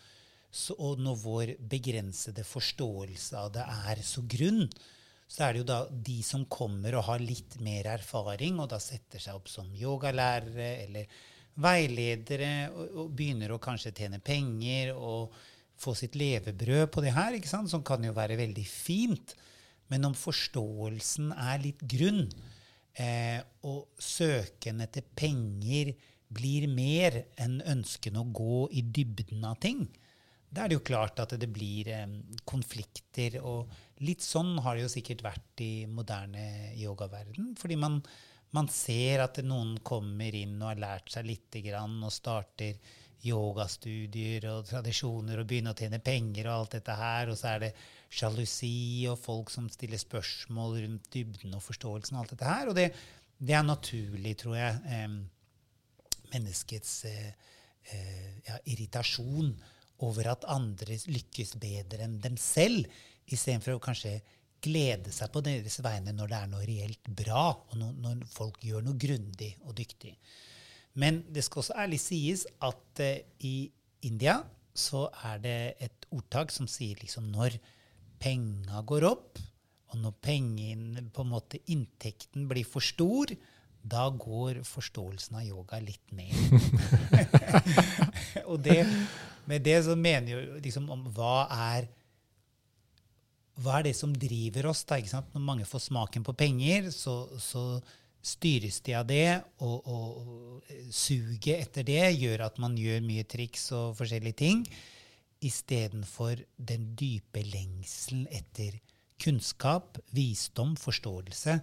så, 0.55 0.75
og 0.79 1.01
når 1.03 1.21
vår 1.21 1.53
begrensede 1.69 2.45
forståelse 2.47 3.39
av 3.39 3.53
det 3.55 3.65
er 3.91 4.03
så 4.05 4.23
grunn, 4.29 4.65
så 5.27 5.47
er 5.47 5.53
det 5.53 5.63
jo 5.63 5.69
da 5.69 5.79
de 5.89 6.19
som 6.25 6.45
kommer 6.51 6.97
og 6.99 7.07
har 7.09 7.23
litt 7.23 7.57
mer 7.65 7.89
erfaring, 7.95 8.59
og 8.61 8.69
da 8.73 8.79
setter 8.81 9.21
seg 9.21 9.37
opp 9.37 9.49
som 9.51 9.71
yogalærere 9.73 10.69
eller 10.85 11.17
veiledere 11.65 12.53
og, 12.73 12.85
og 13.03 13.11
begynner 13.15 13.55
å 13.55 13.61
kanskje 13.63 13.93
tjene 13.95 14.19
penger 14.23 14.93
og 14.95 15.35
få 15.81 15.93
sitt 15.97 16.15
levebrød 16.17 16.87
på 16.93 17.03
det 17.03 17.13
her, 17.15 17.35
ikke 17.35 17.51
sant? 17.51 17.71
som 17.71 17.83
kan 17.85 18.03
jo 18.03 18.13
være 18.15 18.39
veldig 18.39 18.65
fint. 18.69 19.35
Men 19.91 20.07
om 20.09 20.17
forståelsen 20.17 21.31
er 21.35 21.61
litt 21.61 21.83
grunn, 21.85 22.25
eh, 22.97 23.41
og 23.67 23.85
søken 24.01 24.81
etter 24.85 25.05
penger 25.15 25.93
blir 26.35 26.65
mer 26.71 27.21
enn 27.41 27.59
ønsken 27.75 28.17
å 28.17 28.25
gå 28.33 28.65
i 28.73 28.81
dybden 28.81 29.45
av 29.45 29.59
ting, 29.61 29.85
da 30.49 30.63
er 30.63 30.71
det 30.71 30.77
jo 30.77 30.87
klart 30.87 31.19
at 31.19 31.35
det 31.37 31.49
blir 31.51 31.89
eh, 31.91 32.05
konflikter. 32.47 33.41
Og 33.43 33.71
litt 34.05 34.23
sånn 34.23 34.55
har 34.63 34.77
det 34.77 34.85
jo 34.85 34.93
sikkert 34.93 35.25
vært 35.25 35.63
i 35.65 35.73
moderne 35.89 36.73
yogaverden. 36.79 37.53
Fordi 37.59 37.77
man, 37.79 37.99
man 38.55 38.69
ser 38.71 39.25
at 39.25 39.41
noen 39.43 39.75
kommer 39.85 40.35
inn 40.35 40.55
og 40.61 40.71
har 40.71 40.83
lært 40.85 41.11
seg 41.13 41.27
lite 41.27 41.63
grann 41.65 41.99
og 41.99 42.13
starter 42.15 42.79
yogastudier 43.25 44.47
og 44.51 44.65
tradisjoner 44.69 45.41
og 45.41 45.47
begynner 45.49 45.75
å 45.75 45.79
tjene 45.79 46.01
penger 46.03 46.49
og 46.49 46.55
alt 46.55 46.75
dette 46.77 46.95
her. 46.99 47.31
Og 47.31 47.39
så 47.39 47.51
er 47.53 47.63
det 47.65 47.71
sjalusi 48.15 49.05
og 49.11 49.19
folk 49.21 49.51
som 49.53 49.69
stiller 49.73 50.01
spørsmål 50.01 50.79
rundt 50.83 51.09
dybden 51.13 51.55
og 51.57 51.63
forståelsen 51.65 52.17
og 52.17 52.23
alt 52.23 52.35
dette 52.35 52.49
her. 52.49 52.71
Og 52.71 52.77
det, 52.77 52.89
det 53.37 53.57
er 53.57 53.65
naturlig, 53.65 54.35
tror 54.41 54.57
jeg, 54.59 54.77
eh, 54.97 55.17
menneskets 56.33 56.93
eh, 57.09 57.51
eh, 57.93 58.31
ja, 58.47 58.59
irritasjon 58.71 59.53
over 60.05 60.31
at 60.33 60.47
andre 60.51 60.97
lykkes 61.07 61.55
bedre 61.61 62.05
enn 62.05 62.17
dem 62.23 62.35
selv, 62.39 62.87
istedenfor 63.25 63.77
å 63.77 63.83
kanskje 63.83 64.19
glede 64.65 65.11
seg 65.13 65.31
på 65.33 65.41
deres 65.45 65.77
vegne 65.83 66.13
når 66.15 66.31
det 66.31 66.39
er 66.39 66.49
noe 66.51 66.65
reelt 66.67 67.07
bra, 67.21 67.47
og 67.53 67.77
når, 67.79 67.95
når 68.03 68.25
folk 68.29 68.61
gjør 68.65 68.85
noe 68.85 68.99
grundig 69.01 69.53
og 69.65 69.75
dyktig. 69.77 70.13
Men 70.99 71.23
det 71.31 71.43
skal 71.45 71.63
også 71.63 71.77
ærlig 71.85 71.99
sies 72.03 72.45
at 72.63 73.01
uh, 73.03 73.17
i 73.43 73.55
India 74.07 74.39
så 74.75 75.07
er 75.23 75.41
det 75.43 75.59
et 75.83 76.07
ordtak 76.11 76.51
som 76.51 76.67
sier 76.67 76.99
liksom 76.99 77.29
når 77.31 77.57
penga 78.19 78.81
går 78.87 79.05
opp, 79.07 79.39
og 79.93 79.99
når 80.01 80.15
pengen, 80.23 81.11
på 81.13 81.23
en 81.23 81.31
måte 81.31 81.61
inntekten 81.71 82.47
blir 82.49 82.67
for 82.67 82.83
stor, 82.83 83.31
da 83.85 84.07
går 84.09 84.63
forståelsen 84.65 85.37
av 85.39 85.45
yoga 85.45 85.79
litt 85.83 86.15
ned. 86.15 86.33
og 88.49 88.57
det, 88.65 88.81
med 89.45 89.63
det 89.63 89.77
så 89.85 89.95
mener 89.95 90.33
jeg 90.33 90.63
liksom 90.65 90.89
om 90.91 91.05
hva 91.15 91.45
er 91.53 91.87
hva 93.63 93.77
er 93.79 93.87
det 93.87 93.95
som 93.95 94.11
driver 94.11 94.71
oss? 94.71 94.83
da, 94.83 94.97
ikke 94.99 95.13
sant? 95.13 95.29
Når 95.31 95.43
mange 95.45 95.67
får 95.69 95.85
smaken 95.85 96.25
på 96.27 96.35
penger, 96.35 96.89
så, 96.91 97.13
så 97.39 97.79
styres 98.25 98.81
de 98.85 98.95
av 98.97 99.05
det, 99.09 99.29
og, 99.61 99.85
og, 99.85 100.73
suget 100.89 101.61
etter 101.67 101.85
det 101.85 102.03
gjør 102.17 102.45
at 102.47 102.59
man 102.61 102.75
gjør 102.77 103.03
mye 103.05 103.25
triks 103.29 103.67
og 103.75 103.95
forskjellige 103.99 104.39
ting, 104.41 104.65
istedenfor 105.45 106.41
den 106.57 106.91
dype 106.97 107.43
lengselen 107.45 108.25
etter 108.33 108.79
kunnskap, 109.21 109.99
visdom, 110.15 110.73
forståelse, 110.79 111.59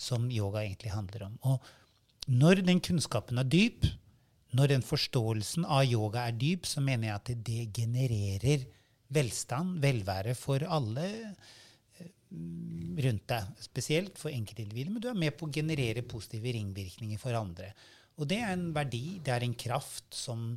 som 0.00 0.26
yoga 0.32 0.64
egentlig 0.64 0.92
handler 0.94 1.28
om. 1.28 1.38
Og 1.46 2.30
når 2.30 2.64
den 2.66 2.80
kunnskapen 2.82 3.40
er 3.40 3.48
dyp, 3.48 3.86
når 4.56 4.74
den 4.74 4.84
forståelsen 4.84 5.64
av 5.64 5.86
yoga 5.86 6.26
er 6.26 6.36
dyp, 6.36 6.66
så 6.66 6.82
mener 6.82 7.10
jeg 7.10 7.20
at 7.20 7.32
det 7.46 7.64
genererer 7.76 8.66
velstand, 9.14 9.78
velvære, 9.82 10.34
for 10.38 10.62
alle 10.66 11.06
rundt 12.30 13.26
deg. 13.30 13.54
Spesielt 13.64 14.18
for 14.20 14.32
enkeltindivider, 14.32 14.92
men 14.92 15.02
du 15.02 15.08
er 15.10 15.18
med 15.18 15.36
på 15.38 15.48
å 15.48 15.54
generere 15.54 16.06
positive 16.06 16.54
ringvirkninger 16.56 17.20
for 17.20 17.36
andre. 17.38 17.72
Og 18.20 18.28
det 18.28 18.40
er 18.42 18.52
en 18.54 18.68
verdi, 18.76 19.20
det 19.24 19.32
er 19.34 19.46
en 19.46 19.56
kraft 19.58 20.12
som 20.14 20.50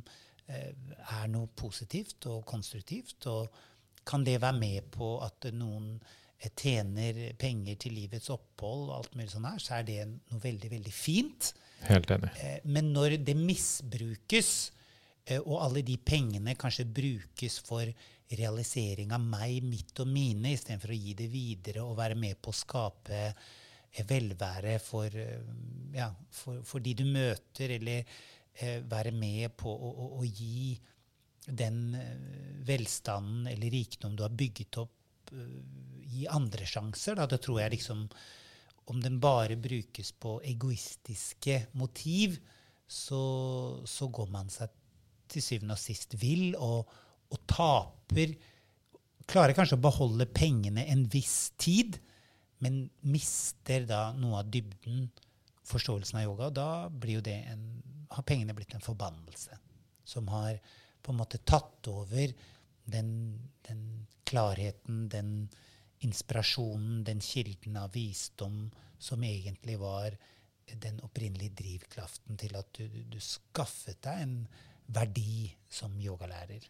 eh, 0.46 0.74
er 1.20 1.30
noe 1.32 1.48
positivt 1.56 2.28
og 2.30 2.44
konstruktivt. 2.48 3.26
Og 3.30 3.48
kan 4.04 4.24
det 4.26 4.40
være 4.42 4.58
med 4.58 4.90
på 4.94 5.16
at 5.24 5.48
noen 5.56 5.94
eh, 5.96 6.50
tjener 6.52 7.32
penger 7.40 7.80
til 7.80 7.96
livets 7.96 8.30
opphold, 8.34 8.88
og 8.90 8.96
alt 8.98 9.18
mulig 9.18 9.32
sånn 9.32 9.48
her, 9.48 9.62
så 9.62 9.78
er 9.78 9.88
det 9.88 10.00
noe 10.12 10.42
veldig, 10.42 10.72
veldig 10.76 10.94
fint. 10.94 11.54
Helt 11.88 12.12
enig. 12.14 12.32
Eh, 12.40 12.58
men 12.68 12.92
når 12.94 13.18
det 13.24 13.36
misbrukes, 13.38 14.50
eh, 15.26 15.40
og 15.40 15.62
alle 15.64 15.84
de 15.86 15.96
pengene 15.96 16.56
kanskje 16.60 16.86
brukes 17.00 17.58
for 17.64 17.88
realisering 18.30 19.12
av 19.12 19.20
meg, 19.24 19.60
mitt 19.66 20.00
og 20.00 20.08
mine, 20.10 20.54
istedenfor 20.54 20.94
å 20.94 20.98
gi 20.98 21.14
det 21.18 21.28
videre 21.32 21.84
og 21.84 21.98
være 21.98 22.16
med 22.18 22.40
på 22.40 22.52
å 22.52 22.56
skape 22.56 23.20
eh, 23.20 24.04
velvære 24.08 24.78
for, 24.82 25.18
ja, 25.94 26.08
for, 26.32 26.62
for 26.66 26.84
de 26.84 26.96
du 26.98 27.04
møter, 27.08 27.76
eller 27.76 28.02
eh, 28.02 28.80
være 28.90 29.12
med 29.14 29.54
på 29.60 29.70
å, 29.70 29.92
å, 29.92 30.08
å, 30.20 30.24
gi 30.24 30.74
den 31.44 31.92
velstanden 32.64 33.50
eller 33.52 33.74
rikdom 33.74 34.14
du 34.16 34.22
har 34.24 34.32
bygget 34.32 34.78
opp, 34.80 35.34
gi 36.08 36.24
andre 36.32 36.64
sjanser. 36.64 37.18
Da, 37.18 37.26
Det 37.28 37.42
tror 37.44 37.60
jeg 37.60 37.74
liksom 37.76 38.06
om 38.92 39.00
den 39.00 39.20
bare 39.20 39.56
brukes 39.56 40.12
på 40.20 40.38
egoistiske 40.44 41.66
motiv, 41.80 42.38
så, 42.88 43.20
så 43.88 44.08
går 44.08 44.32
man 44.32 44.50
seg 44.52 44.72
til 45.32 45.44
syvende 45.44 45.76
og 45.76 45.80
sist 45.80 46.16
vill 46.20 46.52
og, 46.56 46.90
og, 47.34 47.42
taper 47.50 48.36
Klarer 49.24 49.56
kanskje 49.56 49.78
å 49.78 49.80
beholde 49.80 50.26
pengene 50.28 50.82
en 50.92 51.06
viss 51.08 51.54
tid, 51.56 51.96
men 52.60 52.82
mister 53.08 53.86
da 53.88 54.10
noe 54.12 54.42
av 54.42 54.50
dybden, 54.52 55.06
forståelsen 55.64 56.18
av 56.20 56.26
yoga. 56.26 56.50
Og 56.50 56.56
da 56.58 57.30
en, 57.32 57.62
har 58.12 58.26
pengene 58.28 58.52
blitt 58.56 58.74
en 58.76 58.84
forbannelse 58.84 59.56
som 60.04 60.28
har 60.28 60.58
på 61.00 61.12
en 61.12 61.20
måte 61.22 61.40
tatt 61.40 61.88
over 61.88 62.34
den, 62.84 63.10
den 63.64 64.04
klarheten, 64.28 65.06
den 65.08 65.48
inspirasjonen, 66.04 67.02
den 67.08 67.24
kilden 67.24 67.80
av 67.80 67.96
visdom 67.96 68.68
som 69.00 69.24
egentlig 69.24 69.78
var 69.80 70.16
den 70.84 71.00
opprinnelige 71.04 71.56
drivkraften 71.60 72.38
til 72.40 72.56
at 72.60 72.70
du, 72.76 72.88
du 73.08 73.20
skaffet 73.20 74.00
deg 74.04 74.24
en 74.24 74.38
verdi 74.86 75.48
som 75.70 75.94
yogalærer. 76.00 76.64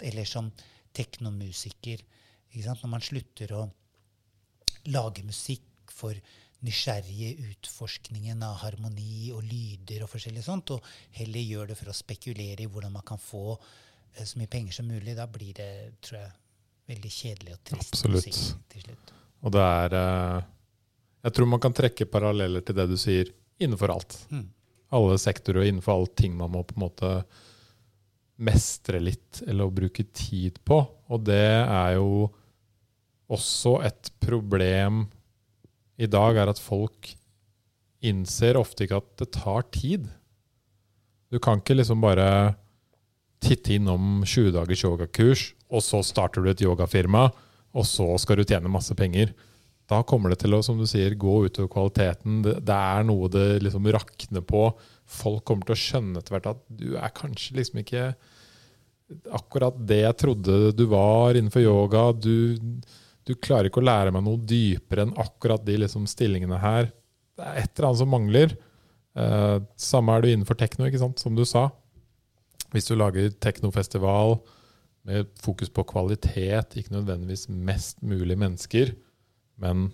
Eller 0.00 0.24
som 0.24 0.50
teknomusiker. 0.92 2.02
Når 2.54 2.88
man 2.88 3.04
slutter 3.04 3.52
å 3.54 3.64
lage 4.88 5.24
musikk 5.26 5.92
for 5.92 6.16
nysgjerrige 6.64 7.36
utforskningen 7.52 8.42
av 8.42 8.58
harmoni 8.64 9.30
og 9.34 9.44
lyder 9.46 10.02
og 10.04 10.10
forskjellig 10.10 10.42
sånt, 10.42 10.72
og 10.74 10.86
heller 11.18 11.44
gjør 11.44 11.70
det 11.70 11.78
for 11.78 11.92
å 11.92 11.96
spekulere 11.96 12.64
i 12.64 12.70
hvordan 12.70 12.96
man 12.96 13.06
kan 13.06 13.20
få 13.22 13.52
eh, 13.54 14.24
så 14.24 14.40
mye 14.40 14.50
penger 14.50 14.80
som 14.80 14.88
mulig, 14.90 15.14
da 15.18 15.28
blir 15.30 15.54
det, 15.54 15.70
tror 16.02 16.18
jeg, 16.18 16.32
veldig 16.88 17.12
kjedelig 17.14 17.54
og 17.54 17.64
trist 17.70 17.94
Absolutt. 17.94 18.26
musikk 18.26 18.70
til 18.72 18.86
slutt. 18.86 19.12
Og 19.46 19.54
det 19.54 19.64
er 19.64 19.98
eh, 20.00 20.46
Jeg 21.28 21.34
tror 21.36 21.50
man 21.50 21.62
kan 21.62 21.74
trekke 21.76 22.10
paralleller 22.10 22.64
til 22.66 22.78
det 22.78 22.88
du 22.90 22.96
sier, 22.98 23.30
innenfor 23.58 23.94
alt. 23.94 24.18
Mm. 24.30 24.48
Alle 24.98 25.18
sektorer 25.20 25.62
og 25.62 25.70
innenfor 25.70 25.94
alle 25.94 26.10
ting 26.16 26.34
man 26.38 26.52
må 26.54 26.64
på 26.66 26.76
en 26.76 26.84
måte 26.86 27.12
mestre 28.38 29.00
litt, 29.02 29.42
eller 29.46 29.66
å 29.66 29.74
bruke 29.74 30.04
tid 30.14 30.60
på. 30.66 30.80
Og 31.10 31.24
det 31.26 31.42
er 31.62 31.96
jo 31.98 32.28
også 33.28 33.78
et 33.86 34.12
problem 34.22 35.06
i 35.98 36.06
dag, 36.08 36.38
er 36.38 36.52
at 36.52 36.62
folk 36.62 37.12
innser 38.06 38.58
ofte 38.60 38.86
ikke 38.86 39.00
at 39.02 39.10
det 39.18 39.30
tar 39.34 39.66
tid. 39.74 40.06
Du 41.28 41.40
kan 41.42 41.60
ikke 41.60 41.76
liksom 41.76 42.00
bare 42.04 42.54
titte 43.42 43.74
innom 43.76 44.22
20 44.24 44.54
dagers 44.54 44.84
yogakurs, 44.86 45.44
og 45.68 45.82
så 45.84 46.00
starter 46.06 46.42
du 46.42 46.50
et 46.52 46.62
yogafirma, 46.64 47.28
og 47.76 47.86
så 47.86 48.06
skal 48.22 48.40
du 48.40 48.46
tjene 48.48 48.70
masse 48.72 48.94
penger. 48.98 49.34
Da 49.88 50.02
kommer 50.04 50.32
det 50.32 50.42
til 50.42 50.52
å 50.52 50.60
som 50.64 50.76
du 50.80 50.84
sier, 50.88 51.16
gå 51.16 51.34
utover 51.46 51.70
kvaliteten. 51.72 52.42
Det, 52.44 52.58
det 52.68 52.76
er 52.76 53.06
noe 53.08 53.30
det 53.32 53.46
liksom 53.64 53.88
rakner 53.94 54.44
på. 54.44 54.66
Folk 55.08 55.46
kommer 55.48 55.68
til 55.68 55.76
å 55.76 55.80
skjønne 55.80 56.20
etter 56.20 56.36
hvert 56.36 56.50
at 56.52 56.60
du 56.68 56.90
er 57.00 57.14
kanskje 57.16 57.56
liksom 57.56 57.80
ikke 57.80 58.10
akkurat 59.32 59.76
det 59.88 60.02
jeg 60.02 60.18
trodde 60.20 60.58
du 60.76 60.84
var 60.92 61.38
innenfor 61.38 61.64
yoga. 61.64 62.10
Du, 62.12 62.58
du 63.24 63.32
klarer 63.40 63.70
ikke 63.70 63.80
å 63.80 63.88
lære 63.88 64.12
meg 64.12 64.26
noe 64.26 64.44
dypere 64.44 65.06
enn 65.06 65.16
akkurat 65.20 65.64
de 65.64 65.78
liksom 65.80 66.04
stillingene 66.10 66.60
her. 66.60 66.92
Det 67.38 67.46
er 67.46 67.62
et 67.62 67.72
eller 67.72 67.88
annet 67.88 68.02
som 68.02 68.12
mangler. 68.12 68.54
Eh, 69.18 69.56
samme 69.80 70.14
er 70.14 70.24
du 70.24 70.30
innenfor 70.34 70.58
tekno, 70.60 70.88
som 71.16 71.36
du 71.38 71.44
sa. 71.48 71.70
Hvis 72.74 72.90
du 72.90 72.96
lager 72.98 73.32
teknofestival 73.40 74.36
med 75.08 75.30
fokus 75.40 75.72
på 75.72 75.86
kvalitet, 75.88 76.76
ikke 76.76 76.92
nødvendigvis 76.92 77.48
mest 77.48 78.02
mulig 78.04 78.36
mennesker, 78.36 78.92
men 79.58 79.88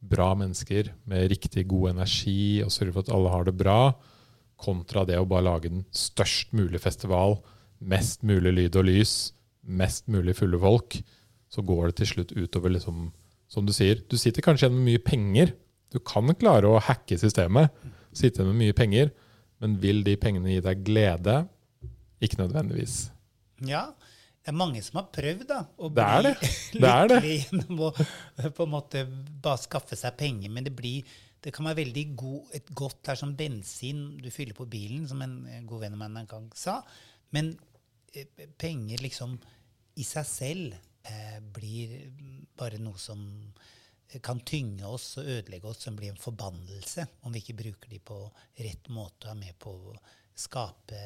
bra 0.00 0.32
mennesker 0.38 0.94
med 1.08 1.28
riktig 1.32 1.66
god 1.68 1.92
energi 1.92 2.62
og 2.64 2.72
sørge 2.72 2.94
for 2.94 3.04
at 3.04 3.12
alle 3.14 3.32
har 3.32 3.46
det 3.46 3.56
bra, 3.60 3.92
kontra 4.60 5.04
det 5.08 5.18
å 5.20 5.28
bare 5.28 5.46
lage 5.46 5.72
den 5.72 5.84
størst 5.94 6.54
mulig 6.56 6.80
festival, 6.82 7.38
mest 7.80 8.24
mulig 8.26 8.52
lyd 8.56 8.76
og 8.80 8.88
lys, 8.88 9.14
mest 9.64 10.08
mulig 10.12 10.36
fulle 10.38 10.60
folk, 10.60 10.98
så 11.50 11.64
går 11.66 11.90
det 11.90 12.00
til 12.00 12.10
slutt 12.14 12.34
utover 12.36 12.72
liksom, 12.74 13.08
som 13.50 13.66
du 13.66 13.72
sier, 13.76 14.02
du 14.08 14.16
sitter 14.20 14.44
kanskje 14.44 14.68
igjen 14.68 14.76
med 14.78 14.88
mye 14.88 15.04
penger. 15.04 15.54
Du 15.90 15.98
kan 16.06 16.28
klare 16.38 16.68
å 16.68 16.82
hacke 16.84 17.18
systemet, 17.18 17.72
sitte 18.12 18.40
igjen 18.40 18.52
med 18.52 18.60
mye 18.62 18.76
penger, 18.76 19.10
men 19.60 19.76
vil 19.82 20.04
de 20.06 20.16
pengene 20.20 20.54
gi 20.54 20.62
deg 20.64 20.84
glede? 20.86 21.42
Ikke 22.24 22.40
nødvendigvis. 22.40 23.10
Ja, 23.66 23.90
det 24.50 24.54
er 24.56 24.58
mange 24.58 24.80
som 24.82 24.98
har 24.98 25.10
prøvd 25.14 25.44
da, 25.46 25.60
å 25.78 25.88
Det 25.88 25.94
bli 25.94 26.22
det. 26.26 26.30
Det 26.74 26.80
lykkelig 26.82 27.34
gjennom 27.36 27.82
å 27.86 27.90
på 28.56 28.64
en 28.66 28.72
måte 28.72 29.04
bare 29.06 29.62
skaffe 29.62 29.98
seg 29.98 30.16
penger. 30.18 30.50
Men 30.50 30.66
det, 30.66 30.72
blir, 30.74 31.06
det 31.38 31.52
kan 31.54 31.68
være 31.68 31.78
veldig 31.84 32.04
god, 32.18 32.48
et 32.58 32.72
godt 32.74 32.98
det 33.06 33.12
er 33.14 33.20
som 33.20 33.36
bensin 33.38 34.00
du 34.18 34.26
fyller 34.34 34.58
på 34.58 34.66
bilen, 34.72 35.06
som 35.06 35.22
en 35.22 35.38
god 35.70 35.84
venn 35.84 35.94
av 35.94 36.02
meg 36.02 36.18
en 36.24 36.30
gang 36.34 36.50
sa. 36.58 36.80
Men 37.36 37.52
eh, 38.10 38.26
penger 38.58 39.06
liksom 39.06 39.38
i 40.02 40.08
seg 40.08 40.26
selv 40.26 40.74
eh, 41.06 41.38
blir 41.54 41.94
bare 42.58 42.82
noe 42.82 42.98
som 42.98 43.22
kan 44.18 44.42
tynge 44.42 44.90
oss 44.90 45.12
og 45.22 45.30
ødelegge 45.30 45.70
oss, 45.70 45.84
som 45.86 45.94
blir 45.94 46.10
en 46.10 46.18
forbannelse 46.18 47.06
om 47.22 47.30
vi 47.30 47.44
ikke 47.44 47.60
bruker 47.62 47.94
de 47.94 48.02
på 48.02 48.18
rett 48.58 48.90
måte 48.90 49.28
og 49.28 49.36
er 49.36 49.42
med 49.46 49.62
på 49.62 49.78
å 49.92 49.98
skape 50.34 50.98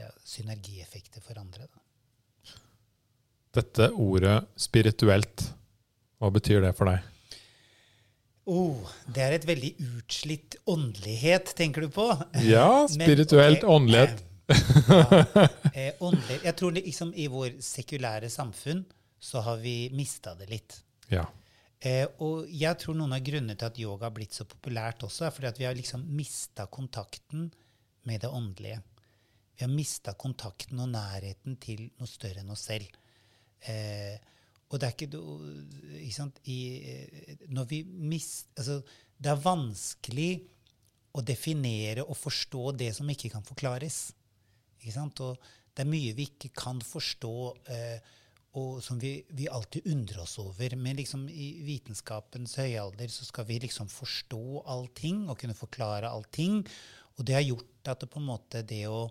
ja, 0.00 0.08
synergieffekter 0.24 1.20
for 1.20 1.44
andre. 1.44 1.68
Da. 1.68 1.83
Dette 3.54 3.90
ordet 3.94 4.40
spirituelt, 4.58 5.44
hva 6.18 6.30
betyr 6.34 6.64
det 6.64 6.72
for 6.74 6.90
deg? 6.90 7.10
Oh, 8.50 8.90
det 9.08 9.22
er 9.24 9.36
et 9.38 9.46
veldig 9.48 9.70
utslitt 9.86 10.58
åndelighet, 10.68 11.54
tenker 11.56 11.86
du 11.86 11.92
på? 11.94 12.08
Ja, 12.44 12.84
Men, 12.88 12.92
spirituelt, 12.92 13.64
åndelighet. 13.64 14.24
ja, 14.50 15.22
eh, 15.72 15.94
åndelig. 16.04 16.40
Jeg 16.44 16.56
tror 16.58 16.74
det, 16.74 16.82
liksom, 16.84 17.14
i 17.16 17.28
vår 17.32 17.54
sekulære 17.64 18.28
samfunn 18.32 18.82
så 19.22 19.40
har 19.46 19.62
vi 19.62 19.88
mista 19.96 20.34
det 20.36 20.50
litt. 20.50 20.76
Ja. 21.08 21.24
Eh, 21.80 22.04
og 22.24 22.50
jeg 22.52 22.76
tror 22.80 22.98
noen 22.98 23.14
av 23.16 23.22
grunnene 23.24 23.56
til 23.56 23.70
at 23.70 23.80
yoga 23.80 24.10
har 24.10 24.16
blitt 24.16 24.36
så 24.36 24.44
populært 24.48 25.06
også, 25.06 25.28
er 25.28 25.32
fordi 25.36 25.48
at 25.52 25.62
vi 25.62 25.68
har 25.68 25.78
liksom 25.78 26.04
mista 26.16 26.66
kontakten 26.66 27.48
med 28.04 28.20
det 28.20 28.28
åndelige. 28.28 28.82
Vi 29.54 29.64
har 29.64 29.72
mista 29.72 30.12
kontakten 30.18 30.82
og 30.82 30.90
nærheten 30.92 31.56
til 31.62 31.86
noe 31.96 32.10
større 32.10 32.42
enn 32.42 32.52
oss 32.52 32.66
selv. 32.68 32.90
Eh, 33.70 34.16
og 34.70 34.80
det 34.80 34.88
er 34.88 34.96
ikke, 34.96 35.22
ikke 36.00 36.16
sant, 36.16 36.40
i, 36.50 36.58
eh, 36.90 37.44
når 37.54 37.68
vi 37.70 37.84
mist, 37.84 38.50
altså, 38.58 38.82
Det 39.14 39.30
er 39.30 39.44
vanskelig 39.44 40.30
å 41.14 41.22
definere 41.22 42.02
og 42.02 42.16
forstå 42.18 42.72
det 42.76 42.90
som 42.96 43.08
ikke 43.08 43.30
kan 43.30 43.44
forklares. 43.46 44.10
Ikke 44.80 44.94
sant? 44.96 45.20
Og 45.22 45.38
det 45.74 45.84
er 45.84 45.90
mye 45.90 46.16
vi 46.16 46.26
ikke 46.26 46.50
kan 46.58 46.82
forstå, 46.82 47.34
eh, 47.70 48.10
og 48.58 48.82
som 48.82 48.98
vi, 49.00 49.16
vi 49.30 49.46
alltid 49.50 49.86
undrer 49.90 50.24
oss 50.24 50.36
over. 50.42 50.74
Men 50.76 50.98
liksom 50.98 51.28
i 51.30 51.62
vitenskapens 51.66 52.56
høyalder 52.58 53.10
så 53.10 53.26
skal 53.26 53.46
vi 53.48 53.60
liksom 53.62 53.88
forstå 53.90 54.64
allting 54.74 55.28
og 55.28 55.38
kunne 55.40 55.56
forklare 55.58 56.10
allting. 56.10 56.60
Og 57.14 57.24
det 57.26 57.38
har 57.38 57.46
gjort 57.46 57.90
at 57.94 58.02
det 58.02 58.10
på 58.10 58.20
en 58.20 58.28
måte 58.28 58.62
det 58.66 58.84
å 58.90 59.06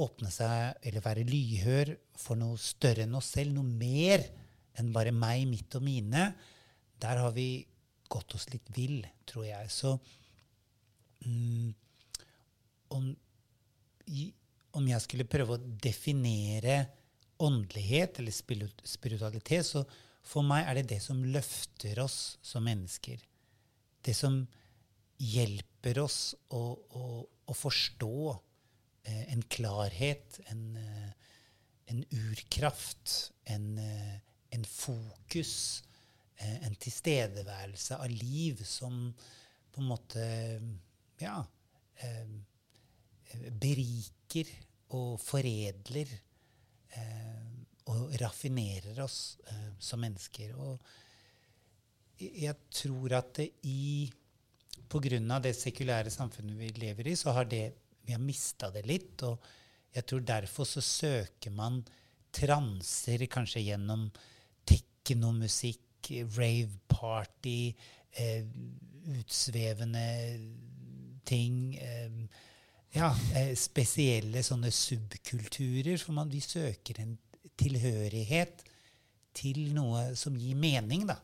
åpne 0.00 0.30
seg 0.32 0.86
eller 0.86 1.04
være 1.04 1.26
lyhør 1.28 1.92
for 2.18 2.38
noe 2.40 2.56
større 2.60 3.04
enn 3.04 3.18
oss 3.18 3.32
selv, 3.34 3.52
noe 3.52 3.66
mer 3.66 4.24
enn 4.80 4.92
bare 4.94 5.12
meg, 5.12 5.44
mitt 5.50 5.74
og 5.76 5.84
mine, 5.84 6.30
der 7.02 7.20
har 7.20 7.34
vi 7.36 7.64
gått 8.12 8.36
oss 8.36 8.48
litt 8.52 8.70
vill, 8.76 9.02
tror 9.28 9.44
jeg. 9.48 9.68
Så 9.72 9.92
mm, 11.26 11.72
om, 12.96 13.10
om 14.78 14.88
jeg 14.88 15.04
skulle 15.04 15.28
prøve 15.28 15.58
å 15.58 15.74
definere 15.82 16.78
åndelighet 17.42 18.20
eller 18.22 18.32
spiritualitet, 18.32 19.66
så 19.66 19.84
for 20.22 20.46
meg 20.46 20.68
er 20.68 20.78
det 20.78 20.88
det 20.94 21.00
som 21.02 21.20
løfter 21.34 21.98
oss 22.04 22.38
som 22.44 22.64
mennesker. 22.64 23.20
Det 24.02 24.14
som 24.16 24.40
hjelper 25.22 26.00
oss 26.02 26.32
å, 26.54 26.62
å, 26.98 27.04
å 27.22 27.54
forstå 27.56 28.14
en 29.04 29.42
klarhet, 29.42 30.40
en, 30.46 30.76
eh, 30.76 31.10
en 31.92 32.04
urkraft, 32.10 33.32
en, 33.44 33.78
eh, 33.78 34.18
en 34.50 34.64
fokus, 34.64 35.82
eh, 36.36 36.66
en 36.66 36.74
tilstedeværelse 36.74 37.96
av 37.96 38.10
liv 38.10 38.64
som 38.64 39.14
på 39.72 39.80
en 39.80 39.88
måte 39.88 40.24
ja, 41.18 41.38
eh, 41.96 42.34
beriker 43.50 44.50
og 44.92 45.20
foredler 45.20 46.10
eh, 46.96 47.46
og 47.90 48.12
raffinerer 48.20 49.00
oss 49.04 49.38
eh, 49.48 49.70
som 49.80 50.02
mennesker. 50.04 50.54
Og 50.60 50.78
jeg 52.22 52.54
tror 52.70 53.18
at 53.18 53.36
det 53.40 53.52
i 53.68 54.10
På 54.92 55.00
grunn 55.00 55.30
av 55.32 55.40
det 55.40 55.54
sekulære 55.56 56.10
samfunnet 56.12 56.52
vi 56.58 56.66
lever 56.76 57.06
i, 57.08 57.14
så 57.16 57.32
har 57.32 57.46
det 57.48 57.72
vi 58.06 58.14
har 58.14 58.22
mista 58.22 58.70
det 58.74 58.84
litt. 58.88 59.22
Og 59.26 59.42
jeg 59.94 60.06
tror 60.08 60.24
derfor 60.26 60.68
så 60.68 60.82
søker 60.84 61.54
man 61.54 61.82
transer 62.32 63.26
kanskje 63.30 63.66
gjennom 63.66 64.06
teknomusikk, 64.68 66.10
rave 66.36 66.78
party, 66.90 67.74
eh, 68.12 68.46
utsvevende 69.18 70.06
ting. 71.24 71.76
Eh, 71.76 72.10
ja, 72.92 73.12
eh, 73.34 73.54
spesielle 73.56 74.42
sånne 74.44 74.70
subkulturer. 74.72 75.96
For 75.98 76.16
man, 76.16 76.32
vi 76.32 76.40
søker 76.40 77.00
en 77.00 77.16
tilhørighet 77.58 78.64
til 79.36 79.72
noe 79.72 80.12
som 80.18 80.36
gir 80.36 80.56
mening, 80.58 81.06
da. 81.08 81.16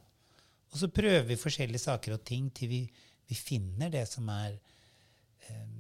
Og 0.73 0.81
så 0.83 0.91
prøver 0.93 1.27
vi 1.29 1.41
forskjellige 1.41 1.87
saker 1.87 2.17
og 2.17 2.25
ting 2.29 2.49
til 2.55 2.73
vi, 2.73 2.81
vi 3.29 3.37
finner 3.37 3.93
det 3.93 4.05
som 4.09 4.29
er 4.33 4.57
eh, 5.49 5.78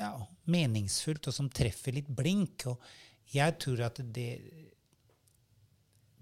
ja, 0.00 0.10
meningsfullt, 0.50 1.28
og 1.28 1.36
som 1.36 1.50
treffer 1.52 1.94
litt 1.96 2.08
blink. 2.08 2.66
Og 2.70 2.80
jeg 3.34 3.56
tror 3.60 3.84
at 3.90 4.00
det, 4.14 4.30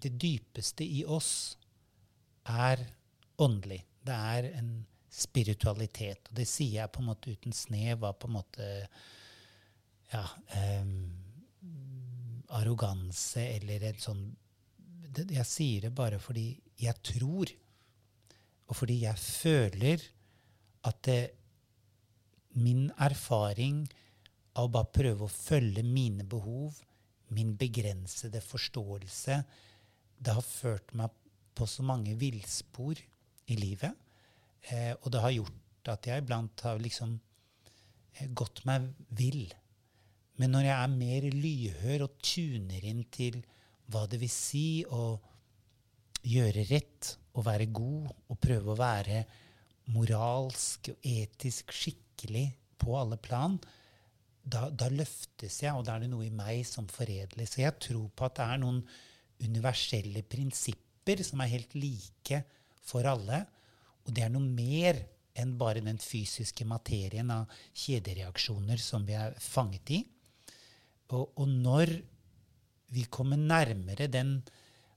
det 0.02 0.12
dypeste 0.18 0.86
i 0.86 1.04
oss 1.06 1.32
er 2.48 2.82
åndelig. 3.38 3.84
Det 4.02 4.16
er 4.34 4.50
en 4.58 4.72
spiritualitet. 5.18 6.28
Og 6.30 6.40
det 6.40 6.48
sier 6.48 6.82
jeg 6.82 6.92
på 6.94 7.02
en 7.02 7.10
måte 7.10 7.32
uten 7.32 7.54
snev 7.56 8.04
av 8.06 8.18
på 8.20 8.28
en 8.28 8.36
måte 8.38 8.68
ja, 10.12 10.24
um, 10.82 10.92
arroganse 12.56 13.44
eller 13.58 13.90
en 13.90 13.98
sånn 14.00 14.22
Jeg 15.18 15.44
sier 15.48 15.88
det 15.88 15.90
bare 15.96 16.20
fordi 16.22 16.52
jeg 16.78 16.94
tror, 17.02 17.50
og 18.70 18.76
fordi 18.76 19.00
jeg 19.02 19.18
føler 19.18 20.04
at 20.86 21.00
det, 21.08 21.22
min 22.58 22.88
erfaring 22.98 23.84
av 24.58 24.68
å 24.68 24.72
bare 24.74 24.92
prøve 24.94 25.26
å 25.26 25.32
følge 25.32 25.84
mine 25.86 26.26
behov, 26.26 26.80
min 27.34 27.54
begrensede 27.60 28.40
forståelse, 28.42 29.38
det 30.18 30.34
har 30.34 30.44
ført 30.44 30.94
meg 30.98 31.14
på 31.54 31.66
så 31.68 31.84
mange 31.86 32.14
villspor 32.18 32.98
i 32.98 33.56
livet. 33.58 33.94
Eh, 34.70 34.94
og 35.02 35.12
det 35.14 35.22
har 35.22 35.34
gjort 35.36 35.92
at 35.92 36.08
jeg 36.08 36.24
iblant 36.24 36.64
har 36.66 36.80
liksom 36.82 37.14
eh, 38.18 38.28
gått 38.34 38.64
meg 38.68 38.88
vill. 39.18 39.46
Men 40.38 40.54
når 40.54 40.68
jeg 40.68 40.76
er 40.76 40.98
mer 40.98 41.28
lyhør 41.34 42.06
og 42.06 42.18
tuner 42.22 42.84
inn 42.90 43.04
til 43.14 43.40
hva 43.90 44.04
det 44.10 44.20
vil 44.20 44.32
si 44.32 44.84
å 44.84 45.16
gjøre 46.28 46.66
rett 46.68 47.14
og 47.38 47.46
være 47.46 47.68
god 47.74 48.10
og 48.10 48.40
prøve 48.42 48.74
å 48.74 48.78
være 48.78 49.22
moralsk 49.94 50.90
og 50.92 51.06
etisk 51.08 51.72
skikkelig 52.18 52.50
på 52.78 52.96
alle 52.98 53.16
plan, 53.16 53.58
da, 54.42 54.70
da, 54.70 54.88
løftes 54.88 55.62
jeg, 55.62 55.74
og 55.74 55.84
da 55.84 55.96
er 55.96 56.04
det 56.04 56.10
noe 56.10 56.26
i 56.26 56.32
meg 56.32 56.64
som 56.66 56.88
foredler. 56.88 57.46
Så 57.46 57.62
jeg 57.62 57.76
tror 57.78 58.08
på 58.16 58.24
at 58.24 58.36
det 58.38 58.46
er 58.46 58.60
noen 58.62 58.82
universelle 59.44 60.22
prinsipper 60.24 61.22
som 61.22 61.40
er 61.40 61.52
helt 61.52 61.74
like 61.74 62.42
for 62.80 63.04
alle. 63.04 63.44
Og 64.06 64.14
det 64.14 64.24
er 64.24 64.32
noe 64.32 64.42
mer 64.42 65.02
enn 65.38 65.52
bare 65.58 65.82
den 65.84 66.00
fysiske 66.00 66.64
materien 66.66 67.30
av 67.30 67.50
kjedereaksjoner 67.76 68.80
som 68.80 69.04
vi 69.06 69.14
er 69.14 69.36
fanget 69.38 69.92
i. 69.92 70.00
Og, 71.12 71.36
og 71.36 71.48
når 71.48 71.92
vi 72.94 73.04
kommer 73.12 73.36
nærmere 73.36 74.08
den 74.08 74.40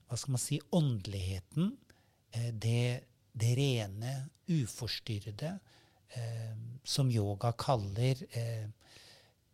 hva 0.07 0.17
skal 0.19 0.35
man 0.35 0.41
si, 0.43 0.57
åndeligheten, 0.75 1.69
eh, 2.35 2.49
det, 2.51 3.03
det 3.31 3.51
rene, 3.55 4.15
uforstyrrede, 4.51 5.53
som 6.83 7.11
yoga 7.11 7.53
kaller 7.53 8.23
eh, 8.31 8.63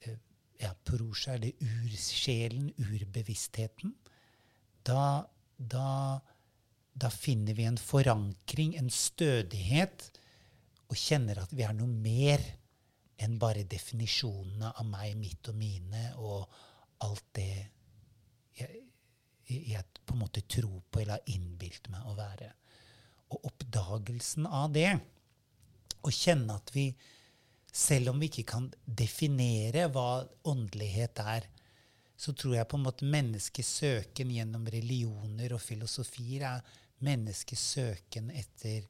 eh 0.02 0.18
ja, 0.60 0.74
purusha, 0.84 1.34
eller 1.34 1.52
ursjelen, 1.60 2.72
urbevisstheten, 2.78 3.94
da, 4.82 5.28
da, 5.58 6.20
da 6.94 7.10
finner 7.14 7.54
vi 7.54 7.68
en 7.70 7.78
forankring, 7.78 8.74
en 8.80 8.90
stødighet, 8.90 10.08
og 10.88 10.98
kjenner 10.98 11.44
at 11.44 11.54
vi 11.54 11.66
er 11.68 11.76
noe 11.78 11.92
mer 11.92 12.42
enn 13.22 13.36
bare 13.42 13.68
definisjonene 13.70 14.72
av 14.74 14.88
meg, 14.88 15.14
mitt 15.20 15.50
og 15.52 15.58
mine, 15.60 16.04
og 16.18 16.48
alt 17.06 17.26
det 17.38 17.52
jeg, 18.58 18.82
jeg 19.48 19.84
på 20.06 20.16
en 20.16 20.24
måte 20.24 20.42
tror 20.50 20.82
på 20.90 21.02
eller 21.04 21.20
har 21.20 21.36
innbilt 21.36 21.90
meg 21.94 22.08
å 22.08 22.16
være. 22.18 22.50
Og 23.36 23.46
oppdagelsen 23.52 24.48
av 24.48 24.72
det, 24.74 24.90
å 26.08 26.14
kjenne 26.14 26.56
at 26.58 26.72
vi, 26.76 26.90
selv 27.72 28.14
om 28.14 28.22
vi 28.22 28.30
ikke 28.32 28.48
kan 28.54 28.70
definere 28.86 29.88
hva 29.94 30.24
åndelighet 30.50 31.22
er, 31.24 31.50
så 32.18 32.34
tror 32.34 32.56
jeg 32.58 32.70
på 32.70 32.80
en 32.80 32.88
måte 32.88 33.06
menneskets 33.06 33.76
søken 33.84 34.32
gjennom 34.34 34.66
religioner 34.74 35.54
og 35.54 35.62
filosofier 35.62 36.48
er 36.50 36.80
menneskets 37.06 37.68
søken 37.76 38.32
etter 38.34 38.88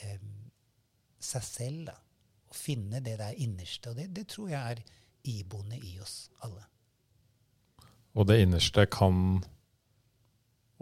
eh, 0.00 0.22
seg 1.20 1.44
selv. 1.44 1.84
da 1.90 1.98
å 2.52 2.56
finne 2.56 3.00
det 3.00 3.16
der 3.20 3.38
innerste. 3.40 3.92
Og 3.92 3.98
det, 3.98 4.10
det 4.12 4.28
tror 4.32 4.52
jeg 4.52 4.76
er 4.76 4.84
iboende 5.32 5.80
i 5.80 5.96
oss 6.02 6.28
alle. 6.44 6.66
Og 8.12 8.28
det 8.28 8.42
innerste 8.44 8.84
kan 8.92 9.40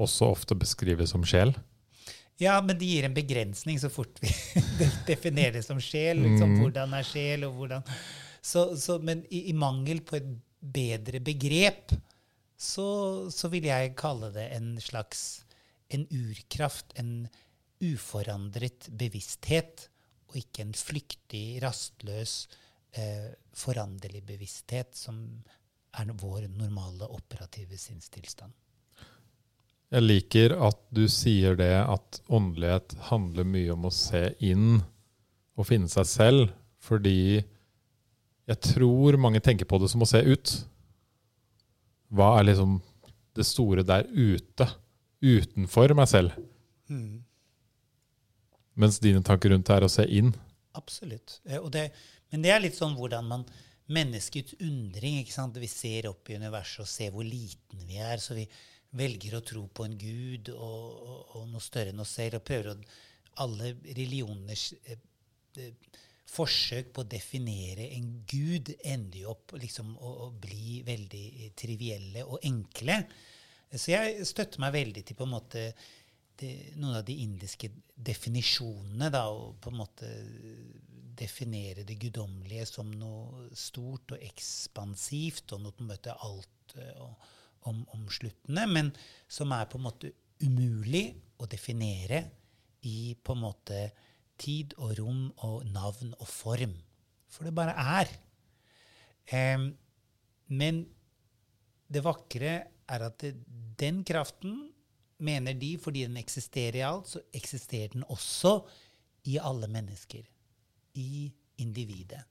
også 0.00 0.32
ofte 0.34 0.56
beskrives 0.58 1.14
som 1.14 1.26
sjel? 1.28 1.54
Ja, 2.40 2.56
men 2.64 2.78
det 2.80 2.88
gir 2.88 3.04
en 3.04 3.16
begrensning 3.16 3.76
så 3.80 3.90
fort 3.92 4.20
vi 4.22 4.30
definerer 5.10 5.58
det 5.58 5.64
som 5.66 5.80
sjel. 5.82 6.22
Liksom, 6.24 6.54
mm. 6.54 6.60
Hvordan 6.62 6.94
er 6.96 7.06
sjel, 7.06 7.44
og 7.48 7.58
hvordan 7.58 7.84
så, 8.40 8.70
så, 8.80 8.96
Men 8.98 9.26
i, 9.28 9.50
i, 9.50 9.52
mangel 9.52 10.00
på 10.00 10.16
et 10.16 10.30
bedre 10.60 11.20
begrep 11.20 11.92
så, 12.56 12.88
så, 13.32 13.48
vil 13.52 13.68
jeg 13.68 13.92
kalle 14.00 14.30
det 14.32 14.46
en 14.56 14.74
slags 14.80 15.44
en 15.92 16.06
urkraft, 16.08 16.92
en 17.00 17.28
uforandret 17.80 18.88
bevissthet 19.00 19.88
og 20.30 20.36
ikke 20.38 20.64
en 20.64 20.74
flyktig, 20.76 21.58
rastløs, 21.64 22.44
eh, 22.94 23.32
foranderlig 23.56 24.22
bevissthet 24.28 24.94
som 24.96 25.18
er 25.98 26.12
vår 26.20 26.46
normale 26.54 27.08
operative 27.10 27.78
sinnstilstand. 27.80 28.52
Jeg 29.90 30.06
liker 30.06 30.54
at 30.62 30.78
du 30.94 31.02
sier 31.10 31.56
det 31.58 31.72
at 31.82 32.20
åndelighet 32.30 32.94
handler 33.08 33.48
mye 33.48 33.72
om 33.74 33.88
å 33.88 33.94
se 33.94 34.28
inn 34.38 34.82
og 35.58 35.66
finne 35.66 35.90
seg 35.90 36.06
selv, 36.06 36.52
fordi 36.80 37.40
jeg 38.50 38.58
tror 38.64 39.18
mange 39.20 39.42
tenker 39.42 39.66
på 39.68 39.80
det 39.82 39.90
som 39.90 40.02
å 40.02 40.08
se 40.08 40.22
ut. 40.22 40.52
Hva 42.14 42.36
er 42.38 42.46
liksom 42.48 42.78
det 43.38 43.46
store 43.46 43.84
der 43.86 44.06
ute? 44.10 44.66
Utenfor 45.20 45.92
meg 45.98 46.08
selv. 46.10 46.38
Mm. 46.88 47.20
Mens 48.80 48.98
dine 49.02 49.20
tanker 49.26 49.52
rundt 49.52 49.66
det 49.68 49.76
er 49.76 49.86
å 49.86 49.92
se 49.92 50.06
inn. 50.06 50.30
Absolutt. 50.78 51.40
Eh, 51.44 51.60
det, 51.74 51.90
men 52.30 52.46
det 52.46 52.54
er 52.54 52.62
litt 52.62 52.78
sånn 52.78 52.96
hvordan 52.98 53.28
man 53.28 53.44
Menneskets 53.90 54.54
undring. 54.62 55.16
ikke 55.18 55.34
sant? 55.34 55.56
Vi 55.58 55.66
ser 55.66 56.06
opp 56.06 56.28
i 56.30 56.36
universet 56.38 56.84
og 56.84 56.86
ser 56.86 57.10
hvor 57.10 57.26
liten 57.26 57.80
vi 57.88 57.96
er. 57.98 58.20
Så 58.22 58.36
vi 58.36 58.44
velger 58.96 59.36
å 59.36 59.44
tro 59.46 59.66
på 59.68 59.86
en 59.86 59.96
gud 59.98 60.50
og, 60.54 60.84
og, 60.90 61.20
og 61.38 61.48
noe 61.52 61.62
større 61.62 61.94
enn 61.94 62.02
oss 62.02 62.16
selv. 62.18 62.40
Og 62.40 62.46
prøver 62.50 62.72
å 62.74 62.78
Alle 63.40 63.74
religioners 63.86 64.72
eh, 64.84 64.98
eh, 65.56 66.00
forsøk 66.30 66.92
på 66.94 67.04
å 67.04 67.10
definere 67.10 67.86
en 67.96 68.10
gud 68.28 68.72
ender 68.82 69.22
jo 69.22 69.30
opp 69.32 69.54
liksom, 69.58 69.94
å, 69.98 70.10
å 70.26 70.30
bli 70.30 70.82
veldig 70.86 71.52
trivielle 71.58 72.24
og 72.26 72.42
enkle. 72.46 73.00
Så 73.70 73.92
jeg 73.92 74.26
støtter 74.26 74.62
meg 74.62 74.74
veldig 74.74 75.04
til 75.06 75.18
på 75.18 75.26
en 75.26 75.34
måte 75.36 75.64
noen 76.80 76.96
av 76.96 77.04
de 77.04 77.18
indiske 77.22 77.68
definisjonene, 77.94 79.10
da, 79.12 79.26
og 79.28 79.58
på 79.60 79.70
en 79.70 79.80
måte 79.80 80.08
definere 81.20 81.84
det 81.84 81.98
guddommelige 82.00 82.64
som 82.68 82.92
noe 82.96 83.50
stort 83.56 84.14
og 84.16 84.24
ekspansivt, 84.24 85.52
og 85.52 85.64
noe 85.64 85.76
på 85.76 85.84
en 85.84 85.90
måte 85.90 86.16
alt 86.24 86.76
uh, 86.78 87.28
om, 87.68 87.82
omsluttende, 87.96 88.66
men 88.66 88.92
som 89.28 89.52
er 89.56 89.68
på 89.70 89.78
en 89.78 89.86
måte 89.88 90.12
umulig 90.40 91.04
å 91.40 91.48
definere 91.50 92.22
i 92.88 93.12
på 93.20 93.36
en 93.36 93.44
måte 93.44 93.80
tid 94.40 94.72
og 94.80 94.94
rom 95.00 95.26
og 95.46 95.66
navn 95.68 96.14
og 96.16 96.28
form. 96.28 96.72
For 97.30 97.46
det 97.46 97.54
bare 97.56 97.74
er. 97.76 98.10
Um, 99.30 99.70
men 100.50 100.82
det 101.90 102.02
vakre 102.02 102.54
er 102.90 103.04
at 103.06 103.20
det, 103.22 103.34
den 103.78 104.02
kraften 104.06 104.70
mener 105.20 105.54
de, 105.54 105.74
fordi 105.78 106.06
den 106.06 106.18
eksisterer 106.18 106.80
i 106.80 106.86
alt, 106.86 107.10
så 107.12 107.22
eksisterer 107.36 107.92
den 107.94 108.06
også 108.08 108.56
i 109.28 109.36
alle 109.38 109.68
mennesker. 109.70 110.24
I 110.96 111.30
individet. 111.60 112.24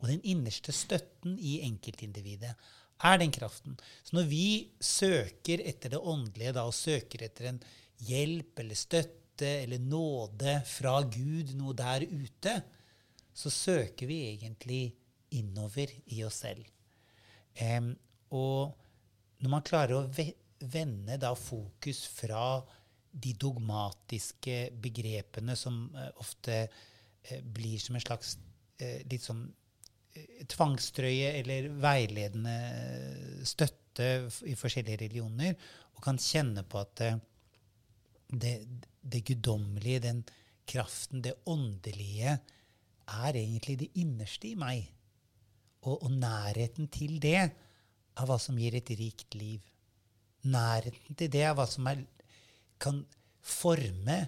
Og 0.00 0.08
den 0.08 0.22
innerste 0.24 0.72
støtten 0.72 1.36
i 1.38 1.58
enkeltindividet 1.66 2.54
er 3.02 3.18
den 3.20 3.32
kraften. 3.34 3.76
Så 4.04 4.16
når 4.16 4.28
vi 4.30 4.46
søker 4.80 5.62
etter 5.64 5.94
det 5.94 6.00
åndelige 6.00 6.54
da, 6.56 6.66
og 6.68 6.76
søker 6.76 7.26
etter 7.26 7.50
en 7.50 7.62
hjelp 8.04 8.62
eller 8.62 8.78
støtte 8.78 9.50
eller 9.64 9.82
nåde 9.82 10.60
fra 10.68 11.00
Gud, 11.02 11.54
noe 11.58 11.74
der 11.76 12.06
ute, 12.06 12.54
så 13.34 13.50
søker 13.50 14.06
vi 14.06 14.20
egentlig 14.30 14.84
innover 15.34 15.90
i 16.14 16.22
oss 16.26 16.44
selv. 16.44 16.64
Um, 17.58 17.92
og 18.34 18.74
når 19.42 19.50
man 19.50 19.66
klarer 19.66 19.98
å 19.98 20.08
vende 20.70 21.18
da 21.20 21.34
fokus 21.38 22.04
fra 22.10 22.62
de 23.14 23.34
dogmatiske 23.38 24.56
begrepene 24.82 25.54
som 25.58 25.86
uh, 25.94 26.10
ofte 26.22 26.64
uh, 26.66 27.40
blir 27.42 27.82
som 27.82 27.98
en 27.98 28.02
slags 28.02 28.36
uh, 28.82 29.00
litt 29.10 29.26
sånn 29.26 29.44
tvangstrøye 30.50 31.34
eller 31.40 31.68
veiledende 31.82 32.56
støtte 33.46 34.08
i 34.50 34.56
forskjellige 34.58 35.00
religioner, 35.04 35.54
og 35.94 36.02
kan 36.04 36.18
kjenne 36.20 36.64
på 36.66 36.80
at 36.82 37.04
det, 38.34 38.54
det 39.00 39.22
guddommelige, 39.26 40.02
den 40.08 40.24
kraften, 40.68 41.22
det 41.22 41.36
åndelige, 41.46 42.38
er 43.04 43.36
egentlig 43.36 43.78
det 43.82 43.90
innerste 44.00 44.48
i 44.48 44.56
meg. 44.58 44.86
Og, 45.84 46.06
og 46.06 46.10
nærheten 46.16 46.88
til 46.88 47.18
det 47.22 47.36
er 47.44 48.26
hva 48.26 48.38
som 48.40 48.56
gir 48.58 48.74
et 48.78 48.90
rikt 48.96 49.36
liv 49.36 49.60
nærheten 50.44 51.16
til 51.16 51.30
det 51.32 51.42
er 51.44 51.54
hva 51.56 51.66
som 51.68 51.88
er, 51.90 52.04
kan 52.80 53.02
forme 53.44 54.24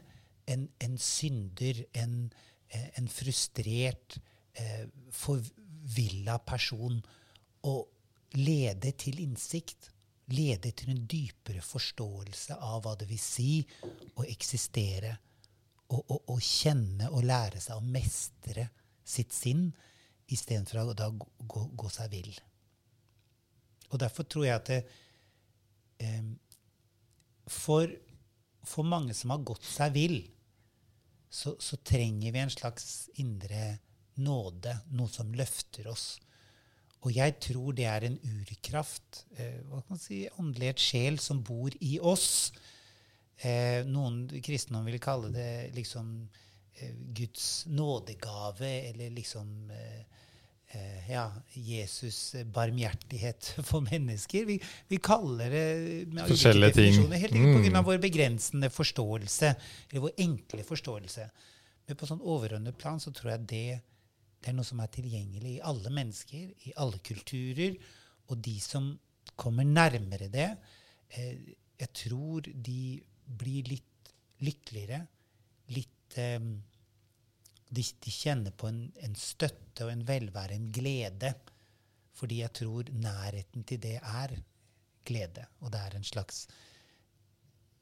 en, 0.49 0.67
en 0.83 0.97
synder, 1.01 1.83
en, 1.97 2.31
en 2.71 3.09
frustrert, 3.11 4.19
eh, 4.55 4.87
forvilla 5.87 6.39
person, 6.39 7.03
og 7.63 7.87
lede 8.35 8.93
til 8.93 9.21
innsikt. 9.21 9.93
Lede 10.27 10.73
til 10.73 10.91
en 10.91 11.07
dypere 11.07 11.63
forståelse 11.63 12.57
av 12.59 12.83
hva 12.83 12.97
det 12.99 13.07
vil 13.09 13.21
si 13.21 13.61
å 14.17 14.25
eksistere. 14.27 15.17
Og, 15.87 16.03
og, 16.11 16.23
og 16.35 16.41
kjenne 16.43 17.11
og 17.15 17.23
lære 17.25 17.61
seg 17.63 17.79
å 17.79 17.85
mestre 17.85 18.69
sitt 19.07 19.33
sinn 19.33 19.69
istedenfor 20.27 20.81
å 20.83 20.97
da 20.99 21.07
gå, 21.15 21.29
gå, 21.47 21.63
gå 21.79 21.91
seg 21.95 22.11
vill. 22.11 22.33
Og 23.93 24.01
derfor 24.03 24.27
tror 24.27 24.49
jeg 24.49 24.59
at 24.59 24.71
det, 24.73 24.81
eh, 26.03 26.27
for, 27.47 27.87
for 28.67 28.83
mange 28.83 29.15
som 29.15 29.31
har 29.31 29.47
gått 29.47 29.63
seg 29.63 29.95
vill, 29.95 30.19
så, 31.31 31.55
så, 31.63 31.79
trenger 31.87 32.33
vi 32.35 32.43
en 32.43 32.51
slags 32.51 33.07
indre 33.23 33.77
nåde, 34.23 34.79
noe 34.97 35.13
som 35.13 35.35
løfter 35.37 35.89
oss. 35.91 36.17
Og 37.07 37.13
jeg 37.15 37.37
tror 37.43 37.75
det 37.77 37.87
er 37.87 38.09
en 38.09 38.17
urkraft, 38.19 39.25
eh, 39.37 39.61
hva 39.69 39.83
kan 39.83 39.95
man 39.95 40.03
si, 40.03 40.25
åndelighet, 40.41 40.83
sjel, 40.83 41.21
som 41.23 41.43
bor 41.47 41.75
i 41.85 41.99
oss. 42.03 42.51
Eh, 43.45 43.85
noen 43.87 44.25
kristne 44.43 44.81
vil 44.87 44.99
kalle 45.03 45.31
det 45.35 45.51
liksom 45.77 46.13
eh, 46.81 46.95
Guds 47.15 47.67
nådegave, 47.71 48.73
eller 48.91 49.13
liksom 49.15 49.71
eh, 49.71 50.03
eh, 50.75 51.11
ja, 51.13 51.29
Jesus' 51.53 52.45
barmhjertighet 52.45 53.55
for 53.71 53.87
mennesker. 53.87 54.49
Vi, 54.49 54.61
vi 54.89 54.99
kaller 54.99 55.53
det 55.53 56.27
Forskjellige 56.27 56.81
ting. 56.81 57.03
Helt 57.13 57.33
enkelt 57.33 57.61
mm. 57.61 57.69
pga. 57.71 57.85
vår 57.87 58.01
begrensende 58.03 58.71
forståelse, 58.73 59.55
eller 59.91 60.09
vår 60.09 60.25
enkle 60.27 60.67
forståelse. 60.67 61.29
Men 61.87 61.99
på 62.01 62.09
sånn 62.09 62.25
overordnet 62.25 62.79
plan 62.81 62.99
så 62.99 63.13
tror 63.15 63.37
jeg 63.37 63.47
det 63.53 63.69
det 64.47 64.53
er 64.53 64.61
noe 64.61 64.69
som 64.69 64.79
er 64.79 64.91
tilgjengelig 64.95 65.53
i 65.57 65.63
alle 65.67 65.91
mennesker, 65.91 66.51
i 66.71 66.73
alle 66.79 67.01
kulturer. 67.03 67.75
Og 68.31 68.39
de 68.47 68.53
som 68.63 68.93
kommer 69.35 69.67
nærmere 69.67 70.29
det, 70.31 70.47
eh, 71.11 71.49
jeg 71.83 71.91
tror 71.99 72.47
de 72.47 73.03
blir 73.27 73.67
litt 73.67 74.13
lykkeligere. 74.47 75.01
Litt 75.75 76.19
eh, 76.23 76.39
de, 76.39 77.83
de, 77.83 78.15
kjenner 78.15 78.55
på 78.55 78.71
en, 78.71 78.81
en, 79.03 79.19
støtte 79.19 79.89
og 79.89 79.91
en 79.97 80.07
velvære, 80.07 80.55
en 80.55 80.71
glede. 80.71 81.35
Fordi 82.15 82.39
jeg 82.45 82.55
tror 82.63 82.95
nærheten 82.95 83.67
til 83.67 83.83
det 83.83 83.99
er 83.99 84.39
glede. 85.03 85.51
Og 85.59 85.75
det 85.75 85.83
er 85.83 85.99
en 85.99 86.07
slags 86.07 86.45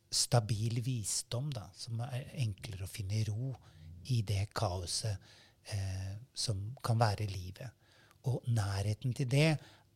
stabil 0.08 0.80
visdom 0.80 1.52
da, 1.52 1.68
som 1.76 2.00
er 2.08 2.24
enklere 2.40 2.88
å 2.88 2.94
finne 2.96 3.20
ro 3.28 3.52
i 4.16 4.22
det 4.24 4.46
kaoset 4.56 5.43
eh, 5.72 6.16
som 6.34 6.60
kan 6.84 6.98
være 7.00 7.28
livet. 7.30 7.70
Og 8.24 8.42
nærheten 8.46 9.14
til 9.14 9.28
det 9.30 9.48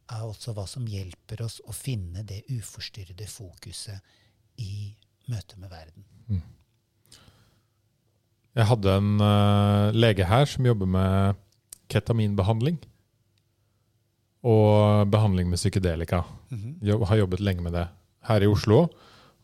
er 0.08 0.22
også 0.24 0.54
hva 0.56 0.64
som 0.68 0.86
hjelper 0.88 1.42
oss 1.44 1.58
å 1.68 1.74
finne 1.76 2.24
det 2.28 2.44
uforstyrrede 2.52 3.26
fokuset 3.28 4.00
i 4.60 4.94
møte 5.28 5.58
med 5.60 5.72
verden. 5.72 6.06
Mm. 6.28 6.44
Jeg 8.58 8.66
hadde 8.72 8.94
en 8.98 9.10
uh, 9.22 9.94
lege 9.94 10.26
her 10.26 10.48
som 10.50 10.66
jobber 10.66 10.88
med 10.90 11.38
ketaminbehandling. 11.92 12.80
Og 14.48 15.06
behandling 15.10 15.48
med 15.50 15.58
psykedelika. 15.58 16.22
Mm 16.50 16.58
-hmm. 16.58 16.74
Jeg 16.86 17.06
har 17.06 17.16
jobbet 17.16 17.40
lenge 17.40 17.62
med 17.62 17.72
det 17.72 17.88
her 18.22 18.42
i 18.42 18.46
Oslo. 18.46 18.88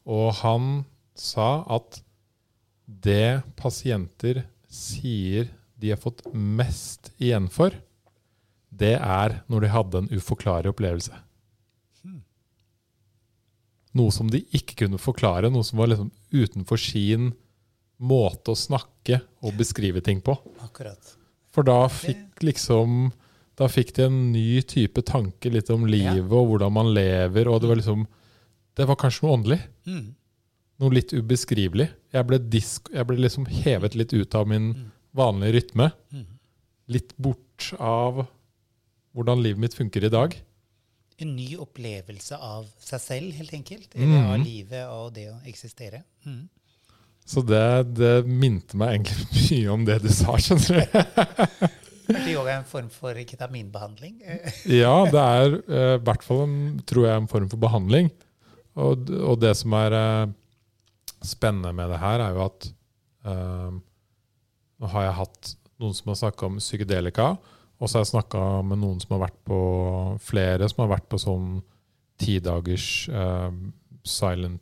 Og 0.06 0.34
han 0.34 0.84
sa 1.14 1.64
at 1.70 2.02
det 2.86 3.42
pasienter 3.56 4.44
sier 4.68 5.48
de 5.80 5.90
har 5.90 6.00
fått 6.00 6.22
mest 6.32 7.12
igjen 7.18 7.48
for, 7.52 7.74
det 8.74 8.96
er 8.98 9.40
når 9.50 9.64
de 9.64 9.72
hadde 9.74 10.02
en 10.02 10.10
uforklarlig 10.14 10.72
opplevelse. 10.74 11.14
Noe 13.94 14.10
som 14.10 14.30
de 14.30 14.40
ikke 14.56 14.80
kunne 14.82 14.98
forklare, 14.98 15.50
noe 15.54 15.62
som 15.66 15.78
var 15.78 15.92
liksom 15.92 16.10
utenfor 16.34 16.80
sin 16.82 17.30
måte 18.02 18.50
å 18.50 18.58
snakke 18.58 19.20
og 19.44 19.54
beskrive 19.58 20.02
ting 20.02 20.18
på. 20.24 20.34
Akkurat. 20.66 21.14
For 21.54 21.66
da 21.66 21.84
fikk 21.90 22.42
liksom 22.42 23.12
Da 23.54 23.68
fikk 23.70 23.92
de 23.94 24.02
en 24.02 24.16
ny 24.34 24.64
type 24.66 24.98
tanke 25.06 25.46
litt 25.46 25.68
om 25.70 25.84
livet 25.86 26.32
og 26.34 26.48
hvordan 26.48 26.72
man 26.74 26.88
lever, 26.90 27.46
og 27.46 27.60
det 27.62 27.68
var 27.70 27.78
liksom 27.78 28.00
Det 28.74 28.86
var 28.88 28.98
kanskje 28.98 29.22
noe 29.22 29.34
åndelig. 29.36 29.60
Mm. 29.86 30.08
Noe 30.82 30.96
litt 30.96 31.14
ubeskrivelig. 31.14 31.86
Jeg 32.10 32.26
ble, 32.26 32.40
disk, 32.50 32.90
jeg 32.90 33.06
ble 33.06 33.20
liksom 33.22 33.46
hevet 33.46 33.94
litt 33.94 34.10
ut 34.10 34.34
av 34.34 34.50
min 34.50 34.72
mm 34.72 34.90
vanlig 35.16 35.52
rytme. 35.58 35.90
Litt 36.90 37.14
bort 37.16 37.70
av 37.78 38.24
hvordan 39.14 39.42
livet 39.44 39.62
mitt 39.62 39.76
funker 39.78 40.04
i 40.04 40.12
dag. 40.12 40.34
En 41.22 41.30
ny 41.36 41.54
opplevelse 41.62 42.36
av 42.42 42.66
seg 42.82 43.02
selv, 43.02 43.30
helt 43.38 43.54
enkelt. 43.54 43.94
Eller 43.94 44.18
mm. 44.18 44.32
av 44.32 44.42
livet 44.42 44.90
og 44.90 45.12
det 45.14 45.28
å 45.30 45.38
eksistere. 45.46 46.02
Mm. 46.26 46.48
Så 47.24 47.40
det, 47.46 47.94
det 47.96 48.14
minte 48.26 48.76
meg 48.76 48.98
egentlig 48.98 49.28
mye 49.38 49.72
om 49.78 49.86
det 49.86 50.00
du 50.04 50.10
sa, 50.12 50.36
skjønner 50.36 50.84
du. 50.90 51.70
Er 52.12 52.26
jo 52.28 52.42
en 52.50 52.66
form 52.68 52.90
for 52.92 53.16
ketaminbehandling? 53.16 54.18
ja, 54.82 54.96
det 55.08 55.22
er 55.22 55.54
eh, 55.54 55.56
i 55.56 55.94
uh, 55.96 56.02
hvert 56.04 56.26
fall 56.26 56.42
en, 56.44 56.58
tror 56.84 57.06
jeg, 57.06 57.22
en 57.22 57.30
form 57.30 57.48
for 57.52 57.62
behandling. 57.62 58.10
Og, 58.74 59.08
og 59.14 59.38
det 59.40 59.54
som 59.56 59.72
er 59.78 59.96
uh, 59.96 60.32
spennende 61.24 61.72
med 61.78 61.94
det 61.94 62.02
her, 62.02 62.26
er 62.26 62.36
jo 62.36 62.44
at 62.44 62.68
uh, 63.30 63.70
nå 64.84 64.90
har 64.92 65.06
jeg 65.06 65.18
hatt 65.22 65.54
noen 65.80 65.96
som 65.96 66.10
har 66.12 66.20
snakka 66.20 66.48
om 66.50 66.60
psykedelika, 66.60 67.30
og 67.80 67.88
så 67.88 67.98
har 67.98 68.04
jeg 68.04 68.12
snakka 68.12 68.40
med 68.68 68.82
noen 68.82 69.00
som 69.02 69.16
har 69.16 69.24
vært 69.26 69.38
på 69.48 69.60
flere 70.22 70.68
som 70.70 70.84
har 70.84 70.92
vært 70.92 71.08
på 71.10 71.20
sånn 71.20 71.48
tidagers 72.20 73.08
uh, 73.10 73.48
silent 74.06 74.60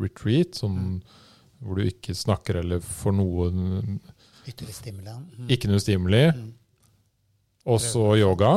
retreat, 0.00 0.58
sånn, 0.58 0.98
mm. 0.98 1.22
hvor 1.62 1.78
du 1.78 1.86
ikke 1.86 2.16
snakker 2.18 2.60
eller 2.64 2.82
får 2.84 3.14
noe 3.16 3.48
Ytterligere 4.44 4.76
stimuli. 4.76 5.12
Mm. 5.14 5.44
Ikke 5.54 5.68
noe 5.70 5.80
stimuli. 5.80 6.24
Mm. 6.36 6.48
Også 7.72 8.02
yoga. 8.20 8.50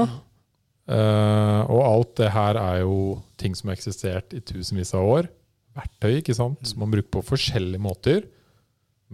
Uh, 0.87 1.61
og 1.71 1.79
alt 1.85 2.17
det 2.19 2.31
her 2.33 2.59
er 2.59 2.81
jo 2.81 2.97
ting 3.39 3.55
som 3.55 3.69
har 3.71 3.77
eksistert 3.77 4.35
i 4.35 4.41
tusenvis 4.43 4.91
av 4.97 5.07
år. 5.07 5.29
Verktøy 5.77 6.17
ikke 6.17 6.35
sant, 6.35 6.59
mm. 6.59 6.67
som 6.73 6.83
man 6.83 6.91
bruker 6.91 7.13
på 7.15 7.23
forskjellige 7.29 7.85
måter. 7.85 8.25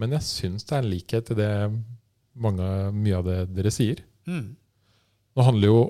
Men 0.00 0.16
jeg 0.16 0.26
syns 0.26 0.66
det 0.66 0.76
er 0.76 0.82
en 0.82 0.90
likhet 0.90 1.30
i 1.30 1.38
det 1.38 1.52
mange, 2.34 2.66
mye 2.96 3.18
av 3.20 3.28
det 3.28 3.38
dere 3.54 3.72
sier. 3.74 4.02
Mm. 4.26 4.56
Nå 5.34 5.46
handler 5.46 5.70
jo 5.70 5.82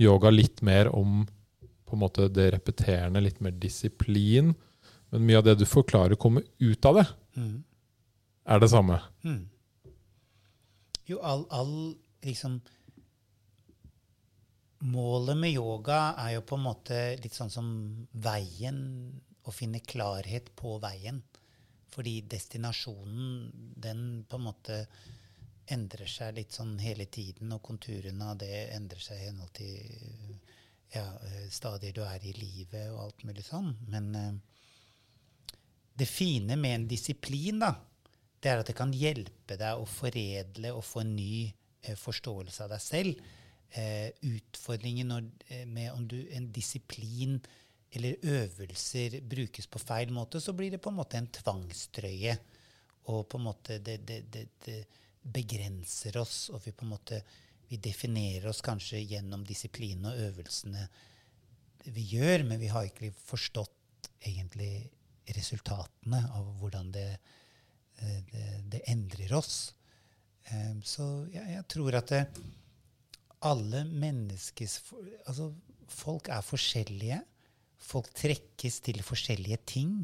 yoga 0.00 0.32
litt 0.32 0.60
mer 0.66 0.90
om 0.92 1.22
på 1.84 1.96
en 1.96 2.02
måte 2.02 2.28
det 2.32 2.50
repeterende, 2.56 3.22
litt 3.22 3.40
mer 3.44 3.54
disiplin. 3.60 4.52
Men 5.12 5.26
mye 5.28 5.40
av 5.40 5.46
det 5.46 5.58
du 5.60 5.66
forklarer, 5.68 6.18
kommer 6.20 6.44
ut 6.58 6.88
av 6.88 7.00
det. 7.00 7.06
Mm. 7.36 7.58
Er 8.44 8.60
det 8.60 8.70
samme? 8.72 9.00
Mm. 9.24 9.42
Jo, 11.08 11.20
all, 11.20 11.44
all 11.50 11.76
liksom 12.24 12.62
Målet 14.84 15.38
med 15.40 15.54
yoga 15.54 16.12
er 16.20 16.34
jo 16.34 16.42
på 16.44 16.58
en 16.58 16.64
måte 16.66 16.96
litt 17.22 17.32
sånn 17.32 17.48
som 17.48 17.68
veien, 18.20 18.82
å 19.48 19.52
finne 19.54 19.80
klarhet 19.80 20.50
på 20.58 20.74
veien. 20.82 21.22
Fordi 21.94 22.20
destinasjonen, 22.26 23.50
den 23.76 24.24
på 24.28 24.38
en 24.40 24.48
måte 24.48 24.80
endrer 25.70 26.10
seg 26.10 26.34
litt 26.36 26.52
sånn 26.52 26.74
hele 26.82 27.06
tiden, 27.06 27.52
og 27.54 27.62
konturene 27.64 28.32
av 28.32 28.40
det 28.42 28.66
endrer 28.74 29.00
seg 29.00 29.20
i 29.20 29.28
henhold 29.28 29.54
til 29.56 30.34
ja, 30.94 31.04
eh, 31.04 31.46
stadier 31.50 31.94
du 31.94 32.02
er 32.04 32.22
i 32.26 32.34
livet 32.36 32.90
og 32.92 33.06
alt 33.06 33.24
mulig 33.28 33.46
sånn. 33.46 33.72
Men 33.90 34.10
eh, 34.18 34.34
det 35.94 36.10
fine 36.10 36.58
med 36.60 36.80
en 36.80 36.88
disiplin, 36.90 37.62
da, 37.62 37.72
det 38.42 38.50
er 38.50 38.60
at 38.60 38.68
det 38.68 38.76
kan 38.76 38.92
hjelpe 38.92 39.56
deg 39.60 39.80
å 39.80 39.88
foredle 39.88 40.74
og 40.74 40.84
få 40.84 41.04
en 41.04 41.14
ny 41.16 41.46
eh, 41.46 41.96
forståelse 41.98 42.66
av 42.66 42.74
deg 42.74 42.84
selv. 42.84 43.24
Eh, 43.74 44.10
utfordringen 44.26 45.10
når, 45.10 45.30
med 45.66 45.94
om 45.94 46.04
du 46.10 46.18
en 46.34 46.50
disiplin 46.54 47.40
eller 47.96 48.26
øvelser 48.34 49.20
brukes 49.20 49.66
på 49.70 49.80
feil 49.82 50.12
måte, 50.14 50.40
så 50.40 50.52
blir 50.56 50.74
det 50.74 50.82
på 50.82 50.90
en 50.92 50.98
måte 50.98 51.18
en 51.20 51.30
tvangstrøye. 51.32 52.36
Og 53.12 53.26
på 53.28 53.38
en 53.38 53.46
måte 53.46 53.78
det, 53.84 53.98
det, 54.08 54.20
det, 54.32 54.44
det 54.64 54.78
begrenser 55.24 56.16
oss, 56.20 56.48
og 56.52 56.62
vi 56.64 56.72
på 56.72 56.86
en 56.86 56.94
måte 56.94 57.20
vi 57.68 57.78
definerer 57.80 58.50
oss 58.50 58.60
kanskje 58.64 59.00
gjennom 59.00 59.44
disiplinen 59.46 60.10
og 60.10 60.18
øvelsene 60.26 60.84
vi 61.84 62.04
gjør, 62.14 62.44
men 62.48 62.60
vi 62.60 62.68
har 62.72 62.86
ikke 62.88 63.10
forstått 63.26 64.08
egentlig 64.24 64.88
resultatene 65.36 66.20
av 66.32 66.48
hvordan 66.60 66.90
det, 66.92 67.08
det 68.72 68.80
endrer 68.88 69.34
oss. 69.36 69.74
Ehm, 70.52 70.80
så 70.84 71.26
jeg, 71.32 71.44
jeg 71.56 71.66
tror 71.72 71.98
at 72.00 72.12
alle 73.44 73.84
menneskes 73.88 74.80
Altså, 75.26 75.50
folk 75.88 76.28
er 76.32 76.44
forskjellige. 76.44 77.20
Folk 77.84 78.10
trekkes 78.16 78.80
til 78.86 79.02
forskjellige 79.04 79.60
ting. 79.68 79.94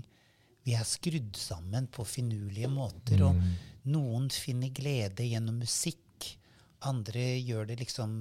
Vi 0.67 0.77
er 0.77 0.87
skrudd 0.87 1.39
sammen 1.41 1.89
på 1.93 2.05
finurlige 2.05 2.69
måter. 2.71 3.25
Og 3.27 3.39
mm. 3.39 3.51
noen 3.95 4.29
finner 4.35 4.73
glede 4.77 5.27
gjennom 5.27 5.63
musikk. 5.63 6.29
Andre 6.89 7.25
gjør 7.41 7.71
det 7.71 7.81
liksom 7.83 8.13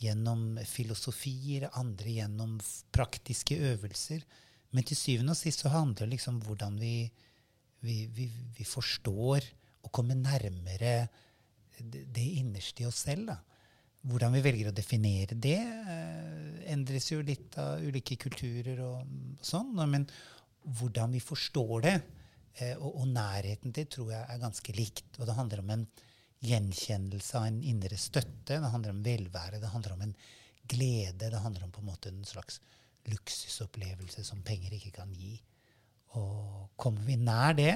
gjennom 0.00 0.58
filosofier, 0.68 1.70
andre 1.76 2.18
gjennom 2.18 2.56
praktiske 2.92 3.56
øvelser. 3.72 4.24
Men 4.76 4.84
til 4.84 4.98
syvende 4.98 5.32
og 5.32 5.40
sist 5.40 5.62
så 5.64 5.72
handler 5.72 6.04
det 6.04 6.16
liksom 6.16 6.40
om 6.40 6.48
hvordan 6.48 6.76
vi, 6.80 6.96
vi, 7.84 8.02
vi, 8.12 8.26
vi 8.58 8.66
forstår 8.68 9.46
og 9.86 9.92
kommer 9.94 10.18
nærmere 10.18 11.06
det, 11.78 12.24
innerste 12.40 12.84
i 12.84 12.88
oss 12.88 13.04
selv. 13.06 13.30
da. 13.30 13.38
Hvordan 14.06 14.36
vi 14.36 14.42
velger 14.44 14.70
å 14.70 14.74
definere 14.74 15.34
det, 15.34 15.58
eh, 15.58 16.72
endres 16.72 17.10
jo 17.10 17.22
litt 17.26 17.56
av 17.58 17.82
ulike 17.82 18.18
kulturer 18.22 18.80
og 18.84 19.38
sånn. 19.42 19.74
Men 19.90 20.06
hvordan 20.62 21.14
vi 21.14 21.22
forstår 21.22 21.82
det, 21.82 21.96
eh, 22.60 22.76
og, 22.76 23.02
og 23.02 23.08
nærheten 23.10 23.74
til, 23.74 23.88
tror 23.90 24.12
jeg 24.14 24.24
er 24.24 24.42
ganske 24.42 24.76
likt. 24.76 25.18
Og 25.18 25.26
det 25.26 25.38
handler 25.38 25.62
om 25.62 25.74
en 25.74 25.86
gjenkjennelse 26.46 27.38
av 27.38 27.48
en 27.48 27.60
indre 27.66 27.98
støtte. 27.98 28.60
Det 28.60 28.72
handler 28.72 28.94
om 28.94 29.02
velvære. 29.02 29.60
Det 29.60 29.72
handler 29.72 29.96
om 29.96 30.06
en 30.06 30.16
glede. 30.68 31.30
Det 31.30 31.42
handler 31.42 31.66
om 31.66 31.74
på 31.74 31.82
en 31.82 31.90
måte 31.90 32.12
en 32.12 32.24
slags 32.26 32.60
luksusopplevelse 33.10 34.24
som 34.26 34.42
penger 34.46 34.74
ikke 34.76 34.94
kan 34.98 35.12
gi. 35.14 35.36
Og 36.18 36.72
kommer 36.80 37.06
vi 37.06 37.18
nær 37.20 37.54
det, 37.56 37.74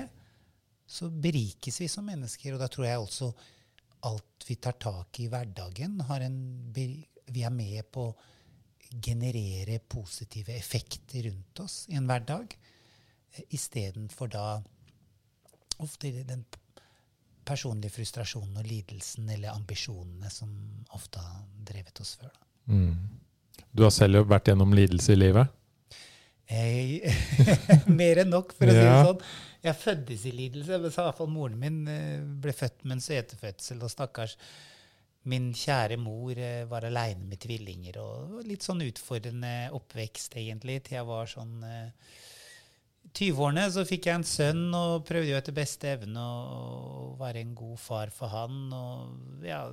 så 0.90 1.10
berikes 1.10 1.80
vi 1.82 1.88
som 1.90 2.06
mennesker. 2.06 2.54
Og 2.54 2.62
da 2.62 2.68
tror 2.70 2.88
jeg 2.88 3.02
også 3.02 3.30
alt 4.08 4.46
vi 4.46 4.56
tar 4.56 4.78
tak 4.80 5.20
i 5.20 5.24
i 5.24 5.30
hverdagen, 5.30 6.00
en, 6.00 6.38
vi 6.74 7.44
er 7.44 7.54
med 7.54 7.90
på 7.92 8.06
å 8.08 8.16
generere 8.90 9.78
positive 9.78 10.56
effekter 10.56 11.28
rundt 11.28 11.60
oss 11.62 11.84
i 11.88 11.94
en 11.98 12.08
hverdag, 12.10 12.56
eh, 13.34 13.44
istedenfor 13.54 14.32
da 14.32 14.46
ofte 15.78 16.10
den 16.26 16.44
personlige 17.46 17.94
frustrasjonen 17.94 18.58
og 18.60 18.66
lidelsen 18.66 19.28
eller 19.30 19.54
ambisjonene 19.54 20.30
som 20.30 20.50
ofte 20.96 21.22
har 21.22 21.46
drevet 21.70 22.02
oss 22.02 22.16
før. 22.20 22.34
Mm. 22.66 22.96
Du 23.70 23.84
har 23.86 23.94
selv 23.94 24.28
vært 24.30 24.50
gjennom 24.50 24.74
lidelse 24.74 25.14
i 25.14 25.20
livet. 25.20 25.50
Jeg, 26.50 27.14
mer 28.00 28.24
enn 28.24 28.32
nok, 28.32 28.56
for 28.58 28.70
å 28.70 28.74
si 28.74 28.82
det 28.82 28.98
sånn. 29.06 29.22
Jeg 29.60 29.76
fødtes 29.76 30.24
i 30.26 30.32
lidelse. 30.34 30.80
Men 30.80 30.92
så 30.92 31.04
i 31.04 31.08
hvert 31.08 31.20
fall 31.20 31.30
moren 31.32 31.60
min 31.60 31.80
eh, 31.90 32.18
ble 32.42 32.54
født 32.56 32.84
med 32.86 32.98
en 32.98 33.04
setefødsel, 33.04 33.80
og 33.84 33.92
stakkars 33.92 34.36
min 35.30 35.50
kjære 35.52 35.98
mor 36.00 36.38
eh, 36.38 36.64
var 36.68 36.86
aleine 36.88 37.28
med 37.28 37.42
tvillinger. 37.42 38.00
Og 38.02 38.40
litt 38.48 38.64
sånn 38.66 38.82
utfordrende 38.86 39.70
oppvekst, 39.76 40.38
egentlig, 40.40 40.80
til 40.86 40.98
jeg 41.00 41.08
var 41.08 41.30
sånn 41.30 41.58
uh, 41.60 42.14
20-årene. 43.12 43.66
Så 43.72 43.84
fikk 43.88 44.08
jeg 44.08 44.20
en 44.20 44.26
sønn 44.26 44.64
og 44.76 45.04
prøvde 45.08 45.34
jo 45.34 45.38
etter 45.40 45.56
beste 45.56 45.92
evne 45.92 46.24
å 46.24 47.12
være 47.20 47.44
en 47.44 47.54
god 47.58 47.78
far 47.82 48.14
for 48.14 48.32
han. 48.32 48.62
Og 48.72 49.44
ja, 49.46 49.66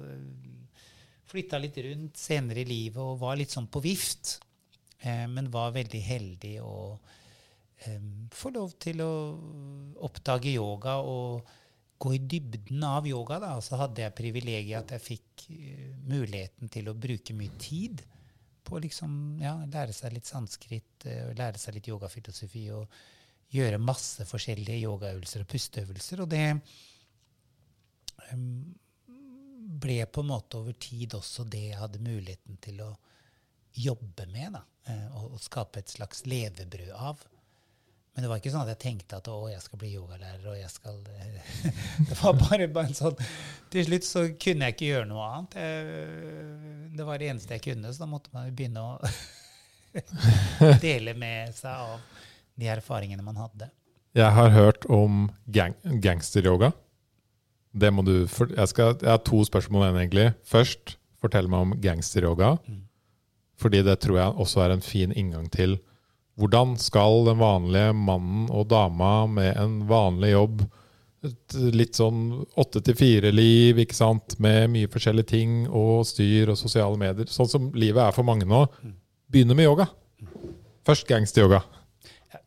flytta 1.28 1.62
litt 1.62 1.80
rundt 1.86 2.20
senere 2.20 2.64
i 2.64 2.68
livet 2.68 3.02
og 3.04 3.22
var 3.24 3.40
litt 3.40 3.56
sånn 3.56 3.72
på 3.72 3.84
vift. 3.84 4.38
Eh, 5.00 5.28
men 5.28 5.52
var 5.54 5.76
veldig 5.76 6.02
heldig 6.02 6.54
å 6.66 6.76
eh, 7.86 8.02
få 8.34 8.52
lov 8.56 8.74
til 8.82 9.04
å 9.06 9.14
oppdage 10.08 10.56
yoga 10.56 10.98
og 11.06 11.54
gå 11.98 12.14
i 12.16 12.22
dybden 12.22 12.84
av 12.86 13.08
yoga. 13.10 13.40
Da. 13.44 13.52
Så 13.62 13.78
hadde 13.78 14.06
jeg 14.06 14.18
privilegiet 14.18 14.80
at 14.82 14.96
jeg 14.96 15.06
fikk 15.06 15.46
eh, 15.54 15.92
muligheten 16.10 16.74
til 16.74 16.90
å 16.90 16.98
bruke 16.98 17.36
mye 17.38 17.54
tid 17.62 18.02
på 18.68 18.78
å 18.78 18.82
liksom, 18.84 19.38
ja, 19.40 19.54
lære 19.72 19.94
seg 19.96 20.18
litt 20.18 20.28
sanskrit, 20.28 21.06
lære 21.38 21.62
seg 21.62 21.78
litt 21.78 21.88
yogafilosofi 21.88 22.66
og 22.76 22.98
gjøre 23.56 23.78
masse 23.80 24.26
forskjellige 24.28 24.82
yogaøvelser 24.82 25.46
og 25.46 25.48
pusteøvelser. 25.54 26.24
Og 26.26 26.28
det 26.34 26.50
ble 29.78 30.02
på 30.12 30.20
en 30.20 30.34
måte 30.34 30.60
over 30.60 30.76
tid 30.76 31.16
også 31.16 31.46
det 31.48 31.62
jeg 31.70 31.80
hadde 31.80 32.04
muligheten 32.04 32.60
til 32.60 32.82
å 32.84 32.90
jobbe 33.78 34.28
med, 34.34 34.58
da, 34.58 34.64
eh, 34.90 35.08
og, 35.16 35.38
og 35.38 35.42
skape 35.44 35.82
et 35.82 35.94
slags 35.94 36.26
levebrød 36.30 36.94
av. 36.96 37.22
Men 38.18 38.26
det 38.26 38.30
var 38.32 38.40
ikke 38.42 38.50
sånn 38.50 38.64
at 38.66 38.72
jeg 38.74 38.82
tenkte 38.82 39.20
at 39.20 39.28
å, 39.30 39.36
jeg 39.52 39.62
skal 39.62 39.78
bli 39.78 39.92
yogalærer, 39.94 40.46
og 40.50 40.58
jeg 40.58 40.72
skal 40.74 40.96
eh, 41.14 41.52
Det 42.10 42.18
var 42.18 42.40
bare, 42.40 42.68
bare 42.74 42.90
en 42.90 42.98
sånn 42.98 43.20
Til 43.70 43.86
slutt 43.86 44.08
så 44.08 44.24
kunne 44.42 44.70
jeg 44.70 44.74
ikke 44.74 44.88
gjøre 44.90 45.10
noe 45.12 45.28
annet. 45.36 45.58
Jeg, 45.62 46.96
det 46.98 47.06
var 47.06 47.22
det 47.22 47.30
eneste 47.30 47.60
jeg 47.60 47.66
kunne, 47.68 47.92
så 47.94 48.06
da 48.06 48.10
måtte 48.10 48.34
man 48.34 48.50
begynne 48.58 48.82
å 48.82 48.98
dele 50.88 51.14
med 51.18 51.54
seg 51.58 51.74
av 51.74 52.26
de 52.58 52.70
erfaringene 52.74 53.26
man 53.26 53.38
hadde. 53.38 53.70
Jeg 54.18 54.34
har 54.34 54.50
hørt 54.50 54.86
om 54.90 55.28
gang 55.54 55.76
gangsteryoga. 56.02 56.72
Det 57.78 57.92
må 57.94 58.02
du 58.02 58.26
for, 58.32 58.50
jeg, 58.50 58.72
skal, 58.72 58.96
jeg 58.98 59.12
har 59.14 59.22
to 59.22 59.44
spørsmål 59.46 59.86
igjen, 59.86 60.02
egentlig. 60.02 60.28
Først, 60.48 60.98
fortell 61.22 61.50
meg 61.54 61.68
om 61.68 61.78
gangsteryoga. 61.84 62.56
Fordi 63.58 63.82
det 63.86 64.00
tror 64.04 64.18
jeg 64.20 64.36
også 64.44 64.62
er 64.66 64.76
en 64.76 64.82
fin 64.86 65.12
inngang 65.18 65.48
til 65.54 65.78
hvordan 66.38 66.76
skal 66.78 67.24
den 67.26 67.40
vanlige 67.42 67.94
mannen 67.98 68.44
og 68.54 68.68
dama 68.70 69.26
med 69.26 69.56
en 69.58 69.80
vanlig 69.90 70.36
jobb, 70.36 70.60
et 71.26 71.56
litt 71.74 71.98
sånn 71.98 72.46
åtte 72.62 72.84
til 72.86 72.94
fire-liv, 73.00 73.80
ikke 73.82 73.98
sant, 73.98 74.36
med 74.40 74.70
mye 74.70 74.88
forskjellige 74.94 75.32
ting 75.32 75.56
og 75.66 76.04
styr 76.06 76.52
og 76.54 76.60
sosiale 76.60 77.00
medier, 77.02 77.26
sånn 77.34 77.50
som 77.50 77.72
livet 77.74 78.04
er 78.06 78.14
for 78.14 78.28
mange 78.28 78.46
nå, 78.46 78.62
begynne 79.34 79.58
med 79.58 79.66
yoga. 79.66 79.88
Først 80.86 81.08
gangsteryoga. 81.10 81.64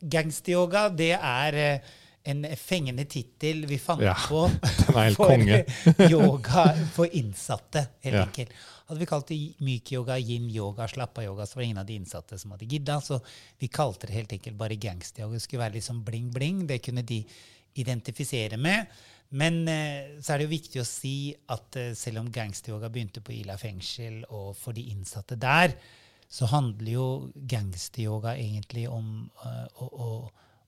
Gangsteryoga, 0.00 0.86
det 0.94 1.12
er 1.18 1.58
eh, 1.58 1.90
en 2.30 2.44
fengende 2.61 3.04
tittel 3.11 3.64
vi 3.68 3.78
fant 3.80 4.02
Ja, 4.04 4.14
på 4.14 4.46
for 4.94 5.16
konge. 5.18 5.64
yoga 6.06 6.68
for 6.94 7.11
innsatte, 7.11 7.86
helt 8.06 8.16
Ja. 8.22 8.26
enkelt. 8.28 8.54
Hadde 8.91 9.05
vi 9.05 9.07
kalt 9.07 9.28
det 9.30 9.36
myk-yoga, 9.62 10.16
yin-yoga, 10.18 10.88
slappa-yoga, 10.91 11.45
så 11.47 11.55
var 11.55 11.62
det 11.62 11.66
ingen 11.68 11.78
av 11.78 11.86
de 11.86 11.95
innsatte 12.01 12.38
som 12.43 12.51
hadde 12.51 12.66
gidda. 12.66 12.97
Så 12.99 13.20
vi 13.62 13.68
kalte 13.70 14.09
det 14.09 14.16
helt 14.16 14.32
enkelt 14.34 14.57
bare 14.59 14.78
gangsteryoga. 14.82 15.36
Det 15.38 15.45
skulle 15.45 15.62
være 15.62 15.76
litt 15.76 15.86
sånn 15.86 16.01
bling-bling. 16.03 16.64
Det 16.66 16.80
kunne 16.82 17.05
de 17.07 17.20
identifisere 17.78 18.59
med. 18.59 18.91
Men 19.30 19.62
eh, 19.70 20.18
så 20.18 20.32
er 20.32 20.41
det 20.41 20.49
jo 20.49 20.57
viktig 20.57 20.82
å 20.82 20.88
si 20.91 21.14
at 21.55 21.78
eh, 21.78 21.93
selv 21.95 22.24
om 22.24 22.32
gangsteryoga 22.34 22.91
begynte 22.91 23.22
på 23.22 23.36
Ila 23.36 23.55
fengsel, 23.62 24.24
og 24.26 24.57
for 24.59 24.74
de 24.74 24.88
innsatte 24.91 25.38
der, 25.38 25.76
så 26.26 26.49
handler 26.51 26.91
jo 26.97 27.07
gangsteryoga 27.34 28.34
egentlig 28.34 28.88
om 28.91 29.28
eh, 29.47 29.68
å, 29.86 29.86
å, 29.86 30.11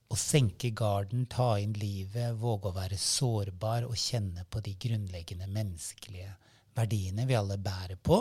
å 0.07 0.19
senke 0.19 0.71
garden, 0.71 1.27
ta 1.27 1.57
inn 1.59 1.75
livet, 1.75 2.39
våge 2.39 2.71
å 2.71 2.77
være 2.79 2.99
sårbar 2.99 3.89
og 3.89 3.99
kjenne 3.99 4.47
på 4.47 4.63
de 4.63 4.77
grunnleggende 4.87 5.51
menneskelige 5.51 6.31
verdiene 6.75 7.27
vi 7.29 7.37
alle 7.37 7.57
bærer 7.61 7.99
på, 8.01 8.19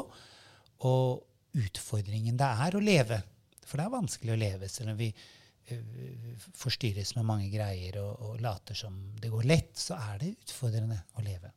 og 0.89 1.59
utfordringen 1.59 2.39
det 2.39 2.49
er 2.67 2.77
å 2.77 2.83
leve. 2.83 3.21
For 3.67 3.79
det 3.79 3.87
er 3.87 3.95
vanskelig 3.95 4.35
å 4.35 4.41
leve 4.41 4.69
selv 4.69 4.93
om 4.95 4.99
vi 4.99 5.09
eh, 5.09 6.37
forstyrres 6.59 7.15
med 7.19 7.29
mange 7.29 7.49
greier 7.53 7.99
og, 8.03 8.13
og 8.29 8.43
later 8.45 8.77
som 8.77 8.97
det 9.21 9.31
går 9.33 9.49
lett, 9.49 9.73
så 9.79 9.99
er 10.11 10.21
det 10.21 10.35
utfordrende 10.35 10.99
å 11.17 11.25
leve. 11.25 11.53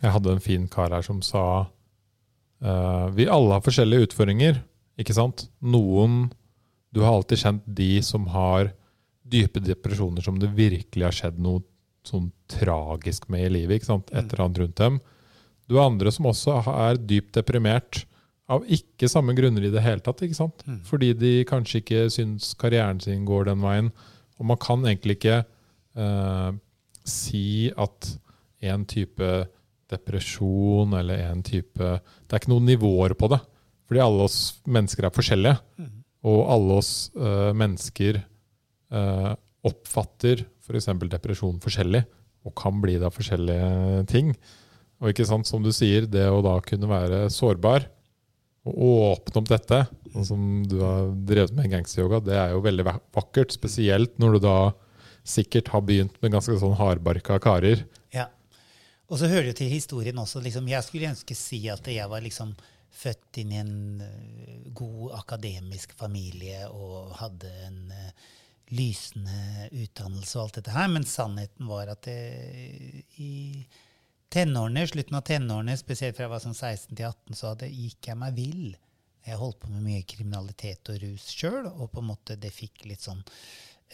Jeg 0.00 0.14
hadde 0.14 0.34
en 0.34 0.42
fin 0.42 0.68
kar 0.70 0.92
her 0.92 1.04
som 1.06 1.20
sa 1.24 1.44
uh, 1.64 3.06
Vi 3.14 3.28
alle 3.30 3.56
har 3.56 3.64
forskjellige 3.64 4.10
utfordringer, 4.10 4.58
ikke 5.00 5.14
sant? 5.16 5.46
Noen 5.62 6.26
Du 6.94 7.02
har 7.02 7.14
alltid 7.14 7.40
kjent 7.40 7.62
de 7.66 7.92
som 8.04 8.26
har 8.34 8.72
dype 9.24 9.62
depresjoner 9.64 10.22
som 10.22 10.36
det 10.38 10.52
virkelig 10.54 11.06
har 11.06 11.16
skjedd 11.16 11.38
noe 11.42 11.62
sånn 12.04 12.28
tragisk 12.50 13.30
med 13.32 13.46
i 13.46 13.52
livet. 13.54 13.78
ikke 13.78 13.88
sant? 13.88 14.10
Et 14.12 14.20
eller 14.26 14.44
annet 14.44 14.60
rundt 14.60 14.76
dem. 14.82 14.98
Du 15.68 15.78
har 15.78 15.88
andre 15.88 16.12
som 16.12 16.28
også 16.28 16.58
er 16.70 17.00
dypt 17.00 17.34
deprimert 17.38 18.04
av 18.52 18.66
ikke 18.68 19.08
samme 19.08 19.32
grunner 19.36 19.64
i 19.64 19.72
det 19.72 19.82
hele 19.84 20.04
tatt. 20.04 20.20
ikke 20.24 20.36
sant? 20.36 20.64
Mm. 20.68 20.82
Fordi 20.84 21.12
de 21.16 21.32
kanskje 21.48 21.80
ikke 21.80 22.04
syns 22.12 22.52
karrieren 22.60 23.00
sin 23.00 23.24
går 23.28 23.48
den 23.48 23.64
veien. 23.64 23.90
Og 24.38 24.48
man 24.50 24.60
kan 24.60 24.84
egentlig 24.84 25.18
ikke 25.18 25.40
eh, 25.40 26.50
si 27.08 27.70
at 27.72 28.10
en 28.64 28.84
type 28.88 29.30
depresjon 29.92 30.94
eller 30.96 31.26
en 31.26 31.42
type 31.44 31.76
Det 31.76 32.32
er 32.32 32.40
ikke 32.40 32.52
noen 32.52 32.68
nivåer 32.68 33.14
på 33.16 33.28
det. 33.32 33.40
Fordi 33.88 34.00
alle 34.00 34.26
oss 34.26 34.38
mennesker 34.64 35.06
er 35.06 35.14
forskjellige. 35.14 35.56
Mm. 35.80 35.94
Og 36.24 36.40
alle 36.52 36.78
oss 36.80 36.92
eh, 37.16 37.52
mennesker 37.56 38.20
eh, 38.20 39.32
oppfatter 39.64 40.44
f.eks. 40.64 40.88
depresjon 41.12 41.60
forskjellig, 41.60 42.02
og 42.44 42.54
kan 42.56 42.80
bli 42.80 42.96
det 42.96 43.08
av 43.08 43.16
forskjellige 43.16 44.04
ting. 44.08 44.32
Og 45.02 45.10
ikke 45.10 45.26
sant, 45.28 45.48
som 45.48 45.64
du 45.64 45.72
sier, 45.74 46.06
det 46.10 46.26
å 46.30 46.42
da 46.44 46.58
kunne 46.64 46.90
være 46.90 47.26
sårbar 47.32 47.88
og 48.64 48.76
åpne 48.80 49.40
opp 49.42 49.48
dette, 49.50 49.80
som 50.24 50.62
du 50.68 50.78
har 50.80 51.10
drevet 51.28 51.52
med 51.56 51.72
gangsteryoga, 51.72 52.22
det 52.24 52.36
er 52.38 52.54
jo 52.54 52.62
veldig 52.64 52.86
vakkert. 52.88 53.52
Spesielt 53.52 54.14
når 54.22 54.36
du 54.36 54.44
da 54.46 54.58
sikkert 55.24 55.68
har 55.72 55.82
begynt 55.84 56.16
med 56.22 56.32
ganske 56.36 56.56
sånn 56.60 56.76
hardbarka 56.78 57.36
karer. 57.44 57.84
Ja. 58.14 58.28
Og 59.10 59.20
så 59.20 59.28
hører 59.28 59.50
det 59.50 59.58
til 59.60 59.72
historien 59.72 60.20
også. 60.20 60.40
Liksom, 60.44 60.68
jeg 60.70 60.86
skulle 60.86 61.10
ønske 61.12 61.36
si 61.36 61.60
at 61.72 61.84
jeg 61.92 62.08
var 62.08 62.24
liksom 62.24 62.54
født 62.94 63.40
inn 63.42 63.52
i 63.52 63.60
en 63.60 63.76
eh, 64.04 64.70
god 64.76 65.16
akademisk 65.18 65.96
familie 65.98 66.68
og 66.70 67.16
hadde 67.18 67.50
en 67.66 67.80
eh, 67.92 68.28
lysende 68.74 69.68
utdannelse 69.72 70.38
og 70.38 70.44
alt 70.44 70.60
dette 70.60 70.74
her, 70.74 70.86
men 70.92 71.04
sannheten 71.08 71.68
var 71.68 71.90
at 71.92 72.06
det, 72.06 72.16
i 73.20 73.64
tenårene, 74.34 74.86
slutten 74.90 75.18
av 75.18 75.26
tenårene, 75.28 75.76
spesielt 75.78 76.16
fra 76.16 76.26
jeg 76.26 76.32
var 76.32 76.42
sånn 76.42 76.56
16 76.56 76.96
til 76.96 77.06
18, 77.06 77.36
så 77.38 77.52
hadde, 77.52 77.70
gikk 77.70 78.10
jeg 78.10 78.18
meg 78.18 78.38
vill. 78.38 78.64
Jeg 79.24 79.40
holdt 79.40 79.60
på 79.62 79.70
med 79.72 79.84
mye 79.86 80.06
kriminalitet 80.08 80.90
og 80.92 80.98
rus 81.04 81.28
sjøl, 81.32 81.68
og 81.70 81.92
på 81.92 82.02
en 82.02 82.10
måte 82.10 82.36
det 82.40 82.52
fikk 82.52 82.84
litt 82.90 83.04
sånn 83.04 83.22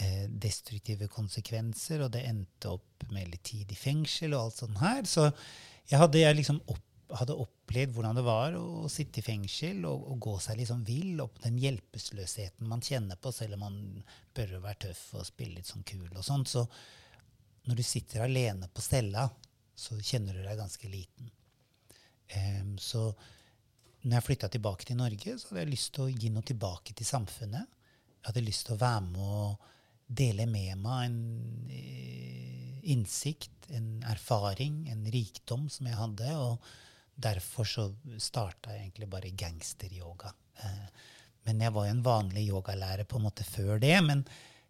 eh, 0.00 0.26
destruktive 0.42 1.10
konsekvenser, 1.12 2.06
og 2.06 2.14
det 2.14 2.24
endte 2.28 2.72
opp 2.72 3.04
med 3.12 3.30
litt 3.30 3.44
tid 3.50 3.70
i 3.70 3.78
fengsel 3.78 4.34
og 4.34 4.46
alt 4.46 4.62
sånt 4.62 4.80
her. 4.80 5.02
Så 5.06 5.28
jeg 5.90 6.00
hadde, 6.00 6.22
jeg 6.22 6.38
liksom 6.40 6.62
opp, 6.72 6.86
hadde 7.20 7.36
opplevd 7.42 7.94
hvordan 7.94 8.18
det 8.18 8.24
var 8.26 8.56
å 8.58 8.88
sitte 8.90 9.20
i 9.20 9.26
fengsel 9.26 9.84
og, 9.88 10.08
og 10.14 10.24
gå 10.24 10.34
seg 10.42 10.58
liksom 10.62 10.82
vill, 10.88 11.20
og 11.22 11.36
den 11.44 11.60
hjelpeløsheten 11.62 12.70
man 12.70 12.82
kjenner 12.86 13.20
på, 13.20 13.34
selv 13.34 13.58
om 13.58 13.66
man 13.66 13.78
bør 14.36 14.56
være 14.64 14.86
tøff 14.88 15.04
og 15.20 15.28
spille 15.28 15.60
litt 15.60 15.70
sånn 15.70 15.86
kul 15.86 16.08
og 16.10 16.26
sånt. 16.26 16.50
Så 16.50 16.64
når 17.68 17.78
du 17.78 17.84
sitter 17.86 18.24
alene 18.24 18.70
på 18.72 18.82
cella, 18.82 19.28
så 19.80 19.98
kjenner 19.98 20.36
du 20.36 20.44
deg 20.44 20.58
ganske 20.60 20.88
liten. 20.92 21.30
Um, 22.30 22.76
så 22.78 23.08
når 24.02 24.16
jeg 24.16 24.26
flytta 24.28 24.48
tilbake 24.52 24.86
til 24.88 24.96
Norge, 25.00 25.36
så 25.36 25.50
hadde 25.50 25.64
jeg 25.66 25.74
lyst 25.74 25.92
til 25.96 26.06
å 26.06 26.12
gi 26.12 26.30
noe 26.32 26.46
tilbake 26.46 26.94
til 26.96 27.08
samfunnet. 27.08 27.78
Jeg 28.20 28.28
hadde 28.28 28.44
lyst 28.46 28.68
til 28.68 28.76
å 28.76 28.80
være 28.80 29.06
med 29.08 29.24
og 29.24 29.66
dele 30.20 30.46
med 30.50 30.80
meg 30.80 31.06
en 31.06 31.18
eh, 31.70 32.78
innsikt, 32.92 33.68
en 33.76 34.00
erfaring, 34.08 34.86
en 34.90 35.04
rikdom 35.12 35.68
som 35.72 35.88
jeg 35.88 35.98
hadde. 36.00 36.30
Og 36.40 36.70
derfor 37.20 37.68
så 37.68 37.86
starta 38.16 38.74
jeg 38.74 38.86
egentlig 38.86 39.10
bare 39.12 39.34
gangsteryoga. 39.36 40.32
Eh, 40.64 40.86
men 41.48 41.60
jeg 41.64 41.76
var 41.76 41.88
jo 41.88 41.96
en 41.96 42.06
vanlig 42.06 42.46
yogalærer 42.48 43.08
på 43.08 43.20
en 43.20 43.28
måte 43.28 43.46
før 43.48 43.80
det. 43.82 43.96
men 44.06 44.24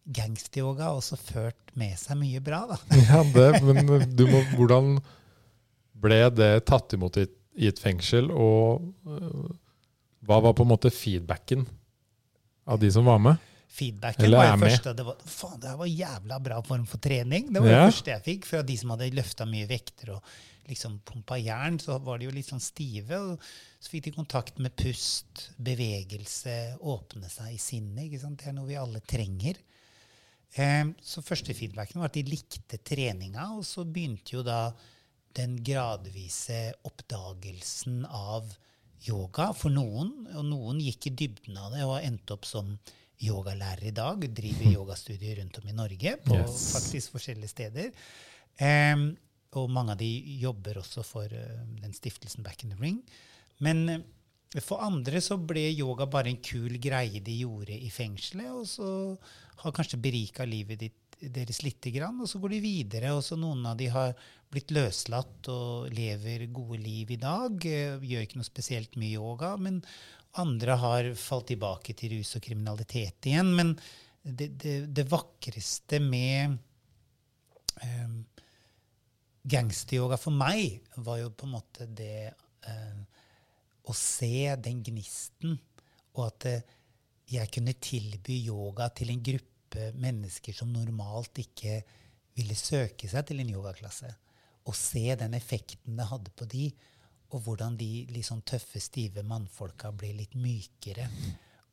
gangsteryoga 0.05 0.89
har 0.89 0.99
også 0.99 1.19
ført 1.21 1.75
med 1.79 1.97
seg 1.99 2.19
mye 2.21 2.41
bra, 2.45 2.65
da. 2.71 2.79
ja, 3.11 3.23
det, 3.35 3.49
men 3.67 4.07
du 4.17 4.25
må, 4.31 4.43
hvordan 4.57 4.97
ble 6.01 6.23
det 6.35 6.53
tatt 6.69 6.97
imot 6.97 7.21
i, 7.21 7.27
i 7.61 7.69
et 7.71 7.81
fengsel, 7.81 8.31
og 8.33 8.89
uh, 9.07 9.53
hva 10.27 10.41
var 10.45 10.57
på 10.57 10.67
en 10.67 10.73
måte 10.73 10.93
feedbacken 10.95 11.67
av 12.71 12.81
de 12.81 12.91
som 12.93 13.07
var 13.09 13.21
med? 13.23 13.49
Feedbacken 13.71 14.25
Eller 14.27 14.41
var 14.41 14.49
jo 14.51 14.63
første 14.65 14.93
det 14.99 15.05
var, 15.07 15.19
faen, 15.31 15.59
det 15.63 15.73
var 15.79 15.91
jævla 15.91 16.39
bra 16.43 16.57
form 16.67 16.87
for 16.91 17.03
trening. 17.03 17.53
Det 17.55 17.63
var 17.63 17.71
ja. 17.71 17.83
det 17.85 17.93
første 17.93 18.11
jeg 18.11 18.25
fikk 18.25 18.49
fra 18.49 18.63
de 18.67 18.77
som 18.81 18.91
hadde 18.95 19.11
løfta 19.15 19.47
mye 19.47 19.69
vekter 19.71 20.11
og 20.17 20.33
liksom 20.71 20.97
pumpa 21.07 21.39
jern. 21.39 21.79
Så 21.83 21.99
var 22.03 22.19
de 22.19 22.27
jo 22.27 22.35
litt 22.35 22.51
sånn 22.51 22.63
stive. 22.63 23.21
og 23.21 23.45
Så 23.79 23.93
fikk 23.93 24.09
de 24.09 24.15
kontakt 24.17 24.59
med 24.59 24.75
pust, 24.79 25.47
bevegelse, 25.63 26.57
åpne 26.83 27.31
seg 27.31 27.55
i 27.55 27.61
sinnet. 27.63 28.11
Det 28.11 28.51
er 28.51 28.59
noe 28.59 28.69
vi 28.69 28.79
alle 28.81 29.03
trenger. 29.07 29.63
Ehm, 30.59 30.95
så 31.03 31.23
første 31.23 31.55
feedbacken 31.55 32.01
var 32.01 32.11
at 32.11 32.19
de 32.19 32.25
likte 32.27 32.81
treninga, 32.83 33.53
og 33.55 33.63
så 33.67 33.85
begynte 33.87 34.35
jo 34.35 34.43
da 34.47 34.71
den 35.39 35.61
gradvise 35.63 36.73
oppdagelsen 36.89 38.03
av 38.07 38.51
yoga 39.07 39.51
for 39.57 39.73
noen. 39.73 40.13
Og 40.35 40.47
noen 40.49 40.81
gikk 40.83 41.11
i 41.11 41.17
dybden 41.23 41.59
av 41.61 41.77
det 41.77 41.87
og 41.87 42.01
endte 42.03 42.35
opp 42.35 42.49
som 42.49 42.75
yogalærer 43.21 43.91
i 43.91 43.97
dag. 43.97 44.27
Driver 44.27 44.71
yogastudier 44.77 45.41
rundt 45.41 45.61
om 45.61 45.69
i 45.71 45.77
Norge, 45.77 46.17
på 46.25 46.39
yes. 46.41 46.71
faktisk 46.75 47.19
forskjellige 47.19 47.55
steder. 47.55 47.93
Um, 48.61 49.13
og 49.59 49.71
mange 49.73 49.95
av 49.95 50.01
de 50.01 50.09
jobber 50.41 50.79
også 50.83 51.05
for 51.07 51.31
uh, 51.31 51.61
den 51.83 51.95
stiftelsen 51.97 52.45
Back 52.47 52.65
in 52.65 52.75
the 52.75 52.81
Ring. 52.81 53.01
Men 53.65 53.87
uh, 53.89 54.01
for 54.59 54.83
andre 54.83 55.23
så 55.23 55.39
ble 55.39 55.69
yoga 55.71 56.09
bare 56.11 56.33
en 56.33 56.41
kul 56.43 56.75
greie 56.83 57.23
de 57.23 57.37
gjorde 57.45 57.77
i 57.77 57.91
fengselet, 57.95 58.51
og 58.51 58.67
så 58.67 58.91
har 59.61 59.75
kanskje 59.77 60.01
berika 60.01 60.47
livet 60.49 60.81
ditt, 60.81 61.17
deres 61.21 61.61
lite 61.63 61.93
grann, 61.93 62.21
og 62.23 62.29
så 62.31 62.41
går 62.41 62.55
de 62.55 62.61
videre. 62.65 63.13
Og 63.17 63.25
så 63.25 63.37
noen 63.37 63.67
av 63.69 63.77
de 63.77 63.91
har 63.93 64.15
blitt 64.51 64.73
løslatt 64.73 65.51
og 65.53 65.91
lever 65.95 66.47
gode 66.55 66.81
liv 66.81 67.13
i 67.13 67.21
dag. 67.21 67.67
Eh, 67.69 68.01
gjør 68.01 68.25
ikke 68.27 68.41
noe 68.41 68.49
spesielt 68.49 68.97
mye 69.01 69.19
yoga. 69.19 69.53
Men 69.61 69.83
andre 70.41 70.79
har 70.81 71.11
falt 71.19 71.51
tilbake 71.51 71.95
til 71.99 72.17
rus 72.17 72.37
og 72.39 72.45
kriminalitet 72.47 73.31
igjen. 73.31 73.53
Men 73.57 73.75
det, 74.23 74.53
det, 74.61 74.77
det 74.97 75.07
vakreste 75.11 76.01
med 76.05 76.57
um, 77.85 78.19
gangsteryoga 79.43 80.19
for 80.21 80.37
meg 80.37 80.81
var 81.01 81.23
jo 81.23 81.33
på 81.33 81.49
en 81.49 81.55
måte 81.57 81.89
det 81.89 82.31
uh, 82.69 83.01
å 83.91 83.97
se 83.97 84.55
den 84.61 84.83
gnisten, 84.87 85.57
og 86.15 86.27
at 86.27 86.47
eh, 86.51 86.77
jeg 87.31 87.51
kunne 87.55 87.77
tilby 87.83 88.41
yoga 88.45 88.89
til 88.95 89.13
en 89.13 89.23
gruppe 89.25 89.50
mennesker 90.01 90.57
som 90.57 90.73
normalt 90.73 91.39
ikke 91.43 91.81
ville 92.37 92.57
søke 92.57 93.09
seg 93.11 93.27
til 93.29 93.43
en 93.43 93.53
yogaklasse. 93.53 94.11
Og 94.69 94.77
se 94.77 95.15
den 95.19 95.35
effekten 95.39 95.99
det 95.99 96.09
hadde 96.11 96.33
på 96.37 96.47
de, 96.51 96.71
og 97.31 97.45
hvordan 97.45 97.77
de 97.79 98.07
liksom 98.11 98.43
tøffe, 98.47 98.81
stive 98.83 99.23
mannfolka 99.27 99.93
ble 99.95 100.13
litt 100.19 100.35
mykere. 100.39 101.07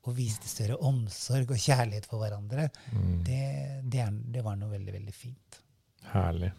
Og 0.07 0.15
viste 0.15 0.47
større 0.47 0.77
omsorg 0.87 1.49
og 1.51 1.59
kjærlighet 1.59 2.05
for 2.07 2.21
hverandre. 2.21 2.69
Mm. 2.93 3.17
Det, 3.27 3.41
det, 3.83 4.03
er, 4.05 4.13
det 4.37 4.43
var 4.45 4.55
noe 4.59 4.71
veldig, 4.71 4.93
veldig 4.99 5.15
fint. 5.15 5.59
Herlig. 6.13 6.53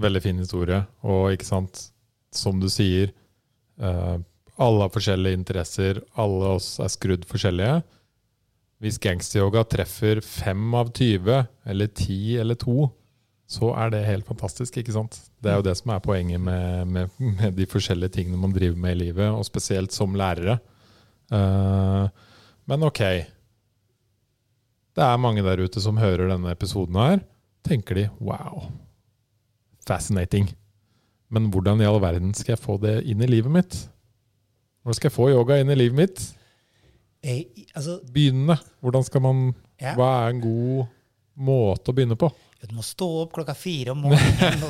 Veldig 0.00 0.22
fin 0.24 0.40
historie. 0.40 0.80
Og 1.08 1.34
ikke 1.34 1.48
sant 1.48 1.82
som 2.36 2.60
du 2.60 2.68
sier, 2.72 3.12
uh, 3.82 4.16
alle 4.56 4.86
har 4.86 4.92
forskjellige 4.92 5.36
interesser, 5.36 6.00
alle 6.20 6.54
oss 6.56 6.76
er 6.80 6.92
skrudd 6.92 7.26
forskjellige. 7.28 7.82
Hvis 8.82 8.98
gangsteryoga 9.00 9.62
treffer 9.64 10.20
fem 10.20 10.74
av 10.76 10.90
20, 10.92 11.46
eller 11.64 11.92
ti 11.96 12.36
eller 12.36 12.58
to, 12.60 12.90
så 13.46 13.70
er 13.78 13.92
det 13.94 14.02
helt 14.08 14.26
fantastisk. 14.28 14.76
ikke 14.76 14.92
sant? 14.92 15.16
Det 15.40 15.52
er 15.52 15.60
jo 15.60 15.66
det 15.68 15.76
som 15.78 15.94
er 15.94 16.02
poenget 16.04 16.42
med, 16.42 16.90
med, 16.90 17.14
med 17.38 17.56
de 17.56 17.68
forskjellige 17.70 18.18
tingene 18.18 18.40
man 18.42 18.54
driver 18.54 18.76
med 18.82 18.96
i 18.96 19.00
livet, 19.06 19.30
og 19.30 19.46
spesielt 19.48 19.94
som 19.94 20.18
lærere. 20.18 20.58
Uh, 21.32 22.10
men 22.66 22.84
ok. 22.86 23.02
Det 24.96 25.04
er 25.04 25.22
mange 25.22 25.44
der 25.46 25.62
ute 25.62 25.80
som 25.80 26.00
hører 26.00 26.28
denne 26.32 26.52
episoden 26.52 26.98
her. 27.00 27.24
Tenker 27.66 27.98
de 27.98 28.06
wow, 28.20 28.68
fascinating. 29.86 30.50
Men 31.32 31.48
hvordan 31.50 31.80
i 31.82 31.88
all 31.88 32.00
verden 32.02 32.34
skal 32.34 32.54
jeg 32.54 32.62
få 32.62 32.76
det 32.82 33.00
inn 33.08 33.22
i 33.22 33.30
livet 33.30 33.52
mitt? 33.52 33.78
Hvordan 34.82 34.98
skal 34.98 35.10
jeg 35.10 35.16
få 35.16 35.30
yoga 35.32 35.58
inn 35.60 35.72
i 35.72 35.78
livet 35.78 35.98
mitt? 35.98 36.26
Eh, 37.22 37.64
altså, 37.74 38.00
begynne. 38.12 38.58
Hvordan 38.84 39.06
skal 39.06 39.24
man 39.24 39.46
ja. 39.80 39.92
Hva 39.96 40.08
er 40.22 40.32
en 40.32 40.40
god 40.40 40.92
måte 41.46 41.92
å 41.92 41.96
begynne 41.96 42.16
på? 42.18 42.30
Du 42.66 42.72
må 42.74 42.82
stå 42.84 43.06
opp 43.22 43.34
klokka 43.36 43.54
fire 43.54 43.92
om 43.92 44.06
morgenen. 44.06 44.62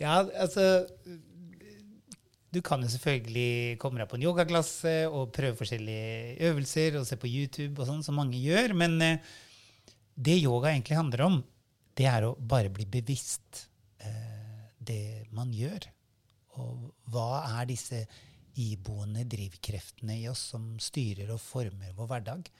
ja, 0.02 0.20
altså 0.22 0.86
Du 2.54 2.60
kan 2.64 2.82
jo 2.82 2.88
selvfølgelig 2.92 3.78
komme 3.82 4.00
deg 4.00 4.08
på 4.10 4.16
en 4.16 4.26
yogaklasse 4.28 4.94
og 5.10 5.32
prøve 5.34 5.58
forskjellige 5.58 6.38
øvelser 6.48 7.00
og 7.00 7.08
se 7.08 7.18
på 7.20 7.30
YouTube, 7.30 7.76
og 7.82 7.90
sånn, 7.90 8.04
som 8.06 8.16
mange 8.18 8.38
gjør. 8.38 8.76
Men 8.78 8.96
eh, 9.04 9.34
det 10.14 10.38
yoga 10.38 10.70
egentlig 10.72 11.00
handler 11.00 11.26
om, 11.26 11.42
det 11.98 12.06
er 12.08 12.28
å 12.28 12.36
bare 12.38 12.70
bli 12.72 12.86
bevisst 12.88 13.66
det 14.90 15.28
man 15.36 15.52
gjør. 15.54 15.86
Og 16.60 16.90
hva 17.12 17.44
er 17.60 17.68
disse 17.70 18.04
iboende 18.58 19.24
drivkreftene 19.28 20.18
i 20.20 20.28
oss 20.30 20.50
som 20.54 20.74
styrer 20.82 21.30
og 21.34 21.42
former 21.42 21.94
vår 21.96 22.10
hverdag? 22.10 22.50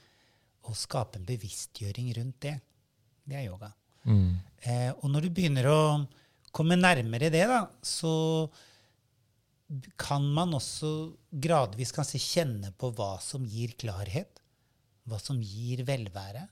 Og 0.69 0.77
skape 0.77 1.19
en 1.19 1.27
bevisstgjøring 1.27 2.11
rundt 2.19 2.41
det. 2.45 2.57
Det 3.25 3.39
er 3.39 3.47
yoga. 3.49 3.71
Mm. 4.05 4.35
Eh, 4.65 4.89
og 4.91 5.07
når 5.13 5.25
du 5.25 5.33
begynner 5.35 5.69
å 5.69 5.81
komme 6.53 6.77
nærmere 6.79 7.31
det, 7.33 7.43
da, 7.49 7.63
så 7.81 8.13
kan 9.99 10.25
man 10.35 10.53
også 10.57 11.11
gradvis 11.31 11.93
kanskje 11.95 12.21
kjenne 12.21 12.73
på 12.77 12.91
hva 12.97 13.15
som 13.23 13.45
gir 13.47 13.73
klarhet. 13.79 14.41
Hva 15.07 15.17
som 15.21 15.39
gir 15.41 15.81
velvære. 15.87 16.45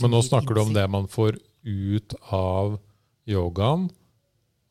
Men 0.00 0.12
nå 0.14 0.22
snakker 0.26 0.56
du 0.56 0.62
om 0.64 0.74
det 0.74 0.86
man 0.90 1.06
får 1.10 1.38
ut 1.68 2.14
av 2.34 2.78
yogaen, 3.28 3.88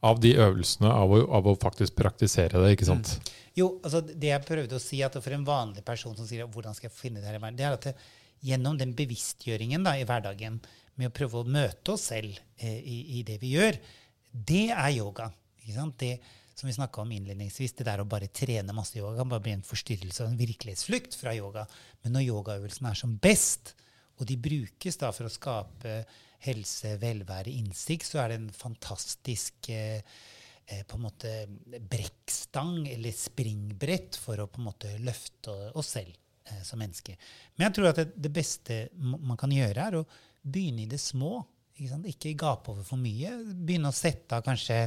av 0.03 0.19
de 0.23 0.33
øvelsene, 0.39 0.89
av 0.89 1.13
å, 1.13 1.19
av 1.37 1.47
å, 1.47 1.55
faktisk 1.59 1.95
praktisere 1.99 2.63
det. 2.63 2.73
ikke 2.75 2.89
sant? 2.89 3.13
Mm. 3.17 3.35
Jo, 3.57 3.71
altså 3.81 4.03
det 4.05 4.29
jeg 4.29 4.45
prøvde 4.45 4.77
å 4.77 4.81
si, 4.81 4.99
at 5.05 5.17
for 5.17 5.33
en 5.33 5.45
vanlig 5.47 5.81
person 5.85 6.15
som 6.17 6.27
sier 6.29 6.45
hvordan 6.45 6.77
skal 6.77 6.91
jeg 6.91 6.97
finne 6.97 7.23
det 7.23 7.29
her, 7.31 7.39
i 7.39 7.41
verden', 7.41 7.57
det 7.57 7.65
er 7.65 7.77
at 7.77 7.87
det, 7.89 7.95
gjennom 8.45 8.77
den 8.77 8.93
bevisstgjøringen 8.97 9.85
da, 9.85 9.95
i 9.97 10.05
hverdagen, 10.05 10.59
med 10.97 11.09
å 11.09 11.13
prøve 11.13 11.41
å 11.41 11.49
møte 11.49 11.93
oss 11.93 12.07
selv 12.11 12.37
eh, 12.57 12.77
i, 12.77 12.97
i, 13.17 13.23
det 13.25 13.37
vi 13.41 13.53
gjør, 13.55 13.77
det 14.33 14.67
er 14.73 14.91
yoga. 14.97 15.29
Det 15.67 16.13
som 16.57 16.69
vi 16.69 16.73
snakka 16.73 17.03
om 17.03 17.11
innledningsvis, 17.13 17.75
det 17.77 17.85
der 17.85 18.01
å 18.01 18.07
bare 18.09 18.31
trene 18.33 18.73
masse 18.73 18.97
yoga 18.97 19.19
kan 19.19 19.29
bare 19.29 19.45
bli 19.45 19.53
en 19.57 19.65
forstyrrelse 19.65 20.23
og 20.23 20.31
en 20.31 20.39
virkelighetsflukt 20.39 21.17
fra 21.19 21.35
yoga. 21.37 21.67
Men 22.01 22.17
når 22.17 22.29
yogaøvelsene 22.31 22.93
er 22.93 22.97
som 22.97 23.17
best, 23.21 23.75
og 24.17 24.25
de 24.25 24.39
brukes 24.41 24.97
da 24.97 25.11
for 25.13 25.29
å 25.29 25.33
skape 25.33 25.99
helse, 26.47 26.95
velvære, 27.01 27.53
innsikt, 27.53 28.09
så 28.09 28.23
er 28.23 28.33
det 28.33 28.39
en 28.41 28.49
fantastisk 28.53 29.69
eh, 29.73 30.01
eh, 30.01 30.36
på 30.87 30.97
en 30.97 31.05
måte 31.05 31.33
brekkstang 31.79 32.87
eller 32.91 33.15
springbrett 33.15 34.17
for 34.19 34.39
å 34.41 34.47
på 34.51 34.61
en 34.61 34.67
måte 34.67 34.93
løfte 34.99 35.53
oss 35.79 35.93
selv 35.95 36.11
eh, 36.11 36.63
som 36.67 36.81
mennesker. 36.81 37.15
Men 37.55 37.67
jeg 37.67 37.77
tror 37.77 37.91
at 37.91 38.01
det, 38.01 38.07
det, 38.15 38.33
beste 38.35 38.79
man 38.99 39.39
kan 39.39 39.53
gjøre, 39.53 39.85
er 39.85 39.99
å 40.01 40.07
begynne 40.41 40.83
i 40.83 40.89
det 40.91 40.99
små. 41.01 41.39
Ikke, 41.77 42.01
ikke 42.11 42.35
gape 42.39 42.73
over 42.73 42.87
for 42.87 42.99
mye. 42.99 43.31
Begynne 43.53 43.93
å 43.93 43.95
sette 43.95 44.35
av 44.35 44.43
kanskje 44.45 44.81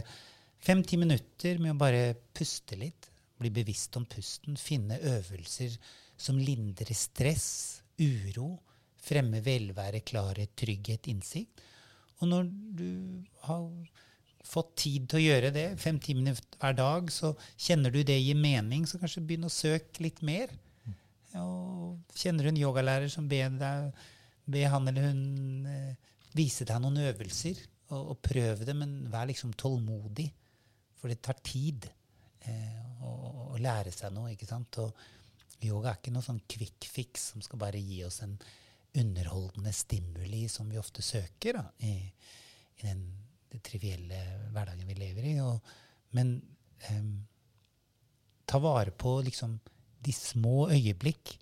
fem-ti 0.60 1.00
minutter 1.00 1.62
med 1.62 1.74
å 1.76 1.80
bare 1.80 2.04
puste 2.36 2.76
litt. 2.80 3.08
Bli 3.40 3.52
bevisst 3.54 3.96
om 3.96 4.04
pusten. 4.04 4.60
Finne 4.60 5.00
øvelser 5.00 5.78
som 6.20 6.36
lindrer 6.36 6.92
stress, 6.92 7.80
uro, 7.96 8.52
fremme 9.00 9.40
velvære, 9.40 10.02
klarhet, 10.04 10.52
trygghet, 10.60 11.08
innsikt. 11.08 11.64
Og 12.20 12.28
når 12.28 12.50
du 12.76 12.90
har 13.46 13.64
fått 14.46 14.72
tid 14.84 15.06
til 15.10 15.20
å 15.20 15.24
gjøre 15.24 15.52
det, 15.54 15.66
fem-ti 15.80 16.14
minutter 16.16 16.58
hver 16.60 16.76
dag, 16.78 17.10
så 17.12 17.32
kjenner 17.60 17.92
du 17.92 18.00
det 18.06 18.18
gir 18.18 18.38
mening, 18.38 18.86
så 18.88 19.00
kanskje 19.00 19.22
begynn 19.26 19.48
å 19.48 19.52
søke 19.52 20.04
litt 20.04 20.22
mer. 20.26 20.52
Og 21.38 22.16
kjenner 22.18 22.46
du 22.46 22.50
en 22.50 22.60
yogalærer 22.60 23.10
som 23.12 23.28
ber, 23.30 23.52
deg, 23.60 24.06
ber 24.50 24.72
han 24.72 24.90
eller 24.90 25.10
hun 25.10 25.68
eh, 25.70 26.10
vise 26.34 26.66
deg 26.66 26.82
noen 26.82 27.02
øvelser, 27.04 27.60
og, 27.90 28.14
og 28.14 28.20
prøv 28.24 28.64
det, 28.66 28.74
men 28.76 28.96
vær 29.12 29.28
liksom 29.30 29.54
tålmodig. 29.58 30.28
For 31.00 31.12
det 31.12 31.20
tar 31.24 31.38
tid 31.44 31.86
eh, 32.48 32.80
å, 33.06 33.12
å, 33.54 33.60
lære 33.60 33.92
seg 33.94 34.12
noe. 34.14 34.34
ikke 34.34 34.48
sant? 34.48 34.80
Og 34.82 35.64
yoga 35.64 35.92
er 35.92 36.00
ikke 36.00 36.14
noe 36.14 36.26
sånn 36.26 36.42
quick 36.50 36.88
fix 36.90 37.30
som 37.32 37.44
skal 37.44 37.60
bare 37.62 37.80
gi 37.80 38.02
oss 38.06 38.20
en 38.26 38.36
underholdende 39.00 39.72
stimuli 39.74 40.48
som 40.50 40.70
vi 40.70 40.78
ofte 40.80 41.02
søker 41.04 41.60
da, 41.60 41.64
i, 41.86 41.94
i 42.80 42.82
den, 42.82 43.04
den 43.50 43.62
trivielle 43.66 44.20
hverdagen 44.54 44.88
vi 44.88 44.96
lever 44.98 45.28
i. 45.32 45.34
Og, 45.44 45.72
men 46.16 46.34
eh, 46.88 47.04
ta 48.46 48.60
vare 48.62 48.94
på 48.94 49.18
liksom 49.26 49.58
de 50.00 50.14
små 50.16 50.70
øyeblikk, 50.72 51.36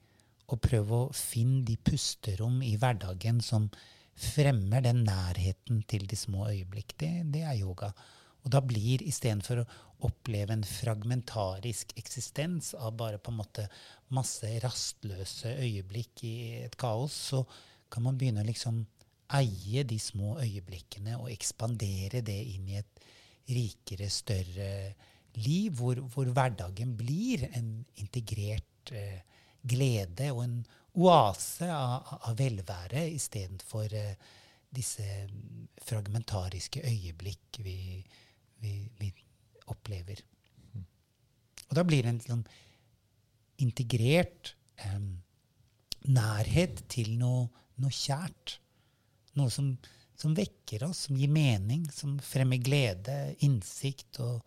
og 0.49 0.63
prøv 0.65 0.93
å 0.97 1.03
finne 1.13 1.61
de 1.69 1.77
pusterom 1.77 2.63
i 2.65 2.73
hverdagen 2.81 3.43
som 3.45 3.69
fremmer 4.19 4.83
den 4.83 5.05
nærheten 5.07 5.83
til 5.87 6.07
de 6.09 6.17
små 6.17 6.49
øyeblikk. 6.49 6.97
Det, 6.99 7.11
det 7.35 7.45
er 7.45 7.61
yoga. 7.61 7.93
Og 8.43 8.53
da 8.55 8.63
blir 8.65 9.05
istedenfor 9.05 9.63
å 9.63 9.69
oppleve 10.09 10.55
en 10.55 10.65
fragmentarisk 10.65 11.93
eksistens 12.01 12.73
av 12.79 12.95
bare 12.97 13.21
på 13.21 13.33
en 13.33 13.41
måte 13.43 13.67
masse 14.15 14.49
rastløse 14.63 15.53
øyeblikk 15.59 16.25
i 16.25 16.37
et 16.65 16.77
kaos, 16.81 17.17
så 17.33 17.43
kan 17.93 18.07
man 18.07 18.19
begynne 18.19 18.45
å 18.45 18.49
liksom 18.49 18.81
eie 19.37 19.85
de 19.85 19.99
små 20.01 20.39
øyeblikkene 20.41 21.19
og 21.19 21.31
ekspandere 21.33 22.23
det 22.25 22.39
inn 22.55 22.69
i 22.73 22.79
et 22.81 23.05
rikere, 23.49 24.09
større 24.13 24.71
liv, 25.39 25.73
hvor, 25.77 26.01
hvor 26.13 26.31
hverdagen 26.33 26.97
blir 26.97 27.45
en 27.53 27.85
integrert 28.01 28.93
eh, 28.93 29.21
glede 29.69 30.31
og 30.33 30.43
en 30.45 30.59
oase 30.99 31.69
av, 31.73 32.09
av 32.31 32.39
velvære 32.39 33.05
istedenfor 33.15 33.95
eh, 33.97 34.15
disse 34.75 35.05
fragmentariske 35.89 36.83
øyeblikk 36.85 37.61
vi, 37.65 37.79
vi, 38.61 38.75
vi 38.99 39.13
opplever. 39.69 40.21
Og 41.69 41.77
da 41.77 41.85
blir 41.85 42.05
det 42.05 42.15
en 42.15 42.25
sånn 42.25 42.47
integrert 43.65 44.55
eh, 44.81 45.01
nærhet 46.09 46.85
til 46.93 47.15
noe, 47.21 47.49
noe 47.83 47.93
kjært. 47.95 48.59
Noe 49.39 49.53
som, 49.53 49.73
som, 50.19 50.35
vekker 50.37 50.85
oss, 50.89 51.07
som 51.07 51.19
gir 51.19 51.31
mening, 51.33 51.87
som 51.95 52.17
fremmer 52.23 52.61
glede, 52.63 53.17
innsikt 53.47 54.21
og 54.25 54.43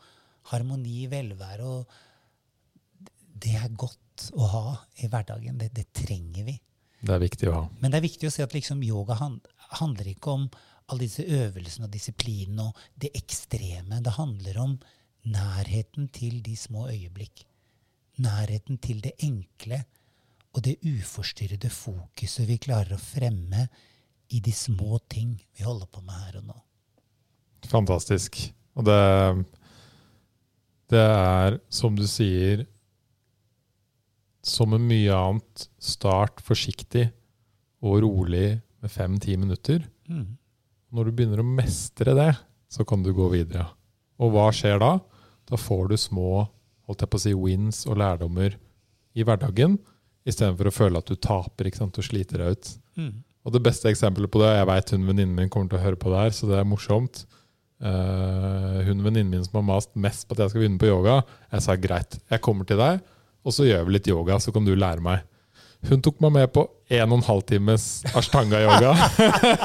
harmoni, 0.51 1.05
velvære. 1.11 1.68
Og 1.68 3.07
det 3.41 3.55
er 3.59 3.72
godt 3.73 4.30
å 4.38 4.49
ha 4.51 4.65
i 5.01 5.09
hverdagen. 5.11 5.57
Det, 5.61 5.72
det, 5.76 5.88
trenger 5.95 6.49
vi. 6.49 6.57
Det 7.01 7.15
er 7.15 7.23
viktig 7.23 7.49
å 7.49 7.55
ha. 7.55 7.63
Men 7.80 7.93
det 7.93 8.01
er 8.01 8.09
viktig 8.09 8.30
å 8.30 8.34
si 8.34 8.43
at 8.45 8.53
liksom 8.55 8.84
yoga 8.85 9.18
handler 9.18 10.11
ikke 10.11 10.35
om 10.35 10.49
alle 10.91 11.05
disse 11.05 11.23
øvelsene 11.23 11.88
og 11.88 11.93
disiplinene 11.93 12.68
og 12.68 12.84
det 12.99 13.13
ekstreme. 13.18 14.01
Det 14.03 14.18
handler 14.18 14.59
om 14.61 14.76
nærheten 15.31 16.09
til 16.13 16.41
de 16.43 16.55
små 16.57 16.89
øyeblikk. 16.91 17.45
Nærheten 18.22 18.77
til 18.84 19.01
det 19.01 19.15
enkle 19.23 19.84
og 20.51 20.65
det 20.65 20.77
uforstyrrede 20.84 21.72
fokuset 21.72 22.47
vi 22.49 22.59
klarer 22.61 22.97
å 22.97 23.01
fremme 23.01 23.68
i 24.31 24.39
de 24.43 24.53
små 24.55 24.99
ting 25.11 25.33
vi 25.57 25.65
holder 25.65 25.89
på 25.91 26.03
med 26.05 26.15
her 26.15 26.39
og 26.41 26.51
nå. 26.51 26.57
Fantastisk. 27.71 28.37
Og 28.79 28.85
det, 28.87 28.99
det 30.91 31.01
er, 31.03 31.57
som 31.69 31.97
du 31.97 32.05
sier, 32.09 32.65
som 34.41 34.71
med 34.73 34.87
mye 34.87 35.15
annet, 35.15 35.67
start 35.77 36.41
forsiktig 36.41 37.09
og 37.85 38.01
rolig 38.05 38.61
med 38.81 38.93
fem-ti 38.93 39.35
minutter. 39.37 39.83
Mm. 40.09 40.37
Når 40.91 41.07
du 41.07 41.17
begynner 41.17 41.43
å 41.43 41.47
mestre 41.47 42.15
det, 42.17 42.31
så 42.71 42.87
kan 42.87 43.03
du 43.03 43.11
gå 43.13 43.27
videre. 43.35 43.67
Og 44.21 44.33
hva 44.33 44.47
skjer 44.55 44.81
da? 44.81 44.95
Da 45.49 45.59
får 45.59 45.91
du 45.91 45.99
små 45.99 46.47
holdt 46.91 47.05
jeg 47.05 47.11
på 47.11 47.19
å 47.19 47.23
si, 47.23 47.33
wins 47.37 47.85
og 47.87 47.99
lærdommer 48.01 48.57
i 49.15 49.25
hverdagen, 49.27 49.77
istedenfor 50.27 50.69
å 50.69 50.75
føle 50.75 51.01
at 51.01 51.09
du 51.09 51.17
taper 51.19 51.69
ikke 51.69 51.81
sant, 51.81 51.97
og 51.97 52.07
sliter 52.07 52.43
deg 52.43 52.57
ut. 52.57 52.71
Mm. 52.99 53.13
Og 53.41 53.55
det 53.55 53.63
beste 53.65 53.89
eksempelet 53.89 54.30
på 54.31 54.41
det 54.43 54.51
Jeg 54.53 54.68
veit 54.69 54.91
hun 54.93 55.07
venninnen 55.07 55.38
min 55.38 55.49
kommer 55.49 55.72
til 55.72 55.80
å 55.80 55.85
høre 55.85 55.99
på 55.99 56.11
det 56.13 56.26
her, 56.26 56.35
så 56.35 56.49
det 56.49 56.59
er 56.59 56.68
morsomt. 56.68 57.23
Uh, 57.81 58.84
hun 58.85 59.01
venninnen 59.01 59.31
min 59.34 59.45
som 59.45 59.57
har 59.57 59.65
mast 59.72 59.95
mest 59.97 60.27
på 60.27 60.35
at 60.35 60.43
jeg 60.43 60.53
skal 60.53 60.61
begynne 60.61 60.81
på 60.81 60.91
yoga, 60.91 61.23
jeg 61.49 61.65
sa 61.65 61.76
greit, 61.81 62.19
jeg 62.30 62.43
kommer 62.45 62.68
til 62.69 62.77
deg, 62.77 63.01
og 63.41 63.55
så 63.55 63.65
gjør 63.65 63.88
vi 63.88 63.95
litt 63.95 64.09
yoga, 64.11 64.38
så 64.38 64.53
kan 64.53 64.68
du 64.68 64.76
lære 64.77 65.01
meg. 65.01 65.23
Hun 65.89 66.03
tok 66.05 66.19
meg 66.22 66.35
med 66.35 66.51
på 66.53 66.68
en 66.93 67.07
og 67.07 67.18
en 67.18 67.26
halv 67.26 67.41
times 67.49 67.85
ashtanga-yoga. 68.13 68.91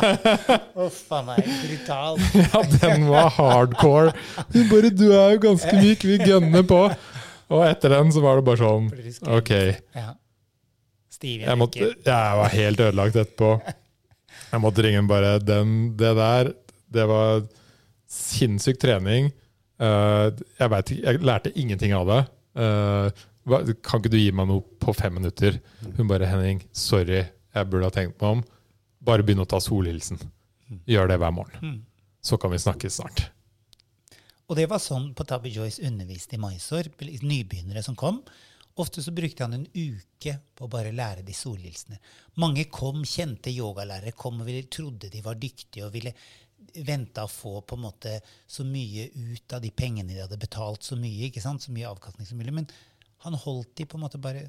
Uff 0.87 1.13
a 1.13 1.21
meg, 1.27 1.45
brutal. 1.45 2.17
ja, 2.41 2.63
den 2.79 3.05
var 3.11 3.29
hardcore. 3.37 4.15
Hun 4.55 4.71
bare 4.71 4.91
'Du 4.95 5.11
er 5.11 5.35
jo 5.35 5.43
ganske 5.51 5.75
myk, 5.77 6.07
vi 6.09 6.17
gønner 6.25 6.65
på'. 6.65 6.97
Og 7.53 7.67
etter 7.69 7.93
den 7.93 8.09
så 8.15 8.25
var 8.25 8.41
det 8.41 8.47
bare 8.49 8.63
sånn 8.65 8.89
OK. 9.29 9.53
Ja. 9.95 10.15
Jeg, 11.23 11.59
måtte, 11.59 11.91
jeg 12.07 12.39
var 12.41 12.53
helt 12.53 12.83
ødelagt 12.89 13.19
etterpå. 13.23 13.57
Jeg 14.47 14.61
måtte 14.63 14.83
ringe 14.85 15.01
en 15.01 15.09
bare 15.09 15.39
den, 15.43 15.71
Det 15.99 16.11
der, 16.15 16.51
det 16.93 17.05
var 17.09 17.41
sinnssyk 18.07 18.79
trening. 18.79 19.31
Uh, 19.81 20.31
jeg, 20.61 20.71
vet, 20.73 20.93
jeg 21.03 21.23
lærte 21.25 21.53
ingenting 21.59 21.95
av 21.97 22.07
det. 22.09 22.21
Uh, 22.57 23.25
kan 23.85 24.01
ikke 24.01 24.13
du 24.13 24.19
gi 24.21 24.31
meg 24.37 24.49
noe 24.51 24.63
på 24.83 24.95
fem 24.97 25.17
minutter? 25.19 25.59
Hun 25.97 26.09
bare 26.09 26.29
'Henning, 26.29 26.63
sorry, 26.73 27.25
jeg 27.27 27.71
burde 27.71 27.89
ha 27.89 27.95
tenkt 27.95 28.21
meg 28.21 28.39
om. 28.39 28.45
Bare 29.07 29.27
begynn 29.27 29.43
å 29.45 29.49
ta 29.49 29.61
solhilsen. 29.63 30.21
Gjør 30.87 31.11
det 31.11 31.19
hver 31.23 31.35
morgen. 31.35 31.81
Så 32.23 32.39
kan 32.39 32.51
vi 32.51 32.59
snakkes 32.63 33.01
snart. 33.01 33.29
Og 34.47 34.59
det 34.59 34.69
var 34.71 34.83
sånn 34.83 35.13
på 35.15 35.27
Tabby 35.27 35.51
Joyce 35.55 35.83
underviste 35.87 36.39
i 36.39 36.41
Mysore, 36.43 36.93
nybegynnere 37.23 37.83
som 37.83 37.97
kom. 37.99 38.21
Ofte 38.83 39.03
så 39.03 39.13
brukte 39.17 39.47
han 39.47 39.57
en 39.57 39.69
uke 39.73 40.35
på 40.55 40.67
å 40.67 40.71
bare 40.73 40.93
lære 40.93 41.25
de 41.25 41.33
solhilsene. 41.37 41.97
Mange 42.43 42.67
kom, 42.69 43.05
kjente 43.09 43.53
yogalærere, 43.55 44.13
kom 44.13 44.43
og 44.43 44.51
ville, 44.51 44.67
trodde 44.69 45.09
de 45.13 45.23
var 45.25 45.39
dyktige 45.41 45.87
og 45.87 45.95
ville 45.95 46.13
vente 46.85 47.23
å 47.25 47.31
få 47.31 47.63
på 47.65 47.77
en 47.77 47.87
måte 47.87 48.19
så 48.47 48.67
mye 48.69 49.09
ut 49.15 49.57
av 49.57 49.63
de 49.65 49.71
pengene 49.73 50.13
de 50.13 50.21
hadde 50.21 50.41
betalt, 50.41 50.85
så 50.85 50.99
mye, 51.01 51.31
ikke 51.31 51.41
sant? 51.45 51.65
så 51.65 51.73
mye 51.73 51.89
avkastning 51.89 52.29
som 52.29 52.41
mulig. 52.41 52.53
Men 52.59 52.69
han 53.25 53.39
holdt 53.47 53.75
de 53.81 53.89
på 53.89 53.97
en 53.97 54.05
måte 54.05 54.21
bare 54.21 54.45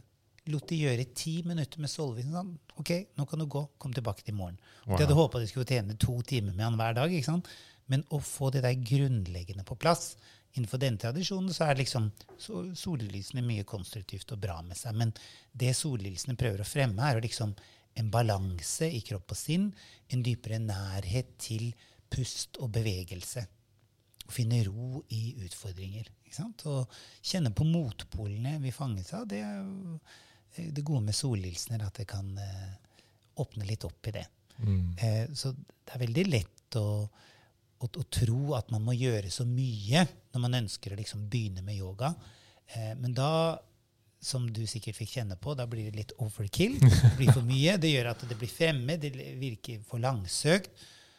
lot 0.52 0.68
de 0.70 0.80
gjøre 0.80 1.08
ti 1.18 1.38
minutter 1.48 1.84
med 1.84 1.92
Solvik. 1.92 2.28
Sånn, 2.32 2.54
OK, 2.80 2.94
nå 3.20 3.26
kan 3.28 3.42
du 3.42 3.48
gå. 3.52 3.64
Kom 3.80 3.96
tilbake 3.96 4.24
til 4.24 4.36
i 4.36 4.38
morgen. 4.38 4.60
Wow. 4.86 4.96
De 4.96 5.04
hadde 5.06 5.18
håpa 5.18 5.42
de 5.44 5.50
skulle 5.50 5.68
tjene 5.68 5.98
to 6.00 6.20
timer 6.28 6.56
med 6.56 6.66
han 6.66 6.80
hver 6.80 6.96
dag. 7.00 7.14
ikke 7.14 7.32
sant? 7.32 7.50
Men 7.92 8.04
å 8.12 8.20
få 8.24 8.52
det 8.52 8.64
der 8.66 8.76
grunnleggende 8.76 9.64
på 9.68 9.78
plass 9.80 10.16
Innenfor 10.58 10.82
denne 10.82 10.98
tradisjonen 10.98 11.54
så 11.54 11.68
er 11.68 11.78
liksom 11.78 12.10
sollysene 12.38 13.44
mye 13.46 13.66
konstruktivt 13.68 14.32
og 14.34 14.42
bra 14.42 14.58
med 14.66 14.78
seg. 14.80 14.96
Men 14.98 15.14
det 15.54 15.76
sollysene 15.78 16.38
prøver 16.40 16.64
å 16.64 16.68
fremme, 16.68 17.04
er 17.06 17.22
liksom 17.22 17.54
en 17.98 18.10
balanse 18.14 18.90
i 18.90 19.02
kropp 19.06 19.34
og 19.34 19.38
sinn. 19.40 19.68
En 20.14 20.24
dypere 20.26 20.60
nærhet 20.62 21.36
til 21.42 21.70
pust 22.10 22.58
og 22.64 22.72
bevegelse. 22.74 23.44
Å 24.28 24.34
finne 24.34 24.64
ro 24.68 25.04
i 25.14 25.38
utfordringer. 25.46 26.10
Og 26.70 26.98
kjenne 27.24 27.54
på 27.56 27.68
motpolene 27.68 28.58
vi 28.64 28.74
fanges 28.76 29.14
av. 29.16 29.28
Det 29.30 29.44
er 29.46 29.62
eh, 29.62 30.72
det 30.74 30.84
gode 30.84 31.06
med 31.08 31.16
sollilsener, 31.16 31.86
at 31.86 32.02
det 32.02 32.08
kan 32.10 32.28
uh, 32.36 32.74
åpne 33.42 33.66
litt 33.70 33.86
opp 33.88 34.10
i 34.10 34.18
det. 34.18 34.26
Mm. 34.58 34.84
Uh, 35.00 35.26
så 35.38 35.54
det 35.54 35.96
er 35.96 36.04
veldig 36.04 36.26
lett 36.28 36.78
å, 36.82 36.88
å, 37.78 37.88
å, 37.88 38.04
tro 38.10 38.56
at 38.58 38.72
man 38.74 38.86
må 38.86 38.96
gjøre 38.98 39.32
så 39.34 39.46
mye 39.48 40.04
når 40.34 40.44
man 40.44 40.60
ønsker 40.64 40.94
å 40.94 41.00
liksom 41.00 41.28
begynne 41.32 41.64
med 41.66 41.78
yoga. 41.80 42.14
Eh, 42.74 42.94
men 43.00 43.14
da, 43.18 43.58
som 44.24 44.48
du 44.54 44.64
sikkert 44.70 44.98
fikk 44.98 45.18
kjenne 45.18 45.38
på, 45.42 45.56
da 45.58 45.68
blir 45.70 45.90
det 45.90 46.02
litt 46.02 46.16
overkill. 46.24 46.80
Det 46.82 47.14
blir 47.20 47.34
for 47.34 47.46
mye. 47.46 47.78
Det 47.82 47.94
gjør 47.94 48.12
at 48.14 48.26
det 48.30 48.40
blir 48.40 48.52
fremmed, 48.52 49.06
det 49.06 49.38
virker 49.42 49.84
for 49.88 50.04
langsøkt. 50.04 50.74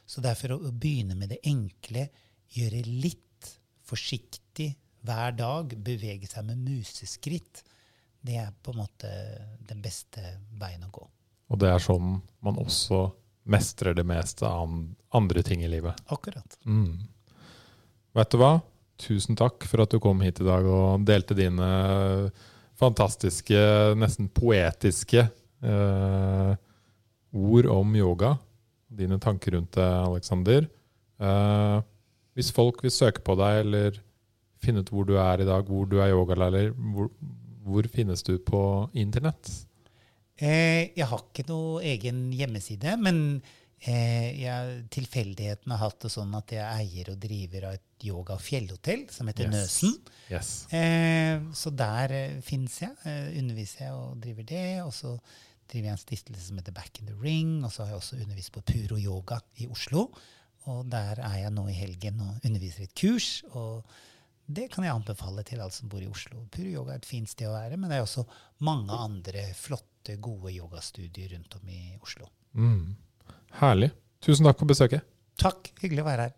Så 0.09 0.25
derfor 0.25 0.57
å, 0.57 0.61
å 0.69 0.75
begynne 0.75 1.17
med 1.19 1.35
det 1.35 1.43
enkle, 1.47 2.09
gjøre 2.57 2.85
litt 2.89 3.51
forsiktig 3.89 4.73
hver 5.07 5.35
dag 5.37 5.73
bevege 5.85 6.29
seg 6.29 6.47
med 6.49 6.61
museskritt, 6.61 7.63
det 8.25 8.37
er 8.41 8.51
på 8.51 8.75
en 8.75 8.81
måte 8.83 9.11
den 9.69 9.81
beste 9.85 10.23
veien 10.59 10.85
å 10.85 10.91
gå. 10.93 11.05
Og 11.49 11.61
det 11.61 11.71
er 11.71 11.81
sånn 11.81 12.19
man 12.45 12.59
også 12.61 13.07
mestrer 13.49 13.97
det 13.97 14.05
meste 14.07 14.47
av 14.47 14.73
andre 15.17 15.43
ting 15.43 15.65
i 15.65 15.71
livet. 15.71 15.97
Akkurat. 16.13 16.59
Mm. 16.69 17.09
Vet 18.19 18.31
du 18.33 18.39
hva? 18.41 18.59
Tusen 18.99 19.39
takk 19.39 19.65
for 19.71 19.85
at 19.85 19.95
du 19.95 20.01
kom 20.03 20.21
hit 20.25 20.41
i 20.43 20.47
dag 20.47 20.67
og 20.67 21.05
delte 21.07 21.37
dine 21.39 21.69
fantastiske, 22.79 23.59
nesten 23.99 24.29
poetiske 24.35 25.25
eh, 25.63 26.51
ord 27.31 27.71
om 27.73 27.97
yoga. 27.97 28.37
Dine 28.89 29.19
tanker 29.23 29.57
rundt 29.57 29.77
det, 29.79 29.87
Aleksander. 29.87 30.69
Eh, 31.19 31.79
hvis 32.39 32.53
folk 32.55 32.83
vil 32.85 32.95
søke 32.95 33.25
på 33.27 33.37
deg 33.39 33.63
eller 33.65 33.99
finne 34.63 34.83
ut 34.83 34.93
hvor 34.93 35.07
du 35.07 35.17
er 35.19 35.43
i 35.43 35.49
dag, 35.49 35.67
hvor 35.67 35.87
du 35.87 35.99
er 36.03 36.13
yogalærer, 36.15 36.71
hvor, 36.75 37.11
hvor 37.67 37.89
finnes 37.93 38.23
du 38.27 38.37
på 38.43 38.63
internett? 38.99 39.51
Eh, 40.39 40.93
jeg 40.97 41.07
har 41.11 41.25
ikke 41.25 41.47
noe 41.49 41.81
egen 41.83 42.29
hjemmeside, 42.37 42.93
men 43.03 43.19
eh, 43.83 44.29
jeg, 44.39 44.85
tilfeldigheten 44.95 45.73
har 45.75 45.81
hatt 45.83 46.01
det 46.05 46.11
sånn 46.15 46.35
at 46.39 46.55
jeg 46.55 46.63
eier 46.85 47.11
og 47.13 47.19
driver 47.23 47.69
av 47.71 47.77
et 47.79 48.07
yoga- 48.07 48.37
og 48.39 48.43
fjellhotell 48.45 49.09
som 49.11 49.27
heter 49.31 49.49
Yes. 49.49 49.55
Nøsen. 49.57 49.97
Yes. 50.31 50.51
Eh, 50.71 51.41
så 51.59 51.73
der 51.75 52.15
eh, 52.15 52.41
fins 52.47 52.81
jeg. 52.85 52.95
Eh, 53.05 53.33
underviser 53.41 53.89
jeg 53.89 53.95
og 53.99 54.19
driver 54.23 54.47
det. 54.55 54.67
Og 54.85 54.93
så 54.95 55.17
driver 55.69 55.91
jeg 55.91 55.97
en 55.97 56.05
stiftelse 56.07 56.47
som 56.53 56.61
heter 56.63 56.73
Back 56.77 57.01
in 57.03 57.11
the 57.11 57.17
Ring. 57.19 57.65
Og 57.65 57.73
så 57.75 57.83
har 57.83 57.97
jeg 57.97 58.03
også 58.05 58.21
undervist 58.23 58.53
på 58.55 58.63
Puro 58.63 58.99
Yoga 59.01 59.41
i 59.59 59.67
Oslo. 59.67 60.07
Og 60.69 60.85
der 60.93 61.19
er 61.25 61.41
jeg 61.43 61.51
nå 61.57 61.67
i 61.73 61.75
helgen 61.75 62.21
og 62.23 62.45
underviser 62.47 62.85
et 62.87 62.95
kurs. 62.95 63.43
Og 63.59 63.83
det 64.49 64.71
kan 64.73 64.85
jeg 64.87 64.95
anbefale 64.95 65.43
til 65.45 65.61
alle 65.61 65.75
som 65.75 65.89
bor 65.91 66.01
i 66.01 66.09
Oslo. 66.09 66.45
Puro 66.53 66.69
Yoga 66.71 66.95
er 66.95 67.03
et 67.03 67.09
fint 67.09 67.29
sted 67.29 67.49
å 67.51 67.57
være, 67.57 67.77
men 67.77 67.91
det 67.91 67.99
er 67.99 68.05
også 68.07 68.23
mange 68.65 68.95
andre 68.95 69.43
flotte, 69.59 69.87
gode 70.17 70.53
yogastudier 70.55 71.35
rundt 71.35 71.55
om 71.61 71.69
i 71.69 71.97
Oslo. 72.03 72.31
Mm. 72.55 72.97
Herlig. 73.61 73.91
Tusen 74.25 74.49
takk 74.49 74.59
for 74.59 74.71
besøket. 74.71 75.05
Takk. 75.39 75.71
Hyggelig 75.83 76.03
å 76.03 76.09
være 76.09 76.29
her. 76.29 76.37